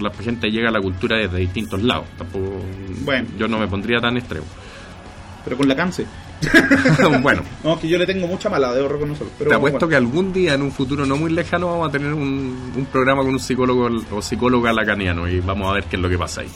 la 0.00 0.10
gente 0.14 0.48
llega 0.50 0.70
a 0.70 0.72
la 0.72 0.80
cultura 0.80 1.18
desde 1.18 1.36
distintos 1.38 1.82
lados, 1.82 2.06
tampoco 2.16 2.58
Bueno. 3.04 3.28
yo 3.38 3.46
no 3.48 3.58
me 3.58 3.68
pondría 3.68 3.98
tan 4.00 4.16
extremo. 4.16 4.46
Pero 5.46 5.56
con 5.58 5.68
Lacan 5.68 5.92
sí. 5.92 6.04
bueno, 7.22 7.42
No, 7.62 7.78
que 7.80 7.88
yo 7.88 7.96
le 7.98 8.04
tengo 8.04 8.26
mucha 8.26 8.50
mala, 8.50 8.74
debo 8.74 8.88
reconocerlo. 8.88 9.32
Pero, 9.38 9.48
te 9.50 9.54
apuesto 9.56 9.78
bueno. 9.78 9.88
que 9.90 9.96
algún 9.96 10.32
día 10.32 10.54
en 10.54 10.62
un 10.62 10.72
futuro 10.72 11.06
no 11.06 11.16
muy 11.16 11.30
lejano 11.32 11.68
vamos 11.68 11.88
a 11.88 11.92
tener 11.92 12.12
un, 12.12 12.72
un 12.76 12.84
programa 12.86 13.22
con 13.22 13.30
un 13.30 13.38
psicólogo 13.38 13.88
o 14.10 14.20
psicóloga 14.20 14.72
lacaniano 14.72 15.28
y 15.28 15.38
vamos 15.38 15.70
a 15.70 15.74
ver 15.74 15.84
qué 15.84 15.94
es 15.94 16.02
lo 16.02 16.08
que 16.08 16.18
pasa 16.18 16.40
ahí. 16.40 16.48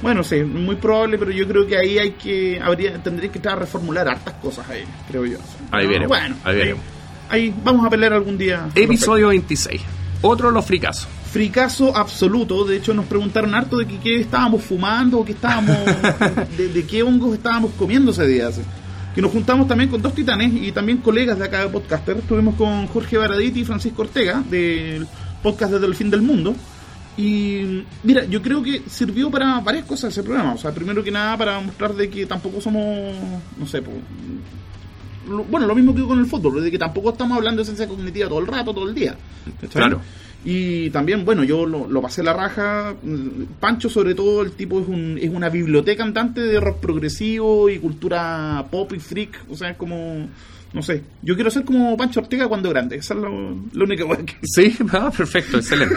Bueno, 0.00 0.24
sí, 0.24 0.42
muy 0.44 0.76
probable, 0.76 1.18
pero 1.18 1.30
yo 1.30 1.46
creo 1.46 1.66
que 1.66 1.76
ahí 1.76 1.98
hay 1.98 2.12
que 2.12 2.58
habría 2.62 3.02
tendría 3.02 3.30
que 3.30 3.38
estar 3.38 3.52
a 3.52 3.56
reformular 3.56 4.08
hartas 4.08 4.34
cosas 4.34 4.66
ahí, 4.70 4.84
creo 5.08 5.26
yo. 5.26 5.36
Ahí 5.70 5.84
Ah, 5.84 5.88
veremos, 5.88 6.08
Bueno, 6.08 6.36
ahí 6.44 6.56
veremos. 6.56 6.82
Ahí 7.28 7.54
vamos 7.62 7.86
a 7.86 7.90
pelear 7.90 8.14
algún 8.14 8.38
día. 8.38 8.68
Episodio 8.74 9.28
26. 9.28 9.82
Otro 10.22 10.48
de 10.48 10.54
los 10.54 10.64
fricazos. 10.64 11.08
Fricazo 11.30 11.96
absoluto. 11.96 12.64
De 12.64 12.76
hecho, 12.76 12.94
nos 12.94 13.04
preguntaron 13.06 13.54
harto 13.54 13.76
de 13.78 13.86
que, 13.86 13.98
qué 13.98 14.20
estábamos 14.20 14.62
fumando 14.62 15.18
o 15.18 15.24
qué 15.24 15.32
estábamos. 15.32 15.76
de, 16.56 16.68
de 16.68 16.84
qué 16.86 17.02
hongos 17.02 17.34
estábamos 17.34 17.72
comiendo 17.78 18.10
ese 18.12 18.26
día. 18.26 18.48
así. 18.48 18.62
Que 19.14 19.22
nos 19.22 19.32
juntamos 19.32 19.66
también 19.66 19.90
con 19.90 20.00
dos 20.00 20.14
titanes 20.14 20.52
y 20.54 20.70
también 20.72 20.98
colegas 20.98 21.38
de 21.38 21.44
acá 21.44 21.60
de 21.62 21.68
Podcaster. 21.68 22.16
Estuvimos 22.18 22.54
con 22.54 22.86
Jorge 22.86 23.18
Baraditi 23.18 23.60
y 23.60 23.64
Francisco 23.64 24.02
Ortega 24.02 24.42
del 24.48 25.06
podcast 25.42 25.72
Desde 25.72 25.86
el 25.86 25.94
Fin 25.94 26.10
del 26.10 26.22
Mundo. 26.22 26.54
Y 27.16 27.82
mira, 28.04 28.24
yo 28.26 28.40
creo 28.40 28.62
que 28.62 28.82
sirvió 28.88 29.28
para 29.28 29.58
varias 29.60 29.84
cosas 29.86 30.12
ese 30.12 30.22
programa. 30.22 30.52
O 30.54 30.58
sea, 30.58 30.72
primero 30.72 31.02
que 31.02 31.10
nada 31.10 31.36
para 31.36 31.58
mostrar 31.60 31.92
de 31.94 32.08
que 32.08 32.26
tampoco 32.26 32.60
somos, 32.60 33.12
no 33.58 33.66
sé, 33.66 33.82
pues, 33.82 33.96
lo- 35.28 35.42
bueno, 35.44 35.66
lo 35.66 35.74
mismo 35.74 35.92
que 35.94 36.02
con 36.04 36.18
el 36.20 36.26
fútbol, 36.26 36.62
de 36.62 36.70
que 36.70 36.78
tampoco 36.78 37.10
estamos 37.10 37.36
hablando 37.36 37.60
de 37.60 37.64
ciencia 37.64 37.88
cognitiva 37.88 38.28
todo 38.28 38.38
el 38.38 38.46
rato, 38.46 38.72
todo 38.72 38.88
el 38.88 38.94
día. 38.94 39.16
¿cachai? 39.60 39.68
Claro. 39.82 40.00
Y 40.44 40.90
también, 40.90 41.24
bueno, 41.24 41.42
yo 41.44 41.66
lo, 41.66 41.88
lo 41.88 42.00
pasé 42.00 42.22
la 42.22 42.32
raja. 42.32 42.94
Pancho, 43.60 43.88
sobre 43.88 44.14
todo, 44.14 44.42
el 44.42 44.52
tipo 44.52 44.80
es, 44.80 44.88
un, 44.88 45.18
es 45.20 45.30
una 45.30 45.48
biblioteca 45.48 46.04
andante 46.04 46.40
de 46.40 46.60
rock 46.60 46.78
progresivo 46.78 47.68
y 47.68 47.78
cultura 47.78 48.64
pop 48.70 48.92
y 48.94 49.00
freak. 49.00 49.44
O 49.50 49.56
sea, 49.56 49.70
es 49.70 49.76
como, 49.76 50.28
no 50.72 50.82
sé, 50.82 51.02
yo 51.22 51.34
quiero 51.34 51.50
ser 51.50 51.64
como 51.64 51.96
Pancho 51.96 52.20
Ortega 52.20 52.46
cuando 52.48 52.70
grande. 52.70 52.96
Esa 52.96 53.14
es 53.14 53.20
lo 53.20 53.84
único 53.84 54.08
que... 54.24 54.36
Sí, 54.42 54.76
ah, 54.92 55.10
perfecto, 55.16 55.58
excelente. 55.58 55.96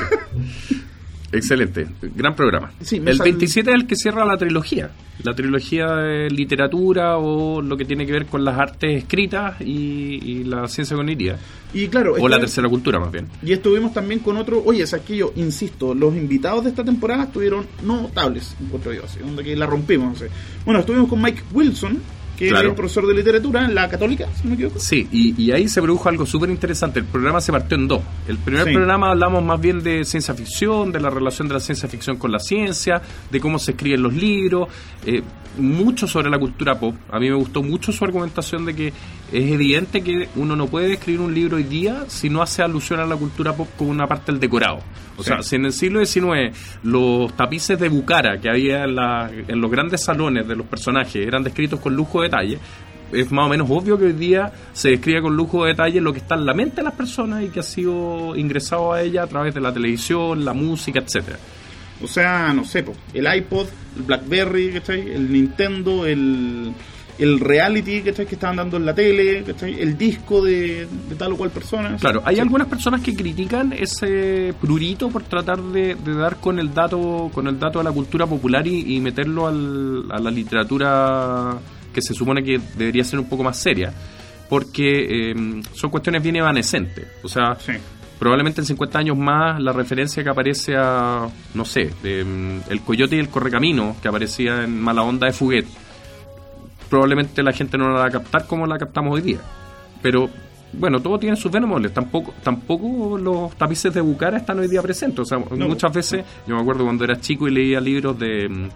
Excelente, 1.31 1.87
gran 2.15 2.35
programa. 2.35 2.71
Sí, 2.81 2.97
el 3.05 3.15
sal- 3.17 3.23
27 3.25 3.69
es 3.69 3.75
el 3.75 3.87
que 3.87 3.95
cierra 3.95 4.25
la 4.25 4.37
trilogía, 4.37 4.91
la 5.23 5.33
trilogía 5.33 5.87
de 5.95 6.29
literatura 6.29 7.17
o 7.17 7.61
lo 7.61 7.77
que 7.77 7.85
tiene 7.85 8.05
que 8.05 8.11
ver 8.11 8.25
con 8.25 8.43
las 8.43 8.57
artes 8.59 8.97
escritas 9.03 9.61
y, 9.61 10.19
y 10.23 10.43
la 10.43 10.67
ciencia 10.67 10.95
cognitiva, 10.97 11.37
Y 11.73 11.87
claro, 11.87 12.15
o 12.19 12.27
la 12.27 12.37
tercera 12.39 12.67
cultura 12.67 12.99
más 12.99 13.11
bien. 13.11 13.27
Y 13.43 13.53
estuvimos 13.53 13.93
también 13.93 14.19
con 14.19 14.35
otro, 14.37 14.61
oye, 14.65 14.83
es 14.83 14.93
que 15.07 15.15
yo 15.15 15.31
insisto, 15.37 15.93
los 15.93 16.15
invitados 16.15 16.63
de 16.65 16.71
esta 16.71 16.83
temporada 16.83 17.23
estuvieron 17.23 17.65
notables, 17.83 18.55
encuentro 18.61 18.93
yo, 18.93 19.05
así, 19.05 19.19
donde 19.19 19.43
que 19.43 19.55
la 19.55 19.65
rompimos. 19.67 20.21
así. 20.21 20.29
Bueno, 20.65 20.81
estuvimos 20.81 21.07
con 21.07 21.21
Mike 21.21 21.43
Wilson, 21.53 21.99
que 22.45 22.49
Claro. 22.49 22.69
es 22.69 22.75
profesor 22.75 23.07
de 23.07 23.13
literatura 23.13 23.65
en 23.65 23.75
la 23.75 23.87
católica, 23.89 24.27
si 24.35 24.43
no 24.43 24.49
me 24.49 24.55
equivoco. 24.55 24.79
Sí, 24.79 25.07
y, 25.11 25.41
y 25.41 25.51
ahí 25.51 25.67
se 25.69 25.81
produjo 25.81 26.09
algo 26.09 26.25
súper 26.25 26.49
interesante. 26.49 26.99
El 26.99 27.05
programa 27.05 27.39
se 27.41 27.51
partió 27.51 27.77
en 27.77 27.87
dos. 27.87 28.01
El 28.27 28.37
primer 28.37 28.65
Sí. 28.65 28.73
programa 28.73 29.11
hablamos 29.11 29.43
más 29.43 29.59
bien 29.61 29.81
de 29.83 30.03
ciencia 30.05 30.33
ficción, 30.33 30.91
de 30.91 30.99
la 30.99 31.09
relación 31.09 31.47
de 31.47 31.53
la 31.55 31.59
ciencia 31.59 31.87
ficción 31.87 32.17
con 32.17 32.31
la 32.31 32.39
ciencia, 32.39 33.01
de 33.29 33.39
cómo 33.39 33.59
se 33.59 33.71
escriben 33.71 34.01
los 34.01 34.13
libros, 34.13 34.67
eh, 35.05 35.21
mucho 35.61 36.07
sobre 36.07 36.29
la 36.29 36.37
cultura 36.39 36.79
pop. 36.79 36.95
A 37.11 37.19
mí 37.19 37.29
me 37.29 37.35
gustó 37.35 37.61
mucho 37.63 37.91
su 37.91 38.03
argumentación 38.03 38.65
de 38.65 38.75
que 38.75 38.87
es 38.87 39.51
evidente 39.51 40.01
que 40.01 40.27
uno 40.35 40.55
no 40.55 40.67
puede 40.67 40.93
escribir 40.93 41.21
un 41.21 41.33
libro 41.33 41.57
hoy 41.57 41.63
día 41.63 42.03
si 42.07 42.29
no 42.29 42.41
hace 42.41 42.61
alusión 42.61 42.99
a 42.99 43.05
la 43.05 43.15
cultura 43.15 43.55
pop 43.55 43.67
como 43.77 43.91
una 43.91 44.07
parte 44.07 44.31
del 44.31 44.41
decorado. 44.41 44.79
O 45.17 45.23
Sí. 45.23 45.27
sea, 45.29 45.43
si 45.43 45.55
en 45.55 45.65
el 45.65 45.73
siglo 45.73 46.03
XIX 46.05 46.51
los 46.83 47.31
tapices 47.37 47.79
de 47.79 47.89
Bucara 47.89 48.39
que 48.39 48.49
había 48.49 48.83
en, 48.83 48.95
la- 48.95 49.29
en 49.47 49.61
los 49.61 49.69
grandes 49.71 50.03
salones 50.03 50.47
de 50.47 50.55
los 50.55 50.65
personajes 50.65 51.25
eran 51.25 51.43
descritos 51.43 51.79
con 51.79 51.95
lujo 51.95 52.19
de 52.21 52.27
detalle, 52.29 52.59
es 53.11 53.29
más 53.31 53.45
o 53.45 53.49
menos 53.49 53.67
obvio 53.69 53.97
que 53.97 54.05
hoy 54.05 54.13
día 54.13 54.51
se 54.71 54.89
describe 54.91 55.21
con 55.21 55.35
lujo 55.35 55.63
de 55.65 55.71
detalle 55.71 55.99
lo 55.99 56.13
que 56.13 56.19
está 56.19 56.35
en 56.35 56.45
la 56.45 56.53
mente 56.53 56.77
de 56.77 56.83
las 56.83 56.93
personas 56.93 57.43
y 57.43 57.49
que 57.49 57.59
ha 57.59 57.63
sido 57.63 58.35
ingresado 58.37 58.93
a 58.93 59.01
ella 59.01 59.23
a 59.23 59.27
través 59.27 59.53
de 59.53 59.59
la 59.61 59.73
televisión, 59.73 60.45
la 60.45 60.53
música, 60.53 60.99
etcétera. 60.99 61.37
O 62.03 62.07
sea, 62.07 62.53
no 62.53 62.63
sé, 62.65 62.83
po, 62.83 62.93
el 63.13 63.27
iPod, 63.35 63.67
el 63.97 64.03
Blackberry, 64.03 64.71
¿cachai? 64.73 65.01
El 65.11 65.31
Nintendo, 65.31 66.05
el, 66.05 66.71
el 67.19 67.39
reality, 67.39 68.01
¿cachai? 68.01 68.25
Que 68.25 68.35
estaban 68.35 68.55
dando 68.55 68.77
en 68.77 68.85
la 68.85 68.95
tele, 68.95 69.43
¿cachai? 69.43 69.79
El 69.79 69.97
disco 69.97 70.41
de, 70.43 70.87
de 71.09 71.15
tal 71.15 71.33
o 71.33 71.37
cual 71.37 71.51
persona. 71.51 71.95
Claro, 71.99 72.21
hay 72.25 72.35
Sí. 72.35 72.41
algunas 72.41 72.67
personas 72.67 73.01
que 73.01 73.13
critican 73.15 73.73
ese 73.73 74.53
prurito 74.59 75.09
por 75.09 75.23
tratar 75.23 75.61
de, 75.61 75.95
de 75.95 76.13
dar 76.15 76.37
con 76.37 76.57
el 76.59 76.73
dato 76.73 77.29
con 77.33 77.47
el 77.47 77.59
dato 77.59 77.79
de 77.79 77.85
la 77.85 77.91
cultura 77.91 78.25
popular 78.25 78.65
y, 78.65 78.95
y 78.95 78.99
meterlo 78.99 79.47
al- 79.47 80.05
a 80.11 80.17
la 80.19 80.31
literatura 80.31 81.57
que 81.93 82.01
se 82.01 82.13
supone 82.13 82.43
que 82.43 82.59
debería 82.77 83.03
ser 83.03 83.19
un 83.19 83.27
poco 83.29 83.43
más 83.43 83.57
seria. 83.57 83.93
porque 84.49 85.31
eh, 85.31 85.61
son 85.73 85.89
cuestiones 85.89 86.21
bien 86.21 86.35
evanescentes. 86.35 87.07
O 87.23 87.29
sea, 87.29 87.55
Sí. 87.59 87.71
Probablemente 88.21 88.61
en 88.61 88.67
50 88.67 88.99
años 88.99 89.17
más 89.17 89.59
la 89.59 89.73
referencia 89.73 90.23
que 90.23 90.29
aparece 90.29 90.75
a, 90.77 91.27
no 91.55 91.65
sé, 91.65 91.85
mm, 91.85 92.69
el 92.69 92.81
coyote 92.81 93.15
y 93.15 93.19
el 93.19 93.29
correcamino, 93.29 93.95
que 93.99 94.09
aparecía 94.09 94.63
en 94.63 94.79
Mala 94.79 95.01
Onda 95.01 95.25
de 95.25 95.33
Fuguet, 95.33 95.65
probablemente 96.87 97.41
la 97.41 97.51
gente 97.51 97.79
no 97.79 97.89
la 97.89 98.01
va 98.01 98.05
a 98.05 98.11
captar 98.11 98.45
como 98.45 98.67
la 98.67 98.77
captamos 98.77 99.15
hoy 99.15 99.21
día. 99.21 99.39
Pero 100.03 100.29
bueno, 100.71 100.99
todo 100.99 101.17
tiene 101.17 101.35
sus 101.35 101.51
venomoles. 101.51 101.95
Tampoco, 101.95 102.31
tampoco 102.43 103.17
los 103.17 103.55
tapices 103.55 103.91
de 103.91 104.01
Bucara 104.01 104.37
están 104.37 104.59
hoy 104.59 104.67
día 104.67 104.83
presentes. 104.83 105.21
O 105.21 105.25
sea, 105.25 105.39
muchas 105.39 105.91
veces, 105.91 106.23
yo 106.45 106.53
me 106.53 106.61
acuerdo 106.61 106.83
cuando 106.83 107.03
era 107.03 107.19
chico 107.19 107.47
y 107.47 107.51
leía 107.51 107.81
libros 107.81 108.19
de 108.19 108.47
mm, 108.47 108.69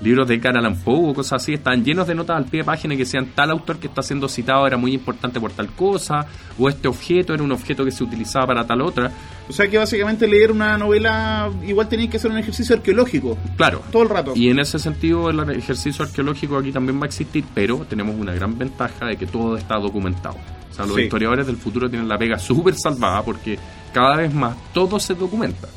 libros 0.00 0.26
de 0.28 0.34
Edgar 0.36 0.56
Allan 0.56 0.76
Poe 0.76 1.10
o 1.10 1.14
cosas 1.14 1.42
así, 1.42 1.52
estaban 1.54 1.84
llenos 1.84 2.06
de 2.06 2.14
notas 2.14 2.36
al 2.36 2.44
pie 2.46 2.60
de 2.60 2.64
página 2.64 2.94
que 2.94 3.00
decían 3.04 3.32
tal 3.34 3.50
autor 3.50 3.78
que 3.78 3.86
está 3.88 4.02
siendo 4.02 4.28
citado 4.28 4.66
era 4.66 4.76
muy 4.76 4.94
importante 4.94 5.38
por 5.40 5.52
tal 5.52 5.68
cosa, 5.70 6.26
o 6.58 6.68
este 6.68 6.88
objeto 6.88 7.34
era 7.34 7.42
un 7.42 7.52
objeto 7.52 7.84
que 7.84 7.90
se 7.90 8.02
utilizaba 8.04 8.46
para 8.46 8.66
tal 8.66 8.80
otra. 8.82 9.10
O 9.48 9.52
sea 9.52 9.68
que 9.68 9.78
básicamente 9.78 10.26
leer 10.26 10.52
una 10.52 10.78
novela 10.78 11.50
igual 11.66 11.88
tenía 11.88 12.08
que 12.08 12.16
hacer 12.16 12.30
un 12.30 12.38
ejercicio 12.38 12.76
arqueológico. 12.76 13.36
Claro. 13.56 13.82
Todo 13.92 14.04
el 14.04 14.08
rato. 14.08 14.32
Y 14.34 14.48
en 14.48 14.58
ese 14.60 14.78
sentido 14.78 15.28
el 15.30 15.38
ejercicio 15.50 16.04
arqueológico 16.04 16.56
aquí 16.56 16.72
también 16.72 16.98
va 17.00 17.04
a 17.04 17.08
existir, 17.08 17.44
pero 17.54 17.78
tenemos 17.88 18.14
una 18.16 18.32
gran 18.32 18.56
ventaja 18.56 19.06
de 19.06 19.16
que 19.16 19.26
todo 19.26 19.56
está 19.56 19.76
documentado. 19.76 20.36
O 20.70 20.72
sea, 20.72 20.86
los 20.86 20.94
Sí. 20.96 21.02
historiadores 21.02 21.46
del 21.46 21.56
futuro 21.56 21.90
tienen 21.90 22.08
la 22.08 22.16
pega 22.16 22.38
súper 22.38 22.74
salvada 22.74 23.22
porque 23.22 23.58
cada 23.92 24.16
vez 24.16 24.32
más 24.32 24.56
todo 24.72 24.98
se 25.00 25.14
documenta. 25.14 25.68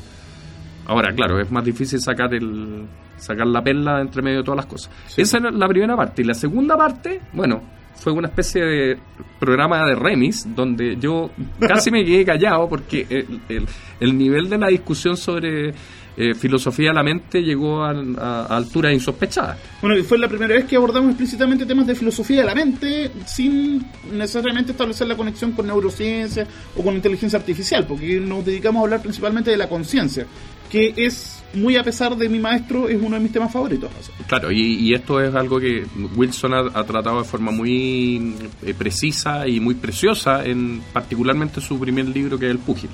Ahora, 0.86 1.12
claro, 1.14 1.40
es 1.40 1.50
más 1.50 1.64
difícil 1.64 2.00
sacar 2.00 2.32
el 2.34 2.86
sacar 3.16 3.46
la 3.46 3.62
perla 3.62 4.00
entre 4.00 4.22
medio 4.22 4.38
de 4.38 4.44
todas 4.44 4.56
las 4.56 4.66
cosas. 4.66 4.90
Esa 5.16 5.38
era 5.38 5.50
la 5.50 5.68
primera 5.68 5.96
parte. 5.96 6.22
Y 6.22 6.24
la 6.24 6.34
segunda 6.34 6.76
parte, 6.76 7.20
bueno, 7.32 7.62
fue 7.94 8.12
una 8.12 8.28
especie 8.28 8.62
de 8.64 8.98
programa 9.38 9.86
de 9.86 9.94
remis 9.94 10.46
donde 10.54 10.96
yo 11.00 11.30
casi 11.60 11.90
me 11.90 12.04
quedé 12.04 12.24
callado 12.24 12.68
porque 12.68 13.06
el, 13.08 13.40
el- 13.48 13.66
el 14.00 14.18
nivel 14.18 14.48
de 14.50 14.58
la 14.58 14.66
discusión 14.68 15.16
sobre 15.16 15.72
eh, 16.16 16.34
filosofía 16.34 16.88
de 16.90 16.94
la 16.94 17.02
mente 17.02 17.42
llegó 17.42 17.82
a, 17.82 17.90
a- 17.90 18.46
a 18.48 18.56
alturas 18.56 18.92
insospechadas. 18.92 19.58
Bueno, 19.80 19.96
y 19.98 20.02
fue 20.02 20.18
la 20.18 20.28
primera 20.28 20.54
vez 20.54 20.64
que 20.64 20.76
abordamos 20.76 21.10
explícitamente 21.10 21.66
temas 21.66 21.86
de 21.86 21.94
filosofía 21.94 22.40
de 22.40 22.46
la 22.46 22.54
mente 22.54 23.10
sin 23.26 23.84
necesariamente 24.12 24.72
establecer 24.72 25.06
la 25.08 25.16
conexión 25.16 25.52
con 25.52 25.66
neurociencia 25.66 26.46
o 26.76 26.82
con 26.84 26.94
inteligencia 26.94 27.38
artificial, 27.38 27.86
porque 27.86 28.20
nos 28.20 28.44
dedicamos 28.44 28.80
a 28.80 28.84
hablar 28.84 29.02
principalmente 29.02 29.50
de 29.50 29.56
la 29.56 29.68
conciencia, 29.68 30.26
que 30.70 30.92
es, 30.96 31.42
muy 31.54 31.76
a 31.76 31.82
pesar 31.82 32.16
de 32.16 32.28
mi 32.28 32.38
maestro, 32.38 32.88
es 32.88 33.00
uno 33.00 33.16
de 33.16 33.22
mis 33.22 33.32
temas 33.32 33.52
favoritos. 33.52 33.90
Claro, 34.26 34.50
y, 34.50 34.74
y 34.74 34.94
esto 34.94 35.20
es 35.20 35.34
algo 35.34 35.60
que 35.60 35.84
Wilson 36.16 36.54
ha, 36.54 36.60
ha 36.74 36.84
tratado 36.84 37.22
de 37.22 37.28
forma 37.28 37.50
muy 37.50 38.34
eh, 38.62 38.74
precisa 38.74 39.46
y 39.46 39.60
muy 39.60 39.74
preciosa 39.74 40.44
en 40.44 40.82
particularmente 40.92 41.60
su 41.60 41.78
primer 41.78 42.06
libro 42.08 42.38
que 42.38 42.46
es 42.46 42.50
El 42.50 42.58
Púgil. 42.58 42.90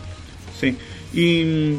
Sí. 0.61 0.77
Y 1.13 1.75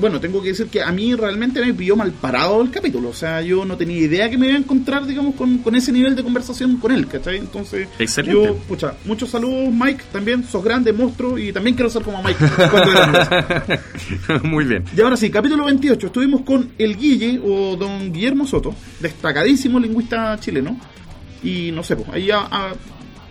bueno, 0.00 0.20
tengo 0.20 0.40
que 0.40 0.50
decir 0.50 0.68
que 0.68 0.80
a 0.80 0.92
mí 0.92 1.12
realmente 1.16 1.60
me 1.60 1.74
pilló 1.74 1.96
mal 1.96 2.12
parado 2.12 2.62
el 2.62 2.70
capítulo. 2.70 3.08
O 3.08 3.12
sea, 3.14 3.42
yo 3.42 3.64
no 3.64 3.76
tenía 3.76 3.98
idea 3.98 4.30
que 4.30 4.38
me 4.38 4.46
iba 4.46 4.54
a 4.54 4.58
encontrar, 4.60 5.04
digamos, 5.06 5.34
con, 5.34 5.58
con 5.58 5.74
ese 5.74 5.90
nivel 5.90 6.14
de 6.14 6.22
conversación 6.22 6.76
con 6.76 6.92
él, 6.92 7.08
¿cachai? 7.08 7.38
Entonces, 7.38 7.88
Excelente. 7.98 8.40
yo, 8.46 8.54
pucha, 8.68 8.94
muchos 9.04 9.30
saludos, 9.30 9.74
Mike, 9.74 10.04
también, 10.12 10.44
sos 10.44 10.62
grande, 10.62 10.92
monstruo, 10.92 11.36
y 11.36 11.52
también 11.52 11.74
quiero 11.74 11.90
ser 11.90 12.02
como 12.02 12.22
Mike. 12.22 12.38
muy 14.44 14.64
bien. 14.64 14.84
y 14.96 15.00
ahora 15.00 15.16
sí, 15.16 15.30
capítulo 15.30 15.64
28, 15.64 16.06
estuvimos 16.06 16.42
con 16.42 16.70
el 16.78 16.96
Guille, 16.96 17.40
o 17.44 17.74
don 17.76 18.12
Guillermo 18.12 18.46
Soto, 18.46 18.72
destacadísimo 19.00 19.80
lingüista 19.80 20.38
chileno. 20.38 20.78
Y 21.42 21.72
no 21.72 21.82
sé, 21.82 21.96
pues, 21.96 22.08
ahí 22.10 22.30
a, 22.30 22.38
a- 22.40 22.72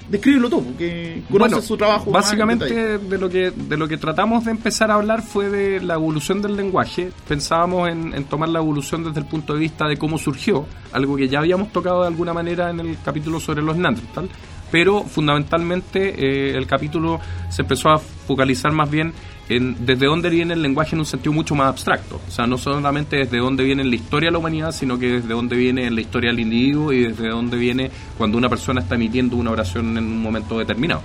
descríbelo 0.09 0.49
todo, 0.49 0.61
porque 0.61 1.23
conoce 1.29 1.49
Bueno, 1.49 1.61
su 1.61 1.77
trabajo. 1.77 2.11
Básicamente 2.11 2.97
de 2.97 3.17
lo 3.17 3.29
que 3.29 3.51
de 3.51 3.77
lo 3.77 3.87
que 3.87 3.97
tratamos 3.97 4.45
de 4.45 4.51
empezar 4.51 4.91
a 4.91 4.95
hablar 4.95 5.21
fue 5.21 5.49
de 5.49 5.81
la 5.81 5.95
evolución 5.95 6.41
del 6.41 6.55
lenguaje. 6.55 7.11
Pensábamos 7.27 7.89
en, 7.89 8.13
en 8.13 8.25
tomar 8.25 8.49
la 8.49 8.59
evolución 8.59 9.03
desde 9.03 9.19
el 9.19 9.25
punto 9.25 9.53
de 9.53 9.59
vista 9.59 9.87
de 9.87 9.97
cómo 9.97 10.17
surgió, 10.17 10.65
algo 10.91 11.15
que 11.15 11.27
ya 11.27 11.39
habíamos 11.39 11.71
tocado 11.71 12.01
de 12.01 12.07
alguna 12.07 12.33
manera 12.33 12.69
en 12.69 12.79
el 12.79 12.97
capítulo 13.03 13.39
sobre 13.39 13.61
los 13.61 13.77
Neandertal, 13.77 14.29
pero 14.71 15.03
fundamentalmente 15.03 16.15
eh, 16.17 16.57
el 16.57 16.67
capítulo 16.67 17.19
se 17.49 17.61
empezó 17.61 17.89
a 17.89 17.97
focalizar 17.97 18.71
más 18.71 18.89
bien 18.89 19.13
en 19.49 19.85
desde 19.85 20.07
dónde 20.07 20.29
viene 20.29 20.53
el 20.53 20.61
lenguaje 20.61 20.95
en 20.95 20.99
un 20.99 21.05
sentido 21.05 21.33
mucho 21.33 21.55
más 21.55 21.67
abstracto. 21.67 22.19
O 22.27 22.31
sea, 22.31 22.47
no 22.47 22.57
solamente 22.57 23.17
desde 23.17 23.37
dónde 23.37 23.63
viene 23.63 23.83
en 23.83 23.89
la 23.89 23.95
historia 23.95 24.27
de 24.27 24.33
la 24.33 24.39
humanidad, 24.39 24.71
sino 24.71 24.97
que 24.97 25.13
desde 25.13 25.27
dónde 25.27 25.55
viene 25.55 25.85
en 25.85 25.95
la 25.95 26.01
historia 26.01 26.31
del 26.31 26.39
individuo 26.39 26.91
y 26.91 27.03
desde 27.03 27.29
dónde 27.29 27.57
viene 27.57 27.91
cuando 28.17 28.37
una 28.37 28.49
persona 28.49 28.81
está 28.81 28.95
emitiendo 28.95 29.35
una 29.35 29.51
oración 29.51 29.97
en 29.97 30.05
un 30.05 30.21
momento 30.21 30.57
determinado. 30.57 31.01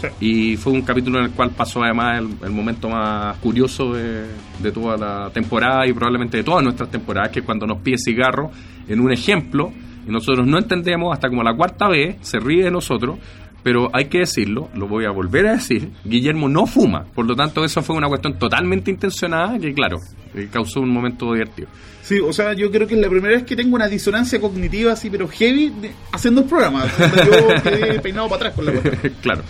Sí. 0.00 0.08
Y 0.20 0.56
fue 0.56 0.72
un 0.72 0.82
capítulo 0.82 1.18
en 1.18 1.26
el 1.26 1.30
cual 1.32 1.50
pasó 1.50 1.82
además 1.82 2.18
el, 2.18 2.28
el 2.42 2.50
momento 2.52 2.88
más 2.88 3.36
curioso 3.38 3.92
de, 3.92 4.24
de 4.62 4.72
toda 4.72 4.96
la 4.96 5.30
temporada 5.30 5.86
y 5.86 5.92
probablemente 5.92 6.38
de 6.38 6.44
todas 6.44 6.62
nuestras 6.64 6.90
temporadas, 6.90 7.30
que 7.30 7.40
es 7.40 7.44
cuando 7.44 7.66
nos 7.66 7.82
pide 7.82 7.98
cigarro 7.98 8.50
en 8.88 8.98
un 9.00 9.12
ejemplo 9.12 9.72
y 10.06 10.10
nosotros 10.10 10.46
no 10.46 10.58
entendemos 10.58 11.12
hasta 11.12 11.28
como 11.28 11.42
la 11.42 11.54
cuarta 11.54 11.88
vez, 11.88 12.16
se 12.22 12.38
ríe 12.38 12.64
de 12.64 12.70
nosotros, 12.70 13.18
pero 13.62 13.90
hay 13.92 14.06
que 14.06 14.18
decirlo, 14.20 14.68
lo 14.74 14.88
voy 14.88 15.04
a 15.04 15.10
volver 15.10 15.46
a 15.46 15.52
decir, 15.52 15.90
Guillermo 16.04 16.48
no 16.48 16.66
fuma, 16.66 17.04
por 17.14 17.26
lo 17.26 17.34
tanto 17.36 17.64
eso 17.64 17.82
fue 17.82 17.96
una 17.96 18.08
cuestión 18.08 18.38
totalmente 18.38 18.90
intencionada 18.90 19.58
que 19.58 19.72
claro, 19.74 19.98
eh, 20.34 20.48
causó 20.50 20.80
un 20.80 20.90
momento 20.90 21.32
divertido. 21.32 21.68
Sí, 22.02 22.18
o 22.18 22.32
sea, 22.32 22.54
yo 22.54 22.70
creo 22.70 22.86
que 22.88 22.94
es 22.94 23.00
la 23.00 23.08
primera 23.08 23.34
vez 23.34 23.44
que 23.44 23.54
tengo 23.54 23.76
una 23.76 23.86
disonancia 23.86 24.40
cognitiva 24.40 24.92
así, 24.92 25.10
pero 25.10 25.28
heavy, 25.28 25.68
de- 25.80 25.92
haciendo 26.12 26.40
el 26.40 26.46
programa. 26.48 26.84
yo 26.86 27.62
quedé 27.62 28.00
peinado 28.02 28.28
para 28.28 28.48
atrás 28.48 28.54
con 28.54 28.64
la 28.66 28.72
cuestión. 28.72 29.14
claro. 29.22 29.42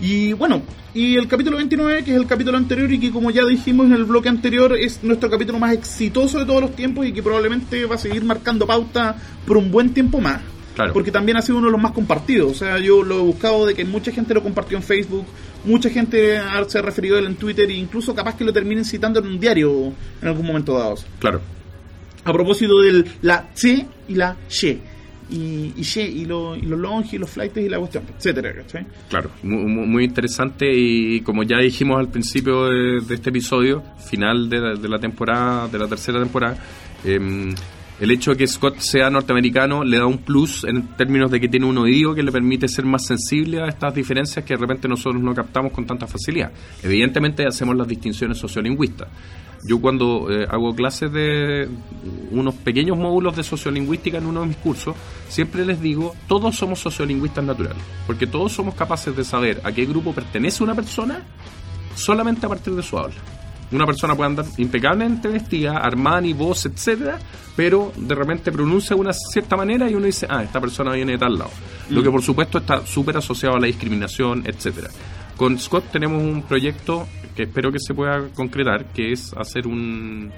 Y 0.00 0.34
bueno, 0.34 0.62
y 0.94 1.16
el 1.16 1.26
capítulo 1.26 1.56
29, 1.56 2.04
que 2.04 2.10
es 2.12 2.16
el 2.18 2.26
capítulo 2.26 2.58
anterior 2.58 2.92
y 2.92 2.98
que 3.00 3.10
como 3.10 3.30
ya 3.30 3.44
dijimos 3.46 3.86
en 3.86 3.94
el 3.94 4.04
bloque 4.04 4.28
anterior, 4.28 4.76
es 4.78 5.02
nuestro 5.02 5.30
capítulo 5.30 5.58
más 5.58 5.72
exitoso 5.72 6.38
de 6.38 6.44
todos 6.44 6.60
los 6.60 6.76
tiempos 6.76 7.06
y 7.06 7.12
que 7.12 7.22
probablemente 7.22 7.84
va 7.86 7.94
a 7.94 7.98
seguir 7.98 8.22
marcando 8.22 8.66
pauta 8.66 9.16
por 9.46 9.56
un 9.56 9.70
buen 9.70 9.94
tiempo 9.94 10.20
más. 10.20 10.40
Claro. 10.76 10.92
Porque 10.92 11.10
también 11.10 11.36
ha 11.38 11.42
sido 11.42 11.58
uno 11.58 11.66
de 11.66 11.72
los 11.72 11.80
más 11.82 11.90
compartidos. 11.92 12.52
O 12.52 12.54
sea, 12.54 12.78
yo 12.78 13.02
lo 13.02 13.16
he 13.18 13.22
buscado 13.22 13.66
de 13.66 13.74
que 13.74 13.84
mucha 13.84 14.12
gente 14.12 14.32
lo 14.34 14.42
compartió 14.42 14.76
en 14.76 14.84
Facebook, 14.84 15.24
mucha 15.64 15.90
gente 15.90 16.38
se 16.68 16.78
ha 16.78 16.82
referido 16.82 17.16
a 17.16 17.18
él 17.18 17.26
en 17.26 17.34
Twitter 17.36 17.68
e 17.68 17.74
incluso 17.74 18.14
capaz 18.14 18.36
que 18.36 18.44
lo 18.44 18.52
terminen 18.52 18.84
citando 18.84 19.18
en 19.18 19.26
un 19.26 19.40
diario 19.40 19.92
en 20.22 20.28
algún 20.28 20.46
momento 20.46 20.78
dado. 20.78 20.94
Claro. 21.18 21.40
A 22.24 22.32
propósito 22.32 22.78
de 22.80 23.04
la 23.22 23.48
C 23.54 23.86
y 24.06 24.14
la. 24.14 24.36
Y, 25.28 25.72
y 25.76 26.00
y, 26.00 26.24
lo- 26.24 26.54
y 26.54 26.62
los 26.62 26.78
longe 26.78 27.16
y 27.16 27.18
los 27.18 27.28
flights 27.30 27.56
y 27.56 27.68
la 27.68 27.78
cuestión, 27.80 28.04
etcétera, 28.16 28.54
¿cachai? 28.54 28.86
Claro, 29.08 29.30
muy, 29.42 29.64
muy- 29.64 30.04
interesante 30.04 30.70
y 30.72 31.20
como 31.22 31.42
ya 31.42 31.58
dijimos 31.58 31.98
al 31.98 32.08
principio 32.08 32.66
de, 32.66 33.00
de 33.00 33.14
este 33.16 33.30
episodio, 33.30 33.82
final 34.08 34.48
de 34.48 34.60
la, 34.60 34.74
de 34.74 34.88
la 34.88 34.98
temporada, 35.00 35.66
de 35.66 35.78
la 35.80 35.88
tercera 35.88 36.20
temporada, 36.20 36.56
em, 37.04 37.52
el 37.98 38.10
hecho 38.10 38.32
de 38.32 38.36
que 38.36 38.46
Scott 38.46 38.78
sea 38.78 39.08
norteamericano 39.08 39.82
le 39.82 39.98
da 39.98 40.06
un 40.06 40.18
plus 40.18 40.64
en 40.64 40.96
términos 40.96 41.30
de 41.30 41.40
que 41.40 41.48
tiene 41.48 41.66
un 41.66 41.78
oído 41.78 42.14
que 42.14 42.22
le 42.22 42.30
permite 42.30 42.68
ser 42.68 42.84
más 42.84 43.06
sensible 43.06 43.62
a 43.62 43.68
estas 43.68 43.94
diferencias 43.94 44.44
que 44.44 44.54
de 44.54 44.60
repente 44.60 44.86
nosotros 44.86 45.22
no 45.22 45.34
captamos 45.34 45.72
con 45.72 45.86
tanta 45.86 46.06
facilidad. 46.06 46.52
Evidentemente 46.82 47.46
hacemos 47.46 47.74
las 47.76 47.88
distinciones 47.88 48.38
sociolingüistas. 48.38 49.08
Yo 49.66 49.80
cuando 49.80 50.30
eh, 50.30 50.46
hago 50.48 50.74
clases 50.74 51.10
de 51.10 51.68
unos 52.30 52.54
pequeños 52.56 52.98
módulos 52.98 53.34
de 53.34 53.42
sociolingüística 53.42 54.18
en 54.18 54.26
uno 54.26 54.42
de 54.42 54.48
mis 54.48 54.56
cursos, 54.58 54.94
siempre 55.28 55.64
les 55.64 55.80
digo, 55.80 56.14
todos 56.28 56.54
somos 56.54 56.78
sociolingüistas 56.78 57.44
naturales, 57.44 57.82
porque 58.06 58.26
todos 58.26 58.52
somos 58.52 58.74
capaces 58.74 59.16
de 59.16 59.24
saber 59.24 59.60
a 59.64 59.72
qué 59.72 59.86
grupo 59.86 60.12
pertenece 60.12 60.62
una 60.62 60.74
persona 60.74 61.22
solamente 61.94 62.44
a 62.44 62.48
partir 62.50 62.74
de 62.74 62.82
su 62.82 62.98
habla. 62.98 63.16
Una 63.72 63.84
persona 63.84 64.14
puede 64.14 64.30
andar 64.30 64.46
impecablemente 64.58 65.28
vestida, 65.28 65.78
Armani, 65.78 66.32
voz, 66.32 66.66
etcétera, 66.66 67.18
pero 67.56 67.92
de 67.96 68.14
repente 68.14 68.52
pronuncia 68.52 68.94
de 68.94 69.00
una 69.00 69.12
cierta 69.12 69.56
manera 69.56 69.90
y 69.90 69.94
uno 69.94 70.06
dice, 70.06 70.26
ah, 70.30 70.42
esta 70.42 70.60
persona 70.60 70.92
viene 70.92 71.12
de 71.12 71.18
tal 71.18 71.36
lado. 71.36 71.50
Lo 71.90 72.02
que 72.02 72.10
por 72.10 72.22
supuesto 72.22 72.58
está 72.58 72.86
súper 72.86 73.16
asociado 73.16 73.56
a 73.56 73.60
la 73.60 73.66
discriminación, 73.66 74.44
etcétera. 74.46 74.88
Con 75.36 75.58
Scott 75.58 75.90
tenemos 75.90 76.22
un 76.22 76.42
proyecto 76.42 77.06
que 77.34 77.42
espero 77.44 77.72
que 77.72 77.78
se 77.80 77.92
pueda 77.92 78.28
concretar, 78.34 78.86
que 78.92 79.12
es 79.12 79.34
hacer 79.34 79.66
un, 79.66 80.30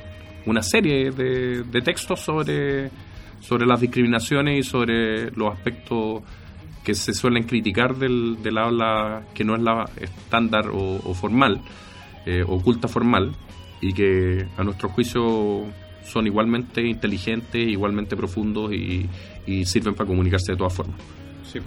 una 0.47 0.63
serie 0.63 1.11
de, 1.11 1.63
de 1.63 1.81
textos 1.83 2.21
sobre, 2.21 2.91
sobre 3.41 3.67
las 3.67 3.81
discriminaciones 3.81 4.59
y 4.59 4.69
sobre 4.69 5.31
los 5.33 5.53
aspectos 5.53 6.23
que 6.83 6.95
se 6.95 7.13
suelen 7.13 7.45
criticar 7.45 7.97
del, 7.97 8.43
del 8.43 8.57
habla 8.57 9.23
que 9.35 9.45
no 9.45 9.55
es 9.55 9.63
la 9.63 9.85
estándar 10.01 10.71
o, 10.71 11.01
o 11.05 11.15
formal, 11.15 11.61
eh, 12.31 12.45
oculta 12.47 12.89
formal, 12.89 13.33
y 13.81 13.93
que 13.93 14.47
a 14.57 14.65
nuestro 14.65 14.89
juicio 14.91 15.65
son 16.05 16.27
igualmente 16.27 16.83
inteligentes, 16.87 17.69
igualmente 17.69 18.17
profundos 18.17 18.73
y, 18.73 19.07
y 19.47 19.65
sirven 19.65 19.95
para 19.95 20.07
comunicarse 20.09 20.53
de 20.53 20.59
todas 20.59 20.75
formas. 20.75 20.97
Sí. 21.51 21.59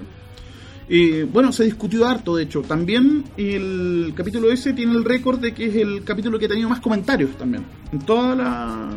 Y 0.89 1.23
bueno, 1.23 1.51
se 1.53 1.63
discutió 1.63 2.05
harto, 2.07 2.35
de 2.35 2.43
hecho. 2.43 2.61
También 2.63 3.23
el 3.37 4.11
capítulo 4.15 4.51
ese 4.51 4.73
tiene 4.73 4.93
el 4.93 5.05
récord 5.05 5.39
de 5.39 5.53
que 5.53 5.65
es 5.67 5.75
el 5.75 6.03
capítulo 6.03 6.37
que 6.37 6.45
ha 6.45 6.49
tenido 6.49 6.67
más 6.69 6.81
comentarios 6.81 7.37
también. 7.37 7.63
En 7.93 7.99
toda 7.99 8.35
la. 8.35 8.89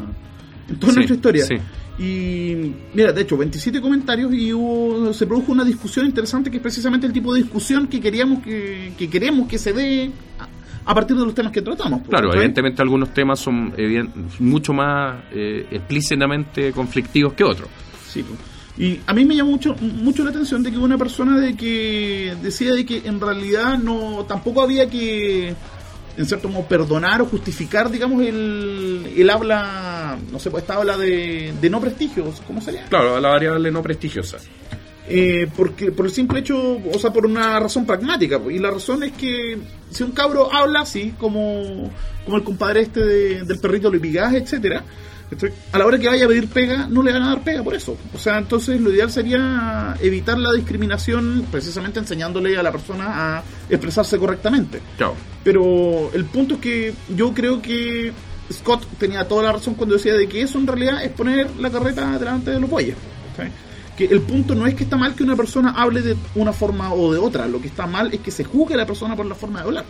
En 0.68 0.76
toda 0.76 0.92
Sí, 0.92 0.96
nuestra 0.96 1.16
historia. 1.16 1.44
sí. 1.46 1.54
Y 1.96 2.72
mira, 2.92 3.12
de 3.12 3.22
hecho, 3.22 3.36
27 3.36 3.80
comentarios 3.80 4.34
y 4.34 4.52
hubo, 4.52 5.12
se 5.12 5.26
produjo 5.28 5.52
una 5.52 5.62
discusión 5.64 6.06
interesante 6.06 6.50
que 6.50 6.56
es 6.56 6.62
precisamente 6.62 7.06
el 7.06 7.12
tipo 7.12 7.32
de 7.32 7.42
discusión 7.42 7.86
que 7.86 8.00
queríamos 8.00 8.42
que, 8.42 8.92
que 8.98 9.08
queremos 9.08 9.46
que 9.46 9.58
se 9.58 9.72
dé 9.72 10.10
a, 10.84 10.94
partir 10.94 11.16
de 11.16 11.24
los 11.24 11.34
temas 11.34 11.52
que 11.52 11.62
tratamos. 11.62 12.00
pues, 12.00 12.10
Claro, 12.10 12.32
evidentemente 12.32 12.82
algunos 12.82 13.12
temas 13.12 13.40
son 13.40 13.72
mucho 14.38 14.72
más 14.72 15.24
eh, 15.32 15.66
explícitamente 15.70 16.72
conflictivos 16.72 17.34
que 17.34 17.44
otros. 17.44 17.68
Sí, 18.06 18.22
pues. 18.22 18.38
Y 18.76 19.00
a 19.06 19.12
mí 19.12 19.24
me 19.24 19.36
llamó 19.36 19.52
mucho, 19.52 19.76
mucho 19.80 20.24
la 20.24 20.30
atención 20.30 20.62
de 20.62 20.72
que 20.72 20.78
una 20.78 20.98
persona 20.98 21.38
de 21.38 21.56
que 21.56 22.34
decía 22.42 22.72
de 22.72 22.84
que 22.84 23.02
en 23.04 23.20
realidad 23.20 23.78
no 23.78 24.24
tampoco 24.26 24.62
había 24.62 24.90
que 24.90 25.54
en 26.16 26.26
cierto 26.26 26.48
modo 26.48 26.64
perdonar 26.66 27.22
o 27.22 27.26
justificar 27.26 27.90
digamos 27.90 28.22
el, 28.22 29.12
el 29.16 29.30
habla 29.30 30.16
no 30.30 30.38
sé 30.38 30.50
pues 30.50 30.62
esta 30.62 30.74
habla 30.74 30.96
de, 30.96 31.52
de 31.60 31.70
no 31.70 31.80
prestigio 31.80 32.32
¿cómo 32.46 32.60
sería? 32.60 32.84
Claro, 32.86 33.20
la 33.20 33.28
variable 33.28 33.70
no 33.70 33.82
prestigiosa. 33.82 34.38
Eh, 35.06 35.46
porque 35.54 35.92
por 35.92 36.06
el 36.06 36.12
simple 36.12 36.40
hecho, 36.40 36.78
o 36.92 36.98
sea, 36.98 37.12
por 37.12 37.26
una 37.26 37.60
razón 37.60 37.84
pragmática. 37.84 38.40
Y 38.50 38.58
la 38.58 38.70
razón 38.70 39.02
es 39.02 39.12
que 39.12 39.58
si 39.90 40.02
un 40.02 40.12
cabro 40.12 40.52
habla 40.52 40.80
así, 40.80 41.14
como, 41.18 41.90
como 42.24 42.36
el 42.38 42.42
compadre 42.42 42.80
este 42.82 43.04
de- 43.04 43.44
del 43.44 43.58
perrito 43.58 43.90
de 43.90 44.00
Pigaje, 44.00 44.38
etcétera, 44.38 44.82
a 45.72 45.78
la 45.78 45.86
hora 45.86 45.98
que 45.98 46.06
vaya 46.06 46.24
a 46.24 46.28
pedir 46.28 46.48
pega, 46.48 46.86
no 46.88 47.02
le 47.02 47.12
van 47.12 47.22
a 47.24 47.28
dar 47.28 47.42
pega 47.44 47.62
por 47.62 47.74
eso. 47.74 47.96
O 48.14 48.18
sea, 48.18 48.38
entonces 48.38 48.80
lo 48.80 48.90
ideal 48.92 49.10
sería 49.10 49.94
evitar 50.00 50.38
la 50.38 50.52
discriminación, 50.52 51.46
precisamente 51.50 51.98
enseñándole 51.98 52.56
a 52.56 52.62
la 52.62 52.70
persona 52.72 53.38
a 53.38 53.42
expresarse 53.68 54.16
correctamente. 54.16 54.80
Claro. 54.96 55.16
Pero 55.42 56.10
el 56.14 56.24
punto 56.26 56.54
es 56.54 56.60
que 56.60 56.94
yo 57.14 57.34
creo 57.34 57.60
que 57.60 58.12
Scott 58.52 58.86
tenía 58.98 59.26
toda 59.26 59.42
la 59.42 59.52
razón 59.52 59.74
cuando 59.74 59.96
decía 59.96 60.14
de 60.14 60.28
que 60.28 60.42
eso 60.42 60.58
en 60.58 60.66
realidad 60.66 61.02
es 61.04 61.10
poner 61.10 61.50
la 61.58 61.68
carreta 61.70 62.18
delante 62.18 62.52
de 62.52 62.60
los 62.60 62.70
bueyes. 62.70 62.96
Que 63.96 64.06
el 64.06 64.20
punto 64.20 64.54
no 64.54 64.66
es 64.66 64.74
que 64.74 64.84
está 64.84 64.96
mal 64.96 65.14
que 65.14 65.22
una 65.22 65.36
persona 65.36 65.70
hable 65.70 66.02
de 66.02 66.16
una 66.34 66.52
forma 66.52 66.92
o 66.92 67.12
de 67.12 67.18
otra, 67.18 67.46
lo 67.46 67.60
que 67.60 67.68
está 67.68 67.86
mal 67.86 68.12
es 68.12 68.20
que 68.20 68.30
se 68.30 68.44
juzgue 68.44 68.74
a 68.74 68.78
la 68.78 68.86
persona 68.86 69.14
por 69.14 69.26
la 69.26 69.34
forma 69.34 69.60
de 69.60 69.66
hablar. 69.66 69.84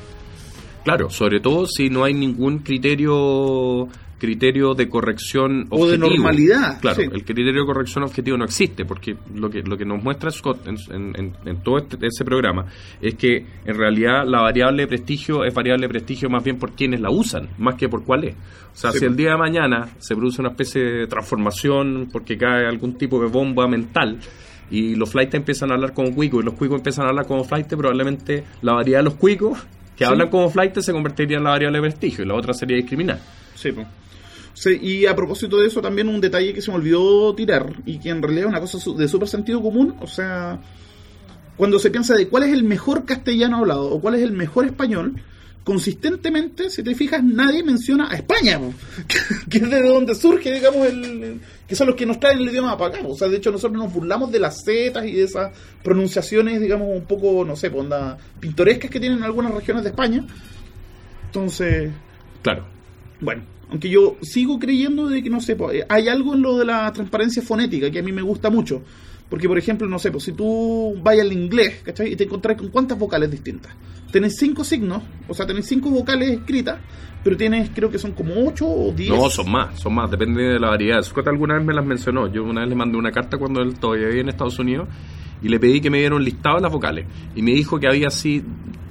Claro, 0.85 1.09
sobre 1.09 1.41
todo 1.41 1.67
si 1.67 1.89
no 1.89 2.05
hay 2.05 2.13
ningún 2.13 2.59
criterio 2.59 3.89
criterio 4.25 4.75
de 4.75 4.89
corrección 4.89 5.67
O 5.71 5.87
de 5.87 5.95
objetivo. 5.95 6.09
normalidad, 6.09 6.81
Claro, 6.81 6.97
sí. 6.97 7.03
el 7.13 7.25
criterio 7.25 7.53
de 7.61 7.67
corrección 7.67 8.05
objetivo 8.05 8.37
no 8.37 8.45
existe, 8.45 8.85
porque 8.85 9.17
lo 9.35 9.49
que 9.51 9.63
lo 9.63 9.77
que 9.77 9.85
nos 9.85 10.03
muestra 10.03 10.31
Scott 10.31 10.67
en, 10.67 10.77
en- 10.91 11.15
en- 11.19 11.33
en 11.49 11.63
todo 11.63 11.79
este, 11.79 11.99
ese 12.07 12.25
programa 12.25 12.67
es 13.01 13.15
que 13.15 13.45
en 13.65 13.77
realidad 13.77 14.25
la 14.27 14.41
variable 14.43 14.83
de 14.83 14.89
prestigio 14.89 15.45
es 15.45 15.53
variable 15.55 15.87
de 15.87 15.89
prestigio 15.91 16.29
más 16.31 16.43
bien 16.43 16.59
por 16.59 16.73
quienes 16.73 17.01
la 17.01 17.11
usan, 17.11 17.49
más 17.59 17.75
que 17.77 17.89
por 17.89 18.05
cuál 18.05 18.25
es. 18.25 18.35
O 18.35 18.77
sea, 18.77 18.91
Sí, 18.93 18.99
si 18.99 19.05
el 19.05 19.11
pues. 19.13 19.19
día 19.19 19.31
de 19.31 19.37
mañana 19.39 19.89
se 19.99 20.15
produce 20.17 20.41
una 20.41 20.51
especie 20.51 20.83
de 20.83 21.07
transformación 21.07 22.09
porque 22.13 22.37
cae 22.37 22.67
algún 22.67 22.95
tipo 22.99 23.21
de 23.23 23.29
bomba 23.29 23.67
mental, 23.69 24.19
y 24.71 24.95
los 24.97 25.11
flights 25.11 25.35
empiezan 25.35 25.71
a 25.71 25.75
hablar 25.75 25.93
como 25.93 26.13
cuicos 26.15 26.43
y 26.43 26.47
los 26.47 26.55
cuicos 26.55 26.79
empiezan 26.79 27.05
a 27.07 27.11
hablar 27.11 27.27
como 27.27 27.45
flight, 27.45 27.67
probablemente 27.69 28.45
la 28.63 28.73
variedad 28.73 29.01
de 29.01 29.05
los 29.05 29.15
cuicos 29.15 29.59
que 29.97 30.05
Sí. 30.05 30.11
hablan 30.11 30.29
como 30.31 30.49
flight 30.51 30.77
se 30.79 30.91
convertiría 30.93 31.37
en 31.37 31.45
la 31.45 31.51
variable 31.51 31.79
de 31.79 31.83
prestigio 31.83 32.25
y 32.25 32.27
la 32.29 32.35
otra 32.35 32.53
sería 32.55 32.77
discriminar. 32.77 33.21
Sí, 33.55 33.71
po. 33.73 33.85
Sí, 34.55 34.79
y 34.81 35.07
a 35.07 35.17
propósito 35.17 35.57
de 35.59 35.67
eso, 35.67 35.83
también 35.83 36.09
un 36.09 36.21
detalle 36.21 36.55
que 36.55 36.63
se 36.63 36.71
me 36.71 36.77
olvidó 36.77 37.35
tirar 37.35 37.75
y 37.85 37.99
que 37.99 38.11
en 38.11 38.23
realidad 38.23 38.45
es 38.45 38.51
una 38.51 38.61
cosa 38.61 38.79
de 38.97 39.09
súper 39.09 39.29
sentido 39.29 39.61
común. 39.61 39.97
O 40.01 40.07
sea, 40.07 40.61
cuando 41.57 41.79
se 41.79 41.91
piensa 41.91 42.15
de 42.15 42.29
cuál 42.29 42.45
es 42.45 42.53
el 42.53 42.63
mejor 42.63 43.05
castellano 43.05 43.59
hablado 43.59 43.91
o 43.91 44.01
cuál 44.01 44.15
es 44.15 44.23
el 44.23 44.33
mejor 44.33 44.65
español, 44.65 45.21
consistentemente, 45.65 46.71
si 46.71 46.83
te 46.83 46.95
fijas, 46.95 47.25
nadie 47.25 47.65
menciona 47.65 48.09
a 48.11 48.15
España, 48.15 48.61
po. 48.61 48.73
que 49.51 49.59
es 49.59 49.71
de 49.71 49.83
donde 49.83 50.15
surge, 50.15 50.53
digamos, 50.53 50.87
el, 50.87 51.41
que 51.67 51.75
son 51.75 51.89
los 51.89 51.97
que 51.97 52.07
nos 52.07 52.21
traen 52.21 52.39
el 52.39 52.49
idioma 52.49 52.77
para 52.79 52.95
acá. 52.95 53.03
po. 53.03 53.15
O 53.15 53.17
sea, 53.17 53.29
de 53.29 53.39
hecho, 53.39 53.51
nosotros 53.51 53.77
nos 53.83 53.93
burlamos 53.93 54.31
de 54.31 54.39
las 54.39 54.63
zetas 54.65 55.05
y 55.07 55.13
de 55.13 55.25
esas 55.25 55.53
pronunciaciones, 55.83 56.61
digamos, 56.61 56.89
un 56.95 57.07
poco, 57.07 57.45
no 57.45 57.57
sé, 57.57 57.69
onda, 57.75 58.17
pintorescas 58.39 58.91
que 58.91 59.01
tienen 59.01 59.23
algunas 59.23 59.53
regiones 59.53 59.83
de 59.83 59.91
España. 59.91 60.25
Entonces, 61.27 61.91
Claro. 62.43 62.67
bueno, 63.21 63.43
aunque 63.71 63.89
yo 63.89 64.17
sigo 64.23 64.59
creyendo 64.59 65.09
de 65.09 65.23
que, 65.23 65.31
no 65.31 65.41
sé, 65.41 65.57
eh, 65.73 65.85
hay 65.89 66.09
algo 66.09 66.35
en 66.35 66.43
lo 66.43 66.59
de 66.59 66.65
la 66.65 66.93
transparencia 66.93 67.43
fonética 67.43 67.91
que 67.91 67.99
a 67.99 68.03
mí 68.03 68.13
me 68.13 68.23
gusta 68.23 68.51
mucho. 68.51 68.83
Porque, 69.29 69.49
por 69.49 69.59
ejemplo, 69.59 69.89
no 69.89 69.99
sé, 69.99 70.11
pues 70.11 70.25
si 70.25 70.33
tú 70.33 70.97
vas 71.03 71.19
al 71.19 71.33
inglés, 71.33 71.81
¿cachai? 71.83 72.13
Y 72.13 72.17
te 72.17 72.25
encontrás 72.25 72.57
con 72.57 72.69
cuántas 72.69 72.99
vocales 72.99 73.31
distintas. 73.31 73.73
Tenés 74.13 74.37
cinco 74.37 74.63
signos, 74.63 75.03
o 75.27 75.35
sea, 75.35 75.47
tenés 75.47 75.67
cinco 75.67 75.91
vocales 75.91 76.31
escritas, 76.31 76.79
pero 77.25 77.37
tienes, 77.37 77.71
creo 77.75 77.91
que 77.91 77.99
son 77.99 78.13
como 78.13 78.47
ocho 78.47 78.69
o 78.69 78.93
diez. 78.93 79.09
No, 79.09 79.29
son 79.31 79.51
más, 79.51 79.81
son 79.81 79.95
más, 79.95 80.11
depende 80.11 80.43
de 80.43 80.61
la 80.61 80.69
variedad. 80.69 81.03
Scott 81.03 81.27
alguna 81.27 81.55
vez 81.55 81.65
me 81.65 81.75
las 81.75 81.85
mencionó. 81.85 82.31
Yo 82.31 82.45
una 82.45 82.61
vez 82.61 82.69
le 82.69 82.77
mandé 82.77 82.97
una 82.97 83.11
carta 83.11 83.39
cuando 83.39 83.61
él 83.63 83.75
todavía 83.75 84.07
vivía 84.07 84.21
en 84.21 84.29
Estados 84.29 84.59
Unidos 84.59 84.89
y 85.43 85.49
le 85.49 85.59
pedí 85.59 85.81
que 85.81 85.91
me 85.91 85.99
diera 85.99 86.17
listado 86.19 86.61
las 86.61 86.71
vocales. 86.71 87.07
Y 87.35 87.43
me 87.43 87.53
dijo 87.53 87.81
que 87.81 87.89
había 87.89 88.09
así 88.09 88.45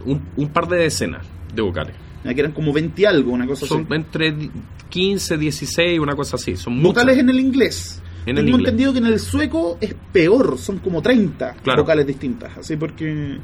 un 0.04 0.50
par 0.50 0.68
de 0.68 0.78
decenas 0.78 1.26
de 1.54 1.62
vocales. 1.62 1.96
Que 2.24 2.40
eran 2.40 2.52
como 2.54 2.72
20 2.72 3.02
y 3.02 3.06
algo, 3.06 3.32
una 3.34 3.46
cosa 3.46 3.66
Son 3.66 3.82
así. 3.86 3.94
entre 3.94 4.32
di- 4.32 4.50
15, 4.90 5.38
16, 5.38 6.00
una 6.00 6.16
cosa 6.16 6.36
así. 6.38 6.56
Son 6.56 6.82
Vocales 6.82 7.18
en 7.18 7.30
el 7.30 7.40
inglés. 7.40 8.02
En 8.26 8.38
el 8.38 8.46
Tengo 8.46 8.58
inglés. 8.58 8.70
entendido 8.72 8.94
que 8.94 9.00
en 9.00 9.06
el 9.08 9.20
sueco 9.20 9.78
es 9.82 9.94
peor, 10.14 10.58
son 10.58 10.78
como 10.80 11.02
30 11.02 11.56
Claro. 11.64 11.82
vocales 11.84 12.08
distintas. 12.08 12.58
Así 12.58 12.78
porque. 12.78 13.38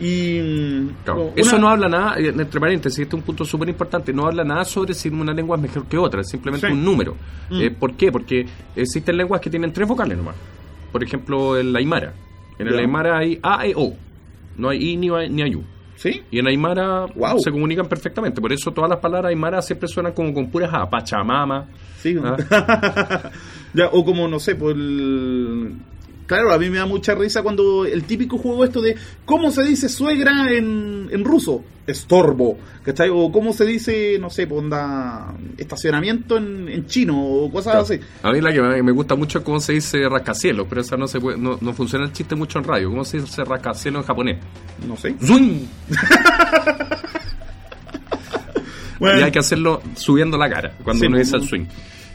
Y. 0.00 0.86
Claro. 1.04 1.24
una- 1.26 1.32
Eso 1.36 1.58
no 1.58 1.68
habla 1.68 1.88
nada, 1.88 2.16
eh, 2.18 2.28
entre 2.28 2.60
paréntesis, 2.60 2.98
este 3.00 3.14
es 3.16 3.20
un 3.20 3.22
punto 3.26 3.44
súper 3.44 3.68
importante, 3.68 4.12
no 4.12 4.26
habla 4.26 4.42
nada 4.44 4.64
sobre 4.64 4.94
si 4.94 5.08
una 5.08 5.32
lengua 5.32 5.56
es 5.56 5.62
mejor 5.62 5.86
que 5.86 5.98
otra, 5.98 6.22
es 6.22 6.28
simplemente 6.28 6.66
Sí. 6.66 6.72
un 6.72 6.84
número. 6.84 7.16
Mm. 7.50 7.60
Eh, 7.60 7.70
¿Por 7.70 7.94
qué? 7.94 8.10
Porque 8.10 8.46
existen 8.74 9.16
lenguas 9.16 9.40
que 9.40 9.50
tienen 9.50 9.72
tres 9.72 9.86
vocales 9.86 10.16
nomás. 10.16 10.34
Por 10.90 11.02
ejemplo, 11.04 11.56
el 11.56 11.74
Aymara. 11.76 12.14
En 12.58 12.66
el 12.68 12.74
Ya. 12.74 12.80
Aymara 12.80 13.18
hay 13.18 13.38
A 13.42 13.66
e 13.66 13.74
O. 13.76 13.94
No 14.56 14.68
hay 14.68 14.90
I 14.92 14.96
ni, 14.96 15.08
ni 15.30 15.42
hay 15.42 15.54
U. 15.54 15.64
¿Sí? 16.02 16.20
Y 16.32 16.40
en 16.40 16.48
Aymara 16.48 17.06
Wow. 17.14 17.38
se 17.38 17.52
comunican 17.52 17.86
perfectamente. 17.86 18.40
Por 18.40 18.52
eso 18.52 18.72
todas 18.72 18.90
las 18.90 18.98
palabras 18.98 19.30
Aymara 19.30 19.62
siempre 19.62 19.86
suenan 19.86 20.12
como 20.12 20.34
con 20.34 20.50
puras 20.50 20.70
A. 20.74 20.90
Pachamama. 20.90 21.68
Sí. 21.98 22.16
Ah. 22.20 23.30
ya, 23.72 23.86
o 23.92 24.04
como, 24.04 24.26
no 24.26 24.40
sé, 24.40 24.56
por 24.56 24.72
el... 24.72 25.76
Claro, 26.26 26.52
a 26.52 26.58
mí 26.58 26.70
me 26.70 26.78
da 26.78 26.86
mucha 26.86 27.14
risa 27.14 27.42
cuando 27.42 27.84
el 27.84 28.04
típico 28.04 28.38
juego 28.38 28.64
esto 28.64 28.80
de 28.80 28.96
¿cómo 29.24 29.50
se 29.50 29.62
dice 29.62 29.88
suegra 29.88 30.50
en, 30.50 31.08
en 31.10 31.24
ruso? 31.24 31.64
Estorbo, 31.86 32.58
¿cachai? 32.84 33.10
O 33.12 33.32
¿cómo 33.32 33.52
se 33.52 33.64
dice, 33.64 34.16
no 34.20 34.30
sé, 34.30 34.46
pues, 34.46 34.62
onda, 34.62 35.34
estacionamiento 35.58 36.36
en, 36.36 36.68
en 36.68 36.86
chino 36.86 37.20
o 37.20 37.50
cosas 37.50 37.76
así? 37.76 38.00
A 38.22 38.30
mí 38.30 38.40
la 38.40 38.52
que 38.52 38.62
me, 38.62 38.92
gusta 38.92 39.16
mucho 39.16 39.40
es 39.40 39.44
cómo 39.44 39.58
se 39.60 39.72
dice 39.72 40.08
rascacielos, 40.08 40.66
pero 40.68 40.80
esa 40.80 40.96
no 40.96 41.08
se 41.08 41.20
puede, 41.20 41.38
no, 41.38 41.58
no 41.60 41.72
funciona 41.72 42.04
el 42.04 42.12
chiste 42.12 42.34
mucho 42.36 42.58
en 42.58 42.64
radio. 42.64 42.88
¿Cómo 42.88 43.04
se 43.04 43.20
dice 43.20 43.44
rascacielos 43.44 44.02
en 44.02 44.06
japonés? 44.06 44.38
No 44.86 44.96
sé. 44.96 45.14
Bueno, 49.02 49.18
Y 49.18 49.22
hay 49.24 49.32
que 49.32 49.40
hacerlo 49.40 49.82
subiendo 49.96 50.38
la 50.38 50.48
cara 50.48 50.74
cuando 50.84 51.00
Sí, 51.00 51.06
uno 51.08 51.18
dice 51.18 51.34
el 51.34 51.42
swing. 51.42 51.64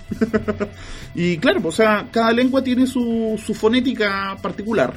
Y 1.16 1.38
claro, 1.38 1.62
o 1.64 1.72
sea, 1.72 2.08
cada 2.12 2.32
lengua 2.32 2.64
tiene 2.64 2.86
su, 2.88 3.42
su 3.44 3.54
fonética 3.54 4.38
particular. 4.42 4.94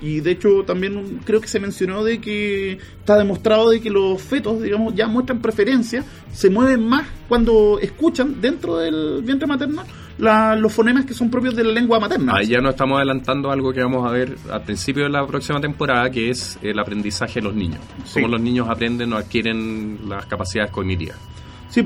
Y 0.00 0.20
de 0.20 0.30
hecho 0.30 0.62
también 0.64 1.18
creo 1.24 1.40
que 1.40 1.48
se 1.48 1.58
mencionó 1.58 2.04
de 2.04 2.20
que 2.20 2.72
está 3.00 3.16
demostrado 3.18 3.70
de 3.70 3.80
que 3.80 3.90
los 3.90 4.22
fetos, 4.22 4.62
digamos, 4.62 4.94
ya 4.94 5.08
muestran 5.08 5.40
preferencia, 5.42 6.04
se 6.32 6.50
mueven 6.50 6.86
más 6.86 7.04
cuando 7.28 7.80
escuchan 7.82 8.40
dentro 8.40 8.76
del 8.76 9.22
vientre 9.24 9.48
materno 9.48 9.82
la- 10.18 10.54
los 10.54 10.72
fonemas 10.72 11.04
que 11.04 11.14
son 11.14 11.28
propios 11.30 11.56
de 11.56 11.64
la 11.64 11.72
lengua 11.72 11.98
materna. 11.98 12.34
Ahí 12.36 12.46
ya 12.46 12.60
nos 12.60 12.74
estamos 12.74 12.96
adelantando 12.98 13.50
algo 13.50 13.72
que 13.72 13.82
vamos 13.82 14.08
a 14.08 14.12
ver 14.12 14.36
al 14.52 14.62
principio 14.62 15.02
de 15.02 15.10
la 15.10 15.26
próxima 15.26 15.60
temporada, 15.60 16.08
que 16.10 16.30
es 16.30 16.56
el 16.62 16.78
aprendizaje 16.78 17.40
de 17.40 17.46
los 17.46 17.54
niños. 17.56 17.80
Sí. 18.04 18.14
Cómo 18.14 18.28
los 18.28 18.40
niños 18.40 18.68
aprenden 18.68 19.12
o 19.12 19.16
adquieren 19.16 19.98
las 20.08 20.26
capacidades 20.26 20.70
cognitivas. 20.70 21.16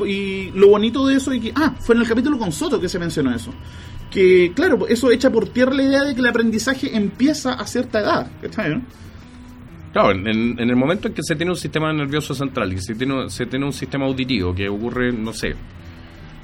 Y 0.07 0.51
lo 0.55 0.69
bonito 0.69 1.07
de 1.07 1.17
eso 1.17 1.33
es 1.33 1.41
que, 1.41 1.53
ah, 1.55 1.75
fue 1.81 1.95
en 1.95 2.03
el 2.03 2.09
capítulo 2.09 2.39
con 2.39 2.53
Soto 2.53 2.81
que 2.81 2.89
se 2.89 2.99
mencionó 2.99 3.35
eso. 3.35 3.53
Que, 4.11 4.53
claro, 4.55 4.87
eso 4.89 5.11
echa 5.11 5.31
por 5.31 5.49
tierra 5.49 5.73
la 5.75 5.83
idea 5.83 6.05
de 6.05 6.15
que 6.15 6.21
el 6.21 6.27
aprendizaje 6.27 6.95
empieza 6.97 7.55
a 7.55 7.67
cierta 7.67 8.01
edad. 8.01 8.31
¿cachai, 8.43 8.75
no? 8.75 8.83
Claro, 9.93 10.13
en- 10.13 10.59
en 10.59 10.71
el 10.71 10.77
momento 10.77 11.09
en 11.09 11.15
que 11.15 11.23
se 11.23 11.37
tiene 11.37 11.51
un 11.53 11.57
sistema 11.57 11.93
nervioso 11.93 12.35
central 12.35 12.73
y 12.73 12.79
se 12.79 12.95
tiene, 12.95 13.29
se 13.29 13.47
tiene 13.47 13.67
un 13.67 13.73
sistema 13.73 14.07
auditivo 14.07 14.55
que 14.55 14.69
ocurre, 14.69 15.13
no 15.13 15.33
sé, 15.35 15.55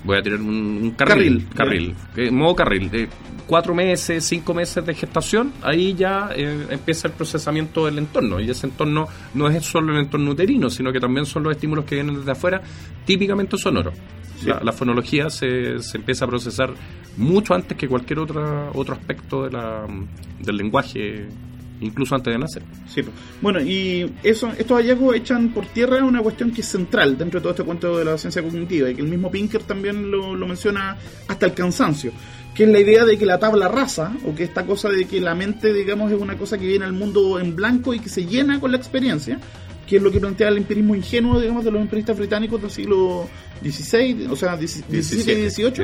voy 0.05 0.19
a 0.19 0.23
tirar 0.23 0.41
un, 0.41 0.49
un 0.49 0.91
carril, 0.93 1.47
Carril, 1.55 1.95
carril, 1.95 1.97
eh, 2.17 2.31
modo 2.31 2.55
carril, 2.55 2.91
eh, 2.93 3.09
cuatro 3.47 3.75
meses, 3.75 4.25
cinco 4.25 4.55
meses 4.55 4.85
de 4.85 4.95
gestación, 4.95 5.53
ahí 5.63 5.95
ya 5.95 6.31
eh, 6.35 6.67
empieza 6.71 7.09
el 7.09 7.15
procesamiento 7.15 7.87
del 7.87 7.99
entorno. 7.99 8.41
Y 8.41 8.51
ese 8.51 8.67
entorno 8.67 9.07
no 9.35 9.49
es 9.49 9.65
solo 9.65 9.93
el 9.93 10.01
entorno 10.01 10.31
uterino, 10.31 10.71
sino 10.71 10.93
que 10.93 11.01
también 11.01 11.27
son 11.27 11.43
los 11.43 11.53
estímulos 11.55 11.85
que 11.85 11.97
vienen 11.97 12.17
desde 12.17 12.31
afuera, 12.31 12.63
típicamente 13.05 13.57
sonoros. 13.57 13.95
La, 14.45 14.61
la 14.63 14.73
fonología 14.73 15.31
se, 15.31 15.81
se 15.81 15.97
empieza 15.97 16.25
a 16.25 16.29
procesar 16.29 16.73
mucho 17.17 17.55
antes 17.55 17.77
que 17.77 17.89
cualquier 17.89 18.21
otra, 18.21 18.71
otro 18.73 18.95
aspecto 18.95 19.45
de 19.45 19.51
la, 19.51 19.85
del 20.39 20.57
lenguaje 20.57 21.27
incluso 21.81 22.15
antes 22.15 22.33
de 22.33 22.39
nacer. 22.39 22.63
Sí, 22.93 23.03
bueno, 23.41 23.61
y 23.61 24.11
eso, 24.23 24.53
estos 24.59 24.79
hallazgos 24.79 25.17
echan 25.17 25.51
por 25.51 25.67
tierra 25.67 26.03
una 26.05 26.23
cuestión 26.23 26.51
que 26.51 26.61
es 26.61 26.69
central 26.69 27.17
dentro 27.17 27.41
de 27.41 27.43
todo 27.43 27.53
este 27.53 27.65
cuento 27.65 27.99
de 27.99 28.05
la 28.05 28.19
ciencia 28.19 28.43
cognitiva 28.43 28.91
y 28.91 28.95
que 28.95 29.03
el 29.03 29.09
mismo 29.09 29.31
Pinker 29.31 29.63
también 29.63 30.11
lo, 30.11 30.35
lo 30.35 30.47
menciona 30.47 30.97
hasta 31.29 31.47
el 31.47 31.55
cansancio, 31.55 32.13
que 32.55 32.65
es 32.65 32.71
la 32.71 32.81
idea 32.81 33.05
de 33.05 33.17
que 33.19 33.27
la 33.27 33.39
tabla 33.39 33.69
rasa, 33.69 34.13
o 34.27 34.35
que 34.35 34.45
esta 34.45 34.65
cosa 34.67 34.89
de 34.89 35.07
que 35.07 35.21
la 35.21 35.35
mente, 35.35 35.73
digamos, 35.73 36.11
es 36.11 36.21
una 36.21 36.37
cosa 36.37 36.59
que 36.59 36.67
viene 36.67 36.85
al 36.85 36.93
mundo 36.93 37.39
en 37.39 37.55
blanco 37.55 37.95
y 37.95 38.01
que 38.01 38.09
se 38.09 38.27
llena 38.27 38.61
con 38.61 38.73
la 38.73 38.79
experiencia, 38.79 39.39
que 39.89 39.97
es 39.97 40.03
lo 40.03 40.11
que 40.11 40.21
plantea 40.21 40.49
el 40.49 40.59
empirismo 40.59 40.95
ingenuo, 40.95 41.41
digamos, 41.41 41.65
de 41.65 41.71
los 41.71 41.81
empiristas 41.81 42.17
británicos 42.19 42.61
del 42.61 42.71
siglo 42.71 43.27
XVI, 43.63 44.29
o 44.31 44.37
sea, 44.37 44.55
XVII 44.57 44.99
y 44.99 45.03
XVIII, 45.03 45.37
18. 45.37 45.83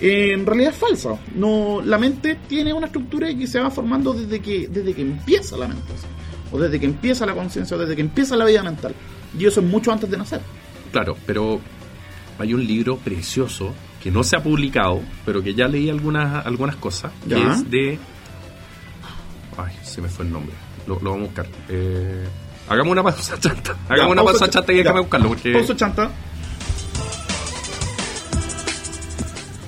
en 0.00 0.46
realidad 0.46 0.72
es 0.72 0.78
falsa. 0.78 1.18
No, 1.34 1.82
la 1.84 1.98
mente 1.98 2.38
tiene 2.46 2.72
una 2.72 2.86
estructura 2.86 3.26
que 3.34 3.48
se 3.48 3.58
va 3.58 3.70
formando 3.70 4.12
desde 4.12 4.38
que, 4.40 4.68
desde 4.68 4.94
que 4.94 5.02
empieza 5.02 5.56
la 5.56 5.66
mente, 5.66 5.92
o 6.52 6.60
desde 6.60 6.78
que 6.78 6.86
empieza 6.86 7.26
la 7.26 7.34
conciencia, 7.34 7.76
o 7.76 7.80
desde 7.80 7.96
que 7.96 8.02
empieza 8.02 8.36
la 8.36 8.44
vida 8.44 8.62
mental. 8.62 8.94
Y 9.36 9.44
eso 9.44 9.60
es 9.60 9.66
mucho 9.66 9.90
antes 9.90 10.08
de 10.08 10.16
nacer. 10.16 10.40
Claro, 10.92 11.16
pero 11.26 11.60
hay 12.38 12.54
un 12.54 12.64
libro 12.64 12.98
precioso 12.98 13.74
que 14.00 14.12
no 14.12 14.22
se 14.22 14.36
ha 14.36 14.42
publicado, 14.42 15.00
pero 15.26 15.42
que 15.42 15.54
ya 15.54 15.66
leí 15.66 15.90
algunas 15.90 16.46
algunas 16.46 16.76
cosas, 16.76 17.12
que 17.28 17.34
es 17.34 17.68
de... 17.68 17.98
Ay, 19.58 19.74
se 19.82 20.00
me 20.00 20.08
fue 20.08 20.24
el 20.24 20.32
nombre. 20.32 20.54
Lo, 20.86 21.00
lo 21.00 21.10
vamos 21.10 21.24
a 21.24 21.26
buscar. 21.26 21.46
Eh, 21.68 22.24
hagamos 22.70 22.92
una 22.92 23.02
pausa 23.02 23.38
chanta. 23.38 23.76
Hagamos 23.88 24.12
una 24.12 24.22
pausa 24.24 24.48
chanta 24.48 24.72
y 24.72 24.76
déjame 24.76 25.00
buscarlo, 25.00 25.28
porque... 25.28 25.52
Pausa 25.52 25.76
chanta. 25.76 26.10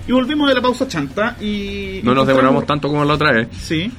Y 0.06 0.12
volvimos 0.12 0.48
de 0.48 0.54
la 0.54 0.60
pausa 0.62 0.88
chanta 0.88 1.36
y... 1.40 2.00
No 2.02 2.14
nos 2.14 2.26
demoramos 2.26 2.66
tanto 2.66 2.88
como 2.88 3.04
la 3.04 3.14
otra 3.14 3.32
vez. 3.32 3.48
Sí. 3.60 3.90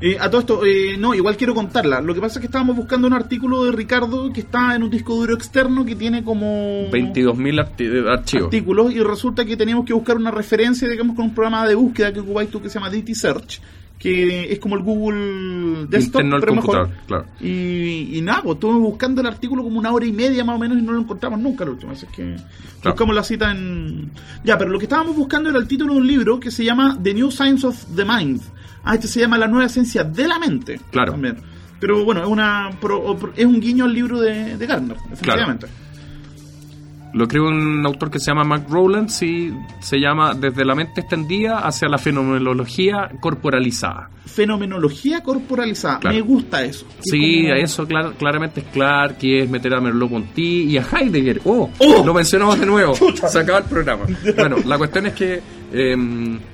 Eh, 0.00 0.16
a 0.18 0.28
todo 0.28 0.40
esto, 0.40 0.64
eh, 0.66 0.96
no, 0.98 1.14
igual 1.14 1.36
quiero 1.36 1.54
contarla. 1.54 2.00
Lo 2.00 2.12
que 2.14 2.20
pasa 2.20 2.38
es 2.38 2.40
que 2.40 2.46
estábamos 2.46 2.74
buscando 2.74 3.06
un 3.06 3.12
artículo 3.12 3.64
de 3.64 3.70
Ricardo 3.72 4.32
que 4.32 4.40
está 4.40 4.74
en 4.74 4.82
un 4.82 4.90
disco 4.90 5.14
duro 5.14 5.34
externo 5.34 5.84
que 5.84 5.94
tiene 5.94 6.24
como 6.24 6.88
22.000 6.90 7.36
arti- 7.64 8.08
archivos. 8.08 8.44
artículos 8.46 8.92
y 8.92 9.00
resulta 9.00 9.44
que 9.44 9.56
teníamos 9.56 9.84
que 9.84 9.92
buscar 9.92 10.16
una 10.16 10.30
referencia, 10.32 10.88
digamos, 10.88 11.14
con 11.14 11.26
un 11.26 11.34
programa 11.34 11.68
de 11.68 11.74
búsqueda 11.76 12.12
que 12.12 12.18
ocupáis 12.20 12.50
tú 12.50 12.60
que 12.60 12.68
se 12.68 12.80
llama 12.80 12.90
DT 12.90 13.14
Search, 13.14 13.60
que 14.02 14.52
es 14.52 14.58
como 14.58 14.74
el 14.74 14.82
Google 14.82 15.86
Desktop, 15.88 16.22
Interno 16.22 16.40
pero 16.40 16.54
mejor. 16.56 16.90
claro. 17.06 17.26
Y, 17.40 18.18
y 18.18 18.20
nada, 18.20 18.42
pues 18.42 18.56
estuvimos 18.56 18.82
buscando 18.82 19.20
el 19.20 19.28
artículo 19.28 19.62
como 19.62 19.78
una 19.78 19.92
hora 19.92 20.04
y 20.04 20.12
media 20.12 20.44
más 20.44 20.56
o 20.56 20.58
menos 20.58 20.76
y 20.76 20.82
no 20.82 20.90
lo 20.90 20.98
encontramos 20.98 21.38
nunca 21.38 21.64
la 21.64 21.70
última 21.70 21.92
vez. 21.92 22.02
Es 22.02 22.08
que 22.10 22.36
buscamos 22.82 23.14
la 23.14 23.22
cita 23.22 23.52
en. 23.52 24.10
Ya, 24.42 24.58
pero 24.58 24.70
lo 24.70 24.78
que 24.80 24.86
estábamos 24.86 25.14
buscando 25.14 25.50
era 25.50 25.58
el 25.60 25.68
título 25.68 25.94
de 25.94 26.00
un 26.00 26.06
libro 26.08 26.40
que 26.40 26.50
se 26.50 26.64
llama 26.64 26.98
The 27.00 27.14
New 27.14 27.30
Science 27.30 27.64
of 27.64 27.84
the 27.94 28.04
Mind. 28.04 28.40
Ah, 28.82 28.94
este 28.94 29.06
se 29.06 29.20
llama 29.20 29.38
La 29.38 29.46
nueva 29.46 29.68
ciencia 29.68 30.02
de 30.02 30.26
la 30.26 30.40
mente. 30.40 30.80
Claro. 30.90 31.12
También. 31.12 31.36
Pero 31.78 32.04
bueno, 32.04 32.22
es, 32.22 32.28
una, 32.28 32.70
es 33.36 33.46
un 33.46 33.60
guiño 33.60 33.84
al 33.84 33.92
libro 33.94 34.20
de, 34.20 34.56
de 34.56 34.66
Gardner, 34.66 34.96
efectivamente. 35.12 35.66
Lo 37.14 37.24
escribe 37.24 37.46
un 37.48 37.84
autor 37.84 38.10
que 38.10 38.18
se 38.18 38.30
llama 38.30 38.42
Mark 38.44 38.64
Rowlands 38.70 39.22
y 39.22 39.52
se 39.80 39.98
llama 39.98 40.32
Desde 40.34 40.64
la 40.64 40.74
mente 40.74 41.02
extendida 41.02 41.58
hacia 41.58 41.88
la 41.88 41.98
fenomenología 41.98 43.10
corporalizada. 43.20 44.08
Fenomenología 44.24 45.22
corporalizada. 45.22 45.98
Claro. 45.98 46.16
Me 46.16 46.22
gusta 46.22 46.64
eso. 46.64 46.86
Sí, 47.00 47.42
como- 47.42 47.54
eso 47.54 47.86
clar- 47.86 48.14
claramente 48.14 48.60
es 48.60 48.66
Clark, 48.72 49.18
que 49.18 49.42
es 49.42 49.50
meter 49.50 49.74
a 49.74 49.80
Merleau-Ponty 49.80 50.70
y 50.70 50.78
a 50.78 50.82
Heidegger. 50.90 51.42
¡Oh! 51.44 51.68
¡Oh! 51.78 52.02
Lo 52.06 52.14
mencionamos 52.14 52.58
de 52.58 52.64
nuevo. 52.66 52.94
Se 53.28 53.38
acaba 53.38 53.58
el 53.58 53.64
programa. 53.64 54.04
Bueno, 54.36 54.56
la 54.66 54.78
cuestión 54.78 55.06
es 55.06 55.12
que 55.12 55.40
eh, 55.74 55.96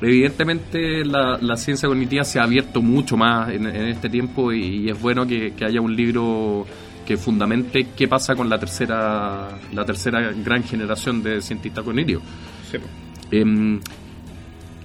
evidentemente 0.03 1.05
la, 1.05 1.39
la 1.41 1.57
ciencia 1.57 1.89
cognitiva 1.89 2.25
se 2.25 2.39
ha 2.41 2.45
abierto 2.45 2.83
mucho 2.83 3.17
más 3.17 3.51
en, 3.51 3.67
en 3.67 3.89
este 3.89 4.09
tiempo 4.09 4.53
y, 4.53 4.87
y 4.87 4.91
es 4.91 5.01
bueno 5.01 5.27
que, 5.27 5.53
que 5.55 5.65
haya 5.65 5.81
un 5.81 5.95
libro 5.95 6.67
que 7.09 7.17
fundamente 7.17 7.87
qué 7.97 8.07
pasa 8.07 8.35
con 8.37 8.51
la 8.51 8.59
tercera 8.59 9.49
la 9.73 9.85
tercera 9.87 10.31
gran 10.45 10.63
generación 10.63 11.23
de 11.23 11.41
cientistas 11.41 11.83
cognitivos. 11.83 12.23
Sí. 12.71 12.77
Em, 13.31 13.81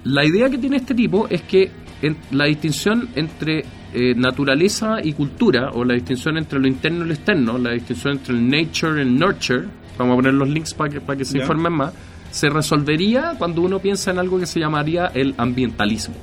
la 0.04 0.24
idea 0.24 0.48
que 0.48 0.56
tiene 0.56 0.76
este 0.76 0.94
tipo 0.94 1.26
es 1.28 1.42
que 1.42 1.70
en- 2.00 2.16
la 2.30 2.46
distinción 2.46 3.08
entre 3.14 3.64
eh, 3.96 4.14
naturaleza 4.16 4.96
y 5.04 5.12
cultura, 5.12 5.70
o 5.72 5.84
la 5.84 5.94
distinción 5.94 6.36
entre 6.38 6.58
lo 6.58 6.66
interno 6.66 7.04
y 7.04 7.08
lo 7.08 7.14
externo, 7.14 7.58
la 7.58 7.70
distinción 7.72 8.14
entre 8.14 8.34
el 8.34 8.48
nature 8.48 8.98
y 8.98 9.02
el 9.02 9.16
nurture, 9.18 9.64
vamos 9.98 10.14
a 10.14 10.16
poner 10.16 10.34
los 10.34 10.48
links 10.48 10.74
para 10.74 10.90
que, 10.90 11.00
para 11.00 11.16
que 11.18 11.24
se 11.24 11.36
informen 11.42 11.72
más, 11.74 11.92
se 12.32 12.48
resolvería 12.50 13.34
cuando 13.38 13.60
uno 13.62 13.78
piensa 13.78 14.10
en 14.10 14.18
algo 14.18 14.38
que 14.40 14.46
se 14.46 14.58
llamaría 14.58 15.12
el 15.14 15.34
ambientalismo, 15.38 16.16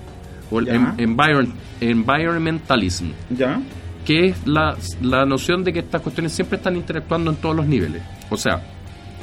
o 0.52 0.60
el 0.60 0.68
em- 0.68 0.94
environ- 0.98 1.54
environmentalism, 1.80 3.06
Ya. 3.30 3.62
Que 4.06 4.28
es 4.28 4.48
la, 4.48 4.78
la 5.02 5.26
noción 5.26 5.64
de 5.64 5.74
que 5.74 5.80
estas 5.80 6.02
cuestiones 6.02 6.34
siempre 6.34 6.58
están 6.58 6.76
interactuando 6.76 7.32
en 7.32 7.38
todos 7.38 7.56
los 7.56 7.66
niveles. 7.66 8.02
O 8.30 8.38
sea, 8.38 8.62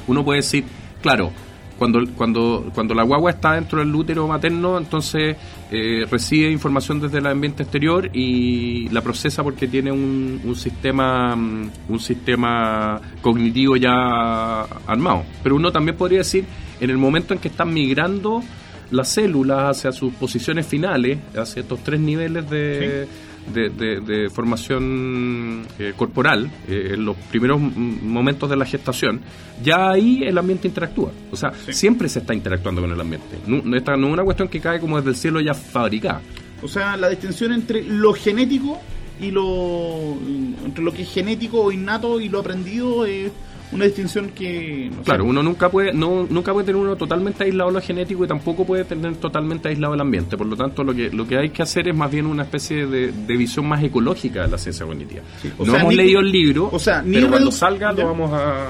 uno 0.07 0.25
puede 0.25 0.41
decir, 0.41 0.65
claro, 1.03 1.33
cuando, 1.79 2.01
cuando, 2.17 2.71
cuando 2.75 2.95
la 2.95 3.05
guagua 3.05 3.31
está 3.31 3.53
dentro 3.53 3.79
del 3.79 3.95
útero 3.95 4.27
materno, 4.27 4.77
entonces 4.77 5.37
eh, 5.71 6.05
recibe 6.11 6.51
información 6.51 7.01
desde 7.01 7.19
el 7.19 7.27
ambiente 7.27 7.63
exterior 7.63 8.11
y 8.13 8.89
la 8.89 9.01
procesa 9.01 9.45
porque 9.45 9.69
tiene 9.69 9.93
un, 9.93 10.41
un 10.45 10.57
sistema 10.57 11.37
mm, 11.37 11.71
un 11.89 12.01
sistema 12.01 13.01
cognitivo 13.23 13.77
ya 13.77 14.63
armado. 14.87 15.23
Pero 15.43 15.55
uno 15.55 15.71
también 15.71 15.97
podría 15.97 16.19
decir, 16.19 16.45
en 16.81 16.91
el 16.91 16.99
momento 16.99 17.33
en 17.33 17.41
que 17.41 17.49
están 17.49 17.73
migrando 17.73 18.43
las 18.91 19.09
células 19.11 19.77
hacia 19.77 19.93
sus 19.93 20.13
posiciones 20.15 20.67
finales, 20.67 21.19
hacia 21.37 21.61
estos 21.61 21.85
tres 21.85 22.01
niveles 22.01 22.49
de, 22.51 23.07
de, 23.53 23.69
de- 23.71 24.01
de 24.01 24.31
formación 24.31 25.67
eh, 25.79 25.93
corporal, 25.97 26.51
eh, 26.69 26.91
en 26.95 27.05
los 27.05 27.17
primeros 27.17 27.61
momentos 27.61 28.49
de 28.51 28.57
la 28.57 28.65
gestación, 28.65 29.21
ya 29.63 29.91
ahí 29.91 30.23
el 30.25 30.37
ambiente 30.39 30.69
interactúa. 30.69 31.11
O 31.31 31.37
sea, 31.37 31.53
siempre 31.71 32.09
se 32.09 32.21
está 32.21 32.35
interactuando 32.35 32.81
con 32.81 32.91
el 32.93 33.01
ambiente. 33.01 33.39
No, 33.47 33.61
no 33.65 33.77
esta 33.77 33.97
no 33.97 34.07
es 34.09 34.13
una 34.13 34.25
cuestión 34.25 34.49
que 34.49 34.61
cae 34.61 34.81
como 34.81 34.97
desde 34.97 35.11
el 35.11 35.17
cielo 35.17 35.41
ya 35.41 35.55
fabricada. 35.55 36.21
O 36.63 36.69
sea, 36.69 36.97
la 36.97 37.09
distinción 37.09 37.53
entre 37.53 37.83
lo 37.85 38.13
genético 38.13 38.79
y 39.21 39.31
lo. 39.31 40.17
entre 40.65 40.83
lo 40.85 40.93
que 40.93 41.03
es 41.03 41.13
genético 41.13 41.61
o 41.63 41.73
innato 41.73 42.21
y 42.21 42.29
lo 42.29 42.41
aprendido 42.41 43.05
es 43.07 43.31
una 43.73 43.85
distinción 43.85 44.31
que. 44.31 44.89
no 44.91 44.99
sé, 44.99 45.03
Claro, 45.05 45.25
uno 45.25 45.43
nunca 45.43 45.69
puede, 45.69 45.93
no, 45.93 46.27
nunca 46.29 46.53
puede 46.53 46.67
tener 46.67 46.81
uno 46.81 46.97
totalmente 46.97 47.45
aislado 47.45 47.71
lo 47.71 47.81
genético 47.81 48.25
y 48.25 48.29
tampoco 48.29 48.65
puede 48.65 48.85
tener 48.85 49.17
totalmente 49.17 49.69
aislado 49.69 49.95
el 49.95 50.01
ambiente. 50.01 50.37
Por 50.37 50.47
lo 50.47 50.57
tanto, 50.57 50.83
lo 50.85 50.95
que, 50.95 51.11
lo 51.11 51.27
que 51.27 51.37
hay 51.39 51.51
que 51.51 51.63
hacer 51.63 51.89
es 51.89 51.95
más 51.97 52.11
bien 52.11 52.27
una 52.27 52.45
especie 52.45 52.87
de, 52.87 53.13
de 53.13 53.37
visión 53.37 53.67
más 53.67 53.83
ecológica 53.83 54.43
de 54.43 54.49
la 54.49 54.59
ciencia 54.59 54.87
cognitiva. 54.87 55.23
Sí, 55.43 55.51
no 55.59 55.65
sea, 55.67 55.81
hemos 55.81 55.91
ni- 55.91 55.97
leído 55.97 56.21
el 56.21 56.31
libro, 56.31 56.69
o 56.73 56.79
sea, 56.79 57.03
ni 57.03 57.15
pero 57.17 57.29
cuando 57.29 57.51
salga 57.51 57.93
ya. 57.95 58.03
lo 58.03 58.09
vamos 58.09 58.31
a... 58.33 58.69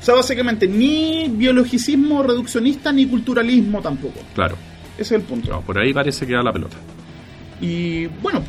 O 0.00 0.04
sea, 0.04 0.14
básicamente, 0.16 0.66
ni 0.66 1.28
biologicismo 1.30 2.24
reduccionista 2.24 2.90
ni 2.90 3.06
culturalismo 3.06 3.80
tampoco. 3.80 4.18
Claro, 4.34 4.56
Ese 4.98 5.02
es 5.14 5.20
el 5.20 5.22
punto. 5.22 5.48
no, 5.50 5.60
por 5.60 5.78
ahí 5.78 5.92
parece 5.94 6.26
que 6.26 6.32
da 6.34 6.42
la 6.42 6.52
pelota. 6.52 6.76
Y 7.60 8.06
bueno, 8.20 8.42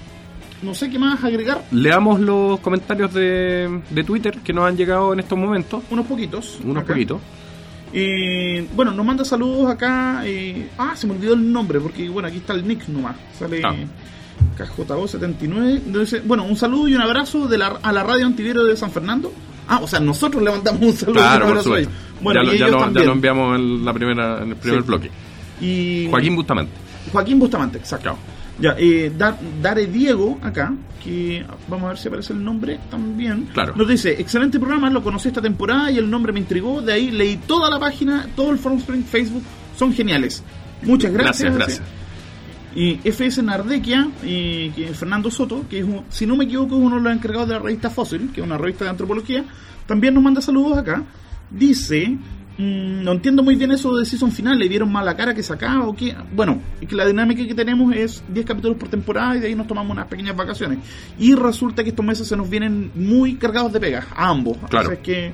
no 0.64 0.74
sé 0.74 0.90
qué 0.90 0.98
más 1.00 1.24
agregar. 1.24 1.64
Leamos 1.72 2.20
los 2.20 2.60
comentarios 2.62 3.14
de, 3.14 3.82
de 3.90 4.04
Twitter 4.04 4.40
que 4.44 4.54
nos 4.54 4.66
han 4.66 4.76
llegado 4.78 5.14
en 5.14 5.20
estos 5.20 5.38
momentos, 5.38 5.84
Unos 5.90 6.06
poquitos. 6.06 6.60
unos 6.64 6.84
acá. 6.84 6.94
poquitos. 6.94 7.20
Eh, 7.94 8.68
bueno, 8.76 8.92
nos 8.92 9.06
manda 9.06 9.24
saludos 9.24 9.70
acá. 9.70 10.22
eh, 10.26 10.70
ah, 10.78 10.94
se 10.96 11.06
me 11.08 11.14
olvidó 11.14 11.34
el 11.36 11.52
nombre, 11.52 11.80
porque 11.80 12.10
bueno, 12.10 12.28
aquí 12.28 12.38
está 12.38 12.54
el 12.54 12.68
nick 12.68 12.88
nomás. 12.88 13.16
Sale 13.38 13.62
Ah. 13.64 13.76
KJO79. 14.58 15.80
Dice, 16.00 16.22
Bueno, 16.26 16.44
un 16.46 16.56
saludo 16.56 16.88
y 16.88 16.96
un 16.96 17.02
abrazo 17.02 17.48
de 17.48 17.58
la, 17.58 17.68
a 17.82 17.92
la 17.92 18.04
radio 18.04 18.26
antivero 18.26 18.64
de 18.64 18.76
San 18.76 18.92
Fernando. 18.92 19.32
Ah, 19.68 19.80
o 19.82 19.88
sea, 19.88 20.00
nosotros 20.00 20.44
le 20.44 20.52
mandamos 20.52 20.82
un 20.82 20.94
saludo 20.94 21.20
y 21.20 21.24
un 21.24 21.28
Claro, 21.28 21.48
abrazo 21.48 21.74
a 21.74 21.80
ellos. 21.80 21.92
Bueno, 22.22 22.42
ya, 22.42 22.44
y 22.44 22.46
lo, 22.48 22.54
ya, 22.54 22.66
ellos 22.68 22.82
lo, 22.94 23.00
ya 23.00 23.06
lo 23.06 23.12
enviamos 23.14 23.60
en, 23.60 23.86
la 23.86 23.94
primera, 23.94 24.42
en 24.44 24.50
el 24.50 24.56
primer 24.56 24.82
Sí. 24.82 24.88
bloque. 24.88 25.12
Y 25.62 26.08
Joaquín 26.10 26.36
Bustamante. 26.36 26.72
Joaquín 27.12 27.40
Bustamante, 27.40 27.78
exacto. 27.78 28.04
Claro. 28.04 28.18
Ya, 28.60 28.76
eh, 28.78 29.12
Da- 29.18 29.38
Dare 29.62 29.88
Diego, 29.88 30.38
acá, 30.42 30.74
que 31.04 31.44
vamos 31.68 31.86
a 31.86 31.90
ver 31.90 31.98
si 31.98 32.08
aparece 32.08 32.34
el 32.34 32.44
nombre 32.44 32.80
también. 32.92 33.50
Claro. 33.54 33.74
Nos 33.76 33.88
dice, 33.88 34.12
excelente 34.22 34.60
programa, 34.60 34.90
lo 34.90 35.04
conocí 35.04 35.28
esta 35.30 35.42
temporada 35.42 35.90
y 35.92 35.98
el 35.98 36.10
nombre 36.10 36.32
me 36.32 36.40
intrigó, 36.40 36.82
de 36.82 36.94
ahí 36.94 37.12
leí 37.12 37.38
toda 37.38 37.70
la 37.70 37.80
página, 37.80 38.28
todo 38.36 38.52
el 38.52 38.60
Formspring, 38.60 39.04
Facebook, 39.04 39.42
son 39.78 39.92
geniales. 39.94 40.44
Muchas 40.84 41.12
gracias. 41.12 41.54
Gracias, 41.56 41.80
gracias. 41.80 41.82
Y 42.76 43.00
FS 43.04 43.42
Nardequia, 43.44 44.08
y 44.24 44.70
que 44.72 44.88
Fernando 44.94 45.30
Soto, 45.32 45.66
que 45.70 45.80
es, 45.80 45.84
un- 45.86 46.04
si 46.10 46.26
no 46.26 46.36
me 46.36 46.46
equivoco, 46.46 46.76
es 46.76 46.82
uno 46.82 46.96
de 46.98 47.02
los 47.02 47.14
encargados 47.14 47.48
de 47.48 47.54
la 47.56 47.60
revista 47.60 47.90
Fósil, 47.90 48.30
que 48.34 48.42
es 48.42 48.46
una 48.48 48.58
revista 48.58 48.84
de 48.86 48.92
antropología, 48.92 49.44
también 49.88 50.14
nos 50.14 50.24
manda 50.24 50.42
saludos 50.42 50.78
acá. 50.78 51.04
Dice, 51.52 52.18
no 52.58 53.12
entiendo 53.12 53.42
muy 53.42 53.56
bien 53.56 53.72
eso 53.72 53.96
de 53.96 54.06
si 54.06 54.18
son 54.18 54.32
finales, 54.32 54.60
¿le 54.60 54.68
vieron 54.68 54.92
mal 54.92 55.06
la 55.06 55.16
cara 55.16 55.34
que 55.34 55.42
sacaba 55.42 55.88
o 55.88 55.96
qué? 55.96 56.16
Bueno, 56.36 56.62
es 56.80 56.88
que 56.88 56.96
la 56.96 57.06
dinámica 57.06 57.46
que 57.48 57.56
tenemos 57.56 57.96
es 57.96 58.24
10 58.30 58.46
capítulos 58.46 58.78
por 58.78 58.90
temporada 58.90 59.36
y 59.36 59.40
de 59.40 59.48
ahí 59.48 59.56
nos 59.56 59.66
tomamos 59.66 59.92
unas 59.92 60.08
pequeñas 60.08 60.36
vacaciones. 60.36 60.80
Y 61.18 61.34
resulta 61.34 61.84
que 61.84 61.90
estos 61.90 62.06
meses 62.06 62.28
se 62.28 62.38
nos 62.38 62.50
vienen 62.50 62.92
muy 62.94 63.36
cargados 63.36 63.74
de 63.74 63.80
pegas, 63.80 64.06
a 64.16 64.30
ambos. 64.30 64.58
Claro. 64.70 64.92
Es 64.92 65.00
que 65.00 65.32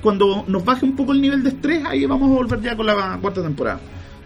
cuando 0.00 0.44
nos 0.48 0.64
baje 0.64 0.86
un 0.86 0.96
poco 0.96 1.12
el 1.12 1.20
nivel 1.20 1.42
de 1.42 1.50
estrés, 1.50 1.84
ahí 1.84 2.06
vamos 2.06 2.30
a 2.30 2.34
volver 2.34 2.60
ya 2.62 2.76
con 2.76 2.86
la 2.86 3.18
cuarta 3.20 3.42
temporada. 3.42 3.80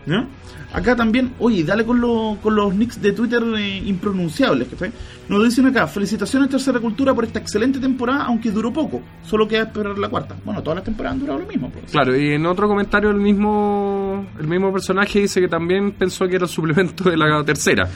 ¿Ya? 0.06 0.26
Acá 0.72 0.94
también, 0.94 1.32
oye, 1.38 1.64
dale 1.64 1.84
con, 1.86 1.98
lo- 2.00 2.36
con 2.42 2.54
los 2.54 2.74
nicks 2.74 3.00
de 3.00 3.12
Twitter 3.12 3.42
eh, 3.56 3.82
impronunciables. 3.86 4.68
¿cachai? 4.68 4.92
Nos 5.28 5.42
dicen 5.44 5.66
acá, 5.66 5.86
felicitaciones 5.86 6.50
Tercera 6.50 6.78
Cultura 6.78 7.14
por 7.14 7.24
esta 7.24 7.38
excelente 7.38 7.78
temporada, 7.78 8.24
aunque 8.24 8.50
duró 8.50 8.70
poco. 8.72 9.00
Solo 9.24 9.48
queda 9.48 9.62
esperar 9.62 9.96
la 9.98 10.08
cuarta. 10.08 10.36
Bueno, 10.44 10.62
todas 10.62 10.76
las 10.76 10.84
temporadas 10.84 11.14
han 11.14 11.20
durado 11.20 11.38
lo 11.38 11.46
mismo. 11.46 11.70
Pues. 11.70 11.90
Claro, 11.90 12.14
y 12.14 12.32
en 12.34 12.44
otro 12.44 12.68
comentario 12.68 13.10
el 13.10 13.16
mismo 13.16 14.26
el 14.38 14.46
mismo 14.46 14.72
personaje 14.72 15.20
dice 15.20 15.40
que 15.40 15.48
también 15.48 15.92
pensó 15.92 16.26
que 16.28 16.36
era 16.36 16.44
el 16.44 16.50
suplemento 16.50 17.08
de 17.08 17.16
la 17.16 17.42
tercera. 17.44 17.88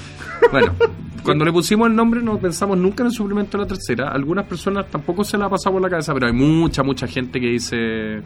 Bueno, 0.50 0.72
cuando 1.22 1.44
le 1.44 1.52
pusimos 1.52 1.88
el 1.88 1.94
nombre 1.94 2.22
no 2.22 2.38
pensamos 2.38 2.78
nunca 2.78 3.02
en 3.02 3.08
el 3.08 3.12
suplemento 3.12 3.58
de 3.58 3.64
la 3.64 3.68
tercera. 3.68 4.08
Algunas 4.08 4.46
personas 4.46 4.86
tampoco 4.90 5.24
se 5.24 5.36
la 5.36 5.44
ha 5.46 5.50
pasado 5.50 5.74
por 5.74 5.82
la 5.82 5.90
cabeza, 5.90 6.14
pero 6.14 6.26
hay 6.26 6.32
mucha, 6.32 6.82
mucha 6.82 7.06
gente 7.06 7.38
que 7.38 7.48
dice... 7.48 8.22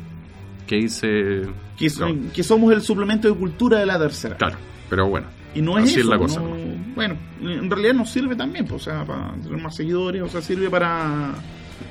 Que 0.66 0.76
dice... 0.76 1.42
Que, 1.78 2.42
somos 2.42 2.72
el 2.72 2.80
suplemento 2.82 3.28
de 3.28 3.34
cultura 3.34 3.78
de 3.78 3.86
la 3.86 3.98
tercera. 3.98 4.36
Claro, 4.36 4.56
pero 4.90 5.08
bueno. 5.08 5.26
Y 5.54 5.62
no 5.62 5.78
es 5.78 5.84
así 5.90 6.00
eso, 6.00 6.10
la 6.10 6.18
cosa. 6.18 6.40
no- 6.40 6.50
¿no? 6.50 6.56
bueno, 6.94 7.16
en 7.40 7.70
realidad 7.70 7.94
nos 7.94 8.10
sirve 8.10 8.34
también, 8.36 8.66
pues, 8.66 8.82
o 8.82 8.84
sea, 8.90 9.04
para 9.04 9.32
tener 9.42 9.58
más 9.60 9.74
seguidores, 9.76 10.22
o 10.22 10.28
sea, 10.28 10.40
sirve 10.42 10.68
para, 10.70 11.32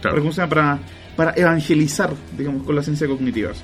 Claro. 0.01 0.23
para, 0.23 0.49
para, 0.49 0.79
para 1.15 1.33
evangelizar, 1.35 2.11
digamos, 2.37 2.63
con 2.63 2.75
la 2.75 2.81
ciencia 2.83 3.07
cognitivas. 3.07 3.63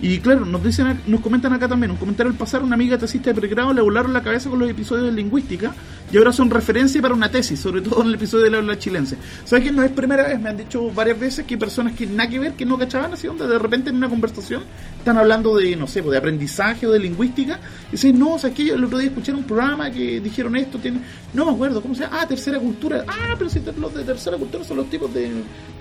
Y 0.00 0.18
claro, 0.18 0.44
nos 0.44 0.62
dicen, 0.62 1.00
nos 1.06 1.20
comentan 1.20 1.52
acá 1.54 1.66
también, 1.68 1.90
un 1.90 1.96
comentario 1.96 2.30
al 2.30 2.36
pasar, 2.36 2.62
una 2.62 2.74
amiga 2.74 2.98
tesista 2.98 3.30
de 3.32 3.40
pregrado 3.40 3.72
le 3.72 3.80
volaron 3.80 4.12
la 4.12 4.22
cabeza 4.22 4.50
con 4.50 4.58
los 4.58 4.68
episodios 4.68 5.06
de 5.06 5.12
lingüística 5.12 5.74
y 6.16 6.18
ahora 6.18 6.32
son 6.32 6.48
referencia 6.48 7.02
para 7.02 7.12
una 7.12 7.30
tesis, 7.30 7.60
sobre 7.60 7.82
todo 7.82 8.00
en 8.00 8.08
el 8.08 8.14
episodio 8.14 8.44
de 8.44 8.50
la 8.50 8.56
habla 8.56 8.78
chilense. 8.78 9.18
¿Sabes 9.44 9.66
que 9.66 9.70
no 9.70 9.82
es 9.82 9.90
primera 9.90 10.26
vez? 10.26 10.40
Me 10.40 10.48
han 10.48 10.56
dicho 10.56 10.90
varias 10.92 11.20
veces 11.20 11.44
que 11.44 11.58
personas 11.58 11.92
que 11.92 12.06
nada 12.06 12.30
que 12.30 12.38
ver, 12.38 12.52
que 12.54 12.64
no 12.64 12.78
cachaban 12.78 13.12
así, 13.12 13.26
donde 13.26 13.46
de 13.46 13.58
repente 13.58 13.90
en 13.90 13.96
una 13.96 14.08
conversación 14.08 14.62
están 14.96 15.18
hablando 15.18 15.54
de, 15.58 15.76
no 15.76 15.86
sé, 15.86 16.02
pues, 16.02 16.12
de 16.12 16.16
aprendizaje 16.16 16.86
o 16.86 16.90
de 16.90 17.00
lingüística 17.00 17.60
y 17.88 17.92
dicen, 17.92 18.18
no, 18.18 18.32
o 18.32 18.38
sea, 18.38 18.48
que 18.48 18.64
yo 18.64 18.76
el 18.76 18.84
otro 18.84 18.96
día 18.96 19.08
escuché 19.08 19.30
un 19.34 19.44
programa 19.44 19.90
que 19.90 20.18
dijeron 20.20 20.56
esto, 20.56 20.78
tiene... 20.78 21.00
no 21.34 21.44
me 21.44 21.52
acuerdo, 21.52 21.82
¿cómo 21.82 21.94
se 21.94 22.04
llama? 22.04 22.20
Ah, 22.22 22.26
tercera 22.26 22.58
cultura. 22.58 23.04
Ah, 23.06 23.34
pero 23.36 23.50
si 23.50 23.60
los 23.78 23.92
de 23.92 24.02
tercera 24.02 24.38
cultura 24.38 24.64
son 24.64 24.78
los 24.78 24.88
tipos 24.88 25.12
de 25.12 25.30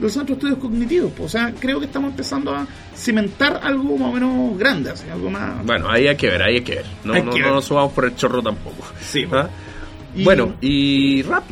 los 0.01 0.11
centros 0.11 0.27
de 0.27 0.33
estudios 0.33 0.59
cognitivos. 0.59 1.13
pues, 1.15 1.27
o 1.27 1.29
sea, 1.29 1.53
creo 1.57 1.79
que 1.79 1.85
estamos 1.85 2.11
empezando 2.11 2.53
a 2.53 2.67
cimentar 2.93 3.61
algo 3.63 3.97
más 3.97 4.09
o 4.09 4.11
menos 4.11 4.59
grande, 4.59 4.89
así, 4.89 5.07
algo 5.09 5.29
más... 5.31 5.65
Bueno, 5.65 5.89
ahí 5.89 6.07
hay 6.09 6.17
que 6.17 6.29
ver, 6.29 6.43
ahí 6.43 6.55
hay 6.55 6.61
que 6.61 6.75
ver. 6.75 6.85
No, 7.05 7.13
no, 7.13 7.31
no 7.31 7.51
nos 7.51 7.63
subamos 7.63 7.93
por 7.93 8.03
el 8.03 8.17
chorro 8.17 8.43
tampoco. 8.43 8.83
Sí, 8.99 9.25
¿Ah? 9.31 9.47
Y- 10.15 10.23
Bueno, 10.23 10.55
y 10.61 11.21
rap. 11.23 11.43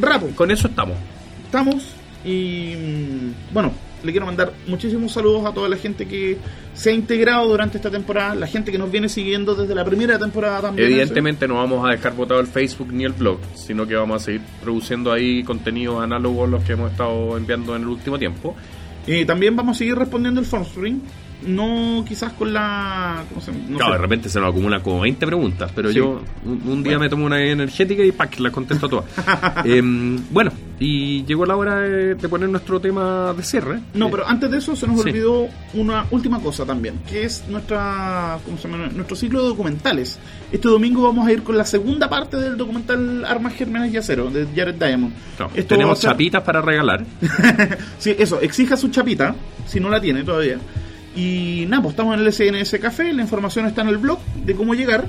Rapo. 0.00 0.28
Con 0.34 0.50
eso 0.50 0.68
estamos. 0.68 0.96
estamos 1.44 1.82
y 2.24 2.74
mm, 2.76 3.52
bueno, 3.52 3.72
le 4.04 4.10
quiero 4.12 4.26
mandar 4.26 4.52
muchísimos 4.66 5.12
saludos 5.12 5.44
a 5.44 5.52
toda 5.52 5.68
la 5.68 5.76
gente 5.76 6.06
que 6.06 6.38
se 6.74 6.90
ha 6.90 6.92
integrado 6.92 7.46
durante 7.48 7.76
esta 7.76 7.90
temporada, 7.90 8.34
la 8.34 8.46
gente 8.46 8.72
que 8.72 8.78
nos 8.78 8.90
viene 8.90 9.08
siguiendo 9.08 9.54
desde 9.54 9.74
la 9.74 9.84
primera 9.84 10.18
temporada 10.18 10.60
también. 10.62 10.88
Evidentemente 10.88 11.46
no 11.46 11.56
vamos 11.56 11.86
a 11.86 11.90
dejar 11.90 12.14
votado 12.14 12.40
el 12.40 12.46
Facebook 12.46 12.92
ni 12.92 13.04
el 13.04 13.12
blog, 13.12 13.38
sino 13.54 13.86
que 13.86 13.94
vamos 13.94 14.22
a 14.22 14.24
seguir 14.24 14.40
produciendo 14.62 15.12
ahí 15.12 15.42
contenidos 15.44 16.02
análogos 16.02 16.48
a 16.48 16.50
los 16.52 16.64
que 16.64 16.72
hemos 16.72 16.90
estado 16.92 17.36
enviando 17.36 17.76
en 17.76 17.82
el 17.82 17.88
último 17.88 18.18
tiempo. 18.18 18.56
Y 19.06 19.24
también 19.24 19.54
vamos 19.56 19.76
a 19.76 19.78
seguir 19.78 19.96
respondiendo 19.96 20.40
el 20.40 20.46
phone 20.46 20.64
string, 20.64 21.00
no 21.46 22.04
quizás 22.06 22.32
con 22.32 22.52
la... 22.52 23.24
¿cómo 23.28 23.40
se? 23.40 23.52
No 23.52 23.76
claro, 23.76 23.92
sé. 23.92 23.98
de 23.98 24.02
repente 24.02 24.28
se 24.28 24.40
nos 24.40 24.50
acumulan 24.50 24.80
como 24.82 25.00
20 25.00 25.26
preguntas, 25.26 25.70
pero 25.74 25.88
Sí. 25.90 25.96
yo 25.96 26.20
un, 26.44 26.62
un 26.66 26.82
día 26.82 26.98
me 26.98 27.08
tomo 27.08 27.26
una 27.26 27.42
energética 27.42 28.02
y 28.04 28.12
¡pac! 28.12 28.38
las 28.40 28.52
contesto 28.52 28.88
todas. 28.88 29.06
Em, 29.64 30.18
bueno, 30.30 30.50
y 30.78 31.24
llegó 31.24 31.44
la 31.46 31.56
hora 31.56 31.76
de, 31.80 32.14
de 32.14 32.28
poner 32.28 32.48
nuestro 32.48 32.80
tema 32.80 33.32
de 33.36 33.42
cierre. 33.42 33.80
No, 33.94 34.06
Eh, 34.06 34.10
pero 34.10 34.26
antes 34.26 34.50
de 34.50 34.58
eso 34.58 34.74
se 34.76 34.86
nos 34.86 35.02
Sí. 35.02 35.08
olvidó 35.10 35.46
una 35.74 36.06
última 36.10 36.40
cosa 36.40 36.64
también, 36.64 37.00
que 37.08 37.24
es 37.24 37.44
nuestra, 37.48 38.38
¿cómo 38.44 38.58
se 38.58 38.68
llama? 38.68 38.88
nuestro 38.88 39.16
ciclo 39.16 39.42
de 39.42 39.48
documentales. 39.48 40.18
Este 40.50 40.68
domingo 40.68 41.02
vamos 41.02 41.26
a 41.26 41.32
ir 41.32 41.42
con 41.42 41.56
la 41.56 41.64
segunda 41.64 42.08
parte 42.10 42.36
del 42.36 42.56
documental 42.56 43.24
Armas 43.24 43.54
Germenas 43.54 43.92
y 43.92 43.96
Acero, 43.96 44.30
de 44.30 44.46
Jared 44.54 44.74
Diamond. 44.74 45.12
no, 45.38 45.46
Esto 45.54 45.74
tenemos 45.74 45.98
ser- 45.98 46.10
chapitas 46.10 46.42
para 46.42 46.60
regalar. 46.60 47.04
Sí, 47.98 48.14
eso, 48.18 48.40
exija 48.40 48.76
su 48.76 48.88
chapita, 48.88 49.34
si 49.66 49.78
no 49.80 49.88
la 49.88 50.00
tiene 50.00 50.24
todavía. 50.24 50.58
Y 51.14 51.66
nada, 51.68 51.82
pues 51.82 51.92
estamos 51.92 52.14
en 52.18 52.26
el 52.26 52.32
SNS 52.32 52.78
Café, 52.80 53.12
la 53.12 53.22
información 53.22 53.66
está 53.66 53.82
en 53.82 53.88
el 53.88 53.98
blog 53.98 54.18
de 54.44 54.54
cómo 54.54 54.74
llegar. 54.74 55.04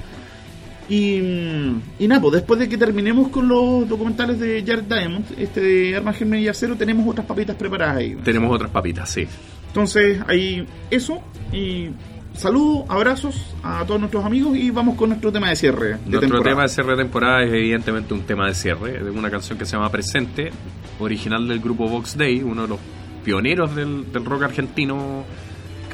Y, 0.89 1.21
mm, 1.21 1.81
y 1.99 2.07
nada, 2.07 2.21
pues 2.21 2.33
después 2.33 2.59
de 2.59 2.67
que 2.67 2.77
terminemos 2.77 3.29
con 3.29 3.47
los 3.47 3.87
documentales 3.87 4.37
de 4.39 4.63
Jared 4.67 4.83
Diamond, 4.83 5.25
este 5.37 5.61
de 5.61 5.95
Armas 5.95 6.17
Germenas 6.17 6.43
y 6.43 6.47
Acero, 6.49 6.75
tenemos 6.75 7.07
otras 7.07 7.25
papitas 7.25 7.55
preparadas 7.55 7.97
ahí. 7.97 8.15
Tenemos 8.23 8.53
otras 8.53 8.69
papitas, 8.69 9.09
sí. 9.09 9.25
Entonces, 9.67 10.19
ahí 10.27 10.67
eso. 10.91 11.21
Y 11.53 11.89
saludos, 12.33 12.85
abrazos 12.89 13.55
a 13.63 13.85
todos 13.85 13.99
nuestros 13.99 14.25
amigos 14.25 14.57
y 14.57 14.71
vamos 14.71 14.95
con 14.97 15.09
nuestro 15.09 15.31
tema 15.31 15.49
de 15.49 15.55
cierre. 15.55 15.87
De 15.87 15.91
Nuestro 15.93 16.19
temporada. 16.19 16.49
tema 16.49 16.61
de 16.63 16.69
cierre 16.69 16.91
de 16.91 16.97
temporada 16.97 17.43
es 17.43 17.53
evidentemente 17.53 18.13
un 18.13 18.21
tema 18.23 18.47
de 18.47 18.53
cierre, 18.53 19.03
de 19.03 19.09
una 19.09 19.31
canción 19.31 19.57
que 19.57 19.65
se 19.65 19.77
llama 19.77 19.89
Presente, 19.89 20.51
original 20.99 21.47
del 21.47 21.59
grupo 21.59 21.87
Vox 21.87 22.17
Day, 22.17 22.43
uno 22.43 22.63
de 22.63 22.67
los 22.67 22.79
pioneros 23.23 23.73
del, 23.73 24.11
del 24.11 24.25
rock 24.25 24.43
argentino, 24.43 25.23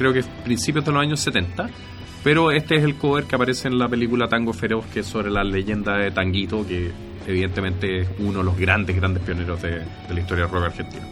creo 0.00 0.14
que 0.14 0.20
es 0.20 0.26
principios 0.44 0.82
de 0.86 0.92
los 0.92 1.02
años 1.02 1.20
70. 1.20 1.68
Pero 2.24 2.50
este 2.50 2.76
es 2.76 2.84
el 2.84 2.96
cover 2.96 3.24
que 3.24 3.34
aparece 3.34 3.68
en 3.68 3.78
la 3.78 3.86
película 3.86 4.28
Tango 4.28 4.54
Feroz, 4.54 4.86
que 4.86 5.00
es 5.00 5.06
sobre 5.06 5.30
la 5.30 5.44
leyenda 5.44 5.96
de 5.98 6.10
Tanguito, 6.10 6.66
que 6.66 6.90
evidentemente 7.26 8.00
es 8.00 8.08
uno 8.18 8.38
de 8.38 8.44
los 8.44 8.56
grandes, 8.58 8.96
grandes 8.96 9.22
pioneros 9.22 9.60
de, 9.60 9.70
de 9.80 10.14
la 10.14 10.20
historia 10.20 10.44
del 10.44 10.52
rock 10.54 10.64
argentino. 10.64 11.02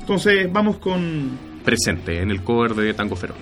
Entonces, 0.00 0.50
vamos 0.50 0.78
con 0.78 1.38
Presente, 1.64 2.20
en 2.20 2.30
el 2.30 2.42
cover 2.42 2.74
de 2.74 2.94
Tango 2.94 3.14
Feroz. 3.14 3.36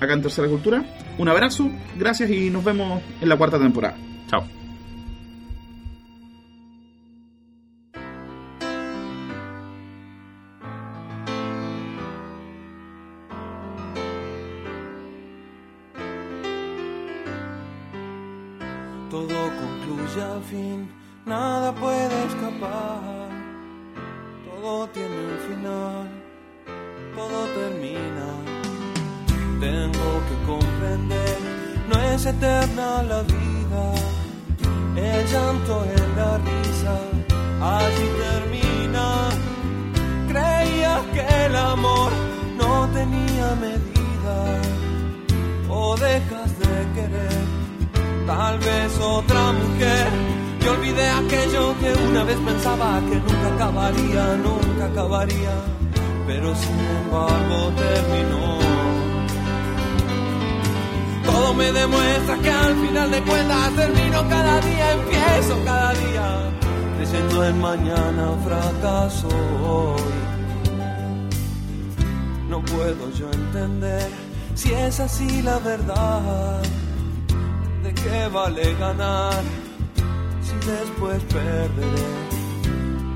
acá 0.00 0.12
en 0.12 0.22
Tercera 0.22 0.48
Cultura. 0.48 0.84
Un 1.18 1.28
abrazo, 1.28 1.70
gracias 1.96 2.30
y 2.30 2.50
nos 2.50 2.64
vemos 2.64 3.00
en 3.20 3.28
la 3.28 3.36
cuarta 3.36 3.58
temporada. 3.60 3.96
Chao. 4.28 4.61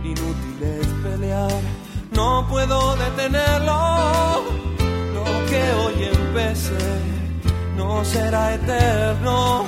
Inútil 0.02 0.62
es 0.62 0.86
pelear, 1.02 1.60
no 2.12 2.46
puedo 2.48 2.96
detenerlo. 2.96 4.44
Lo 5.14 5.24
que 5.50 5.62
hoy 5.80 6.08
empecé 6.12 6.88
no 7.76 8.04
será 8.04 8.54
eterno. 8.54 9.64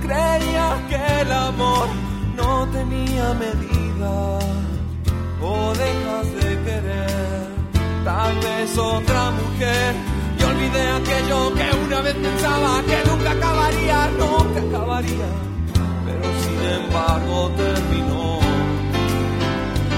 Creía 0.00 0.82
que 0.88 1.20
el 1.22 1.32
amor 1.32 1.88
no 2.36 2.66
tenía 2.68 3.34
medida. 3.34 4.38
O 5.42 5.74
dejas 5.74 6.26
de 6.40 6.62
querer, 6.64 7.46
tal 8.04 8.34
vez 8.36 8.78
otra 8.78 9.30
mujer. 9.32 9.94
Y 10.38 10.42
olvidé 10.42 10.88
aquello 10.88 11.54
que 11.54 11.84
una 11.84 12.00
vez 12.00 12.14
pensaba 12.14 12.82
que 12.82 13.10
nunca 13.10 13.30
acabaría, 13.32 14.10
nunca 14.18 14.60
acabaría. 14.60 15.55
Sin 16.44 16.60
embargo 16.80 17.50
terminó. 17.56 18.38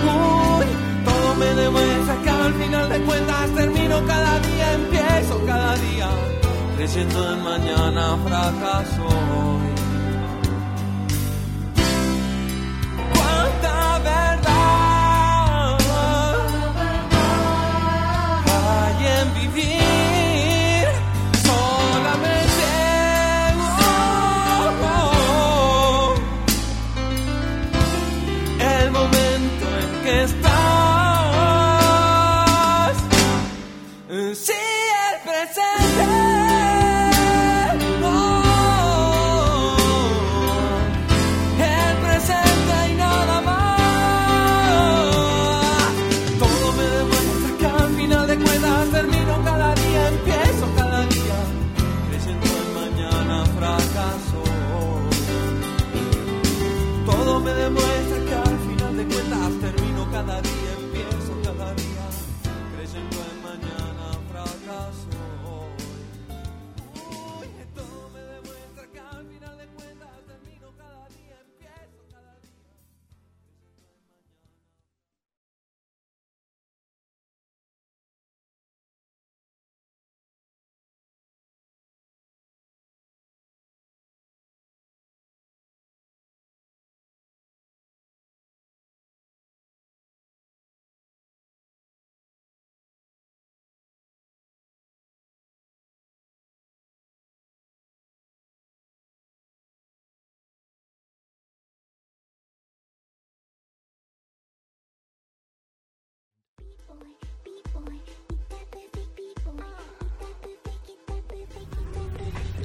Uy, 0.04 0.66
todo 1.04 1.34
me 1.36 1.46
demuestra 1.62 2.22
que 2.22 2.30
al 2.30 2.54
final 2.54 2.88
de 2.88 3.00
cuentas 3.00 3.50
termino 3.54 4.06
cada 4.06 4.40
día, 4.40 4.72
empiezo 4.74 5.44
cada 5.46 5.74
día, 5.76 6.08
creyendo 6.76 7.32
en 7.32 7.42
mañana 7.42 8.16
fracaso 8.24 9.67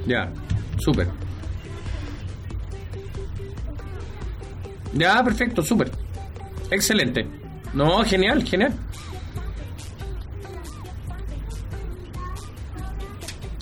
Ya, 0.06 0.30
súper. 0.78 1.08
Ya, 4.93 5.24
perfecto, 5.24 5.62
súper. 5.62 5.91
Excelente. 6.70 7.28
No, 7.74 8.04
genial, 8.04 8.43
genial. 8.43 8.74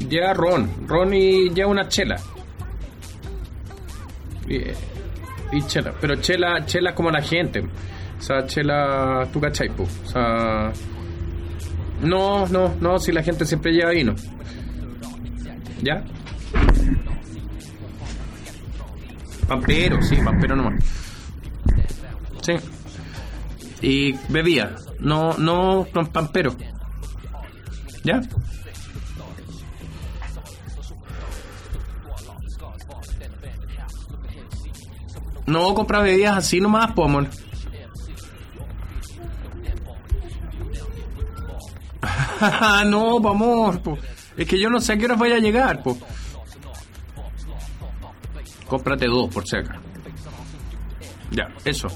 Ya 0.09 0.33
ron, 0.33 0.69
ron 0.87 1.13
y 1.13 1.53
ya 1.53 1.67
una 1.67 1.87
chela. 1.87 2.17
Y, 4.47 5.61
chela, 5.67 5.93
pero 6.01 6.15
chela, 6.15 6.65
chela 6.65 6.93
como 6.93 7.09
la 7.11 7.21
gente. 7.21 7.61
O 7.61 8.21
sea, 8.21 8.45
chela, 8.45 9.27
tú 9.31 9.39
cachai, 9.39 9.69
po. 9.69 9.83
O 9.83 10.07
sea, 10.07 10.73
no, 12.01 12.47
no, 12.47 12.75
no, 12.81 12.99
si 12.99 13.11
la 13.11 13.23
gente 13.23 13.45
siempre 13.45 13.71
lleva 13.71 13.91
vino. 13.91 14.13
¿Ya? 15.81 16.03
Pampero, 19.51 20.01
sí, 20.01 20.15
pampero 20.15 20.55
nomás. 20.55 20.81
Sí. 22.41 22.53
Y 23.81 24.13
bebía, 24.29 24.77
no, 24.99 25.33
no, 25.37 25.85
pampero. 26.13 26.55
¿Ya? 28.05 28.21
No 35.47 35.73
compra 35.73 35.99
bebidas 35.99 36.37
así 36.37 36.61
nomás, 36.61 36.93
po, 36.93 37.03
amor. 37.03 37.27
no, 42.85 43.21
po, 43.21 43.29
amor, 43.29 43.81
po. 43.81 43.97
Es 44.37 44.47
que 44.47 44.57
yo 44.57 44.69
no 44.69 44.79
sé 44.79 44.93
a 44.93 44.97
qué 44.97 45.03
horas 45.03 45.19
vaya 45.19 45.35
a 45.35 45.39
llegar, 45.39 45.83
po. 45.83 45.97
Cómprate 48.71 49.05
dos, 49.05 49.29
por 49.33 49.45
si 49.45 49.57
acaso. 49.57 49.81
Ya, 51.29 51.53
eso. 51.65 51.89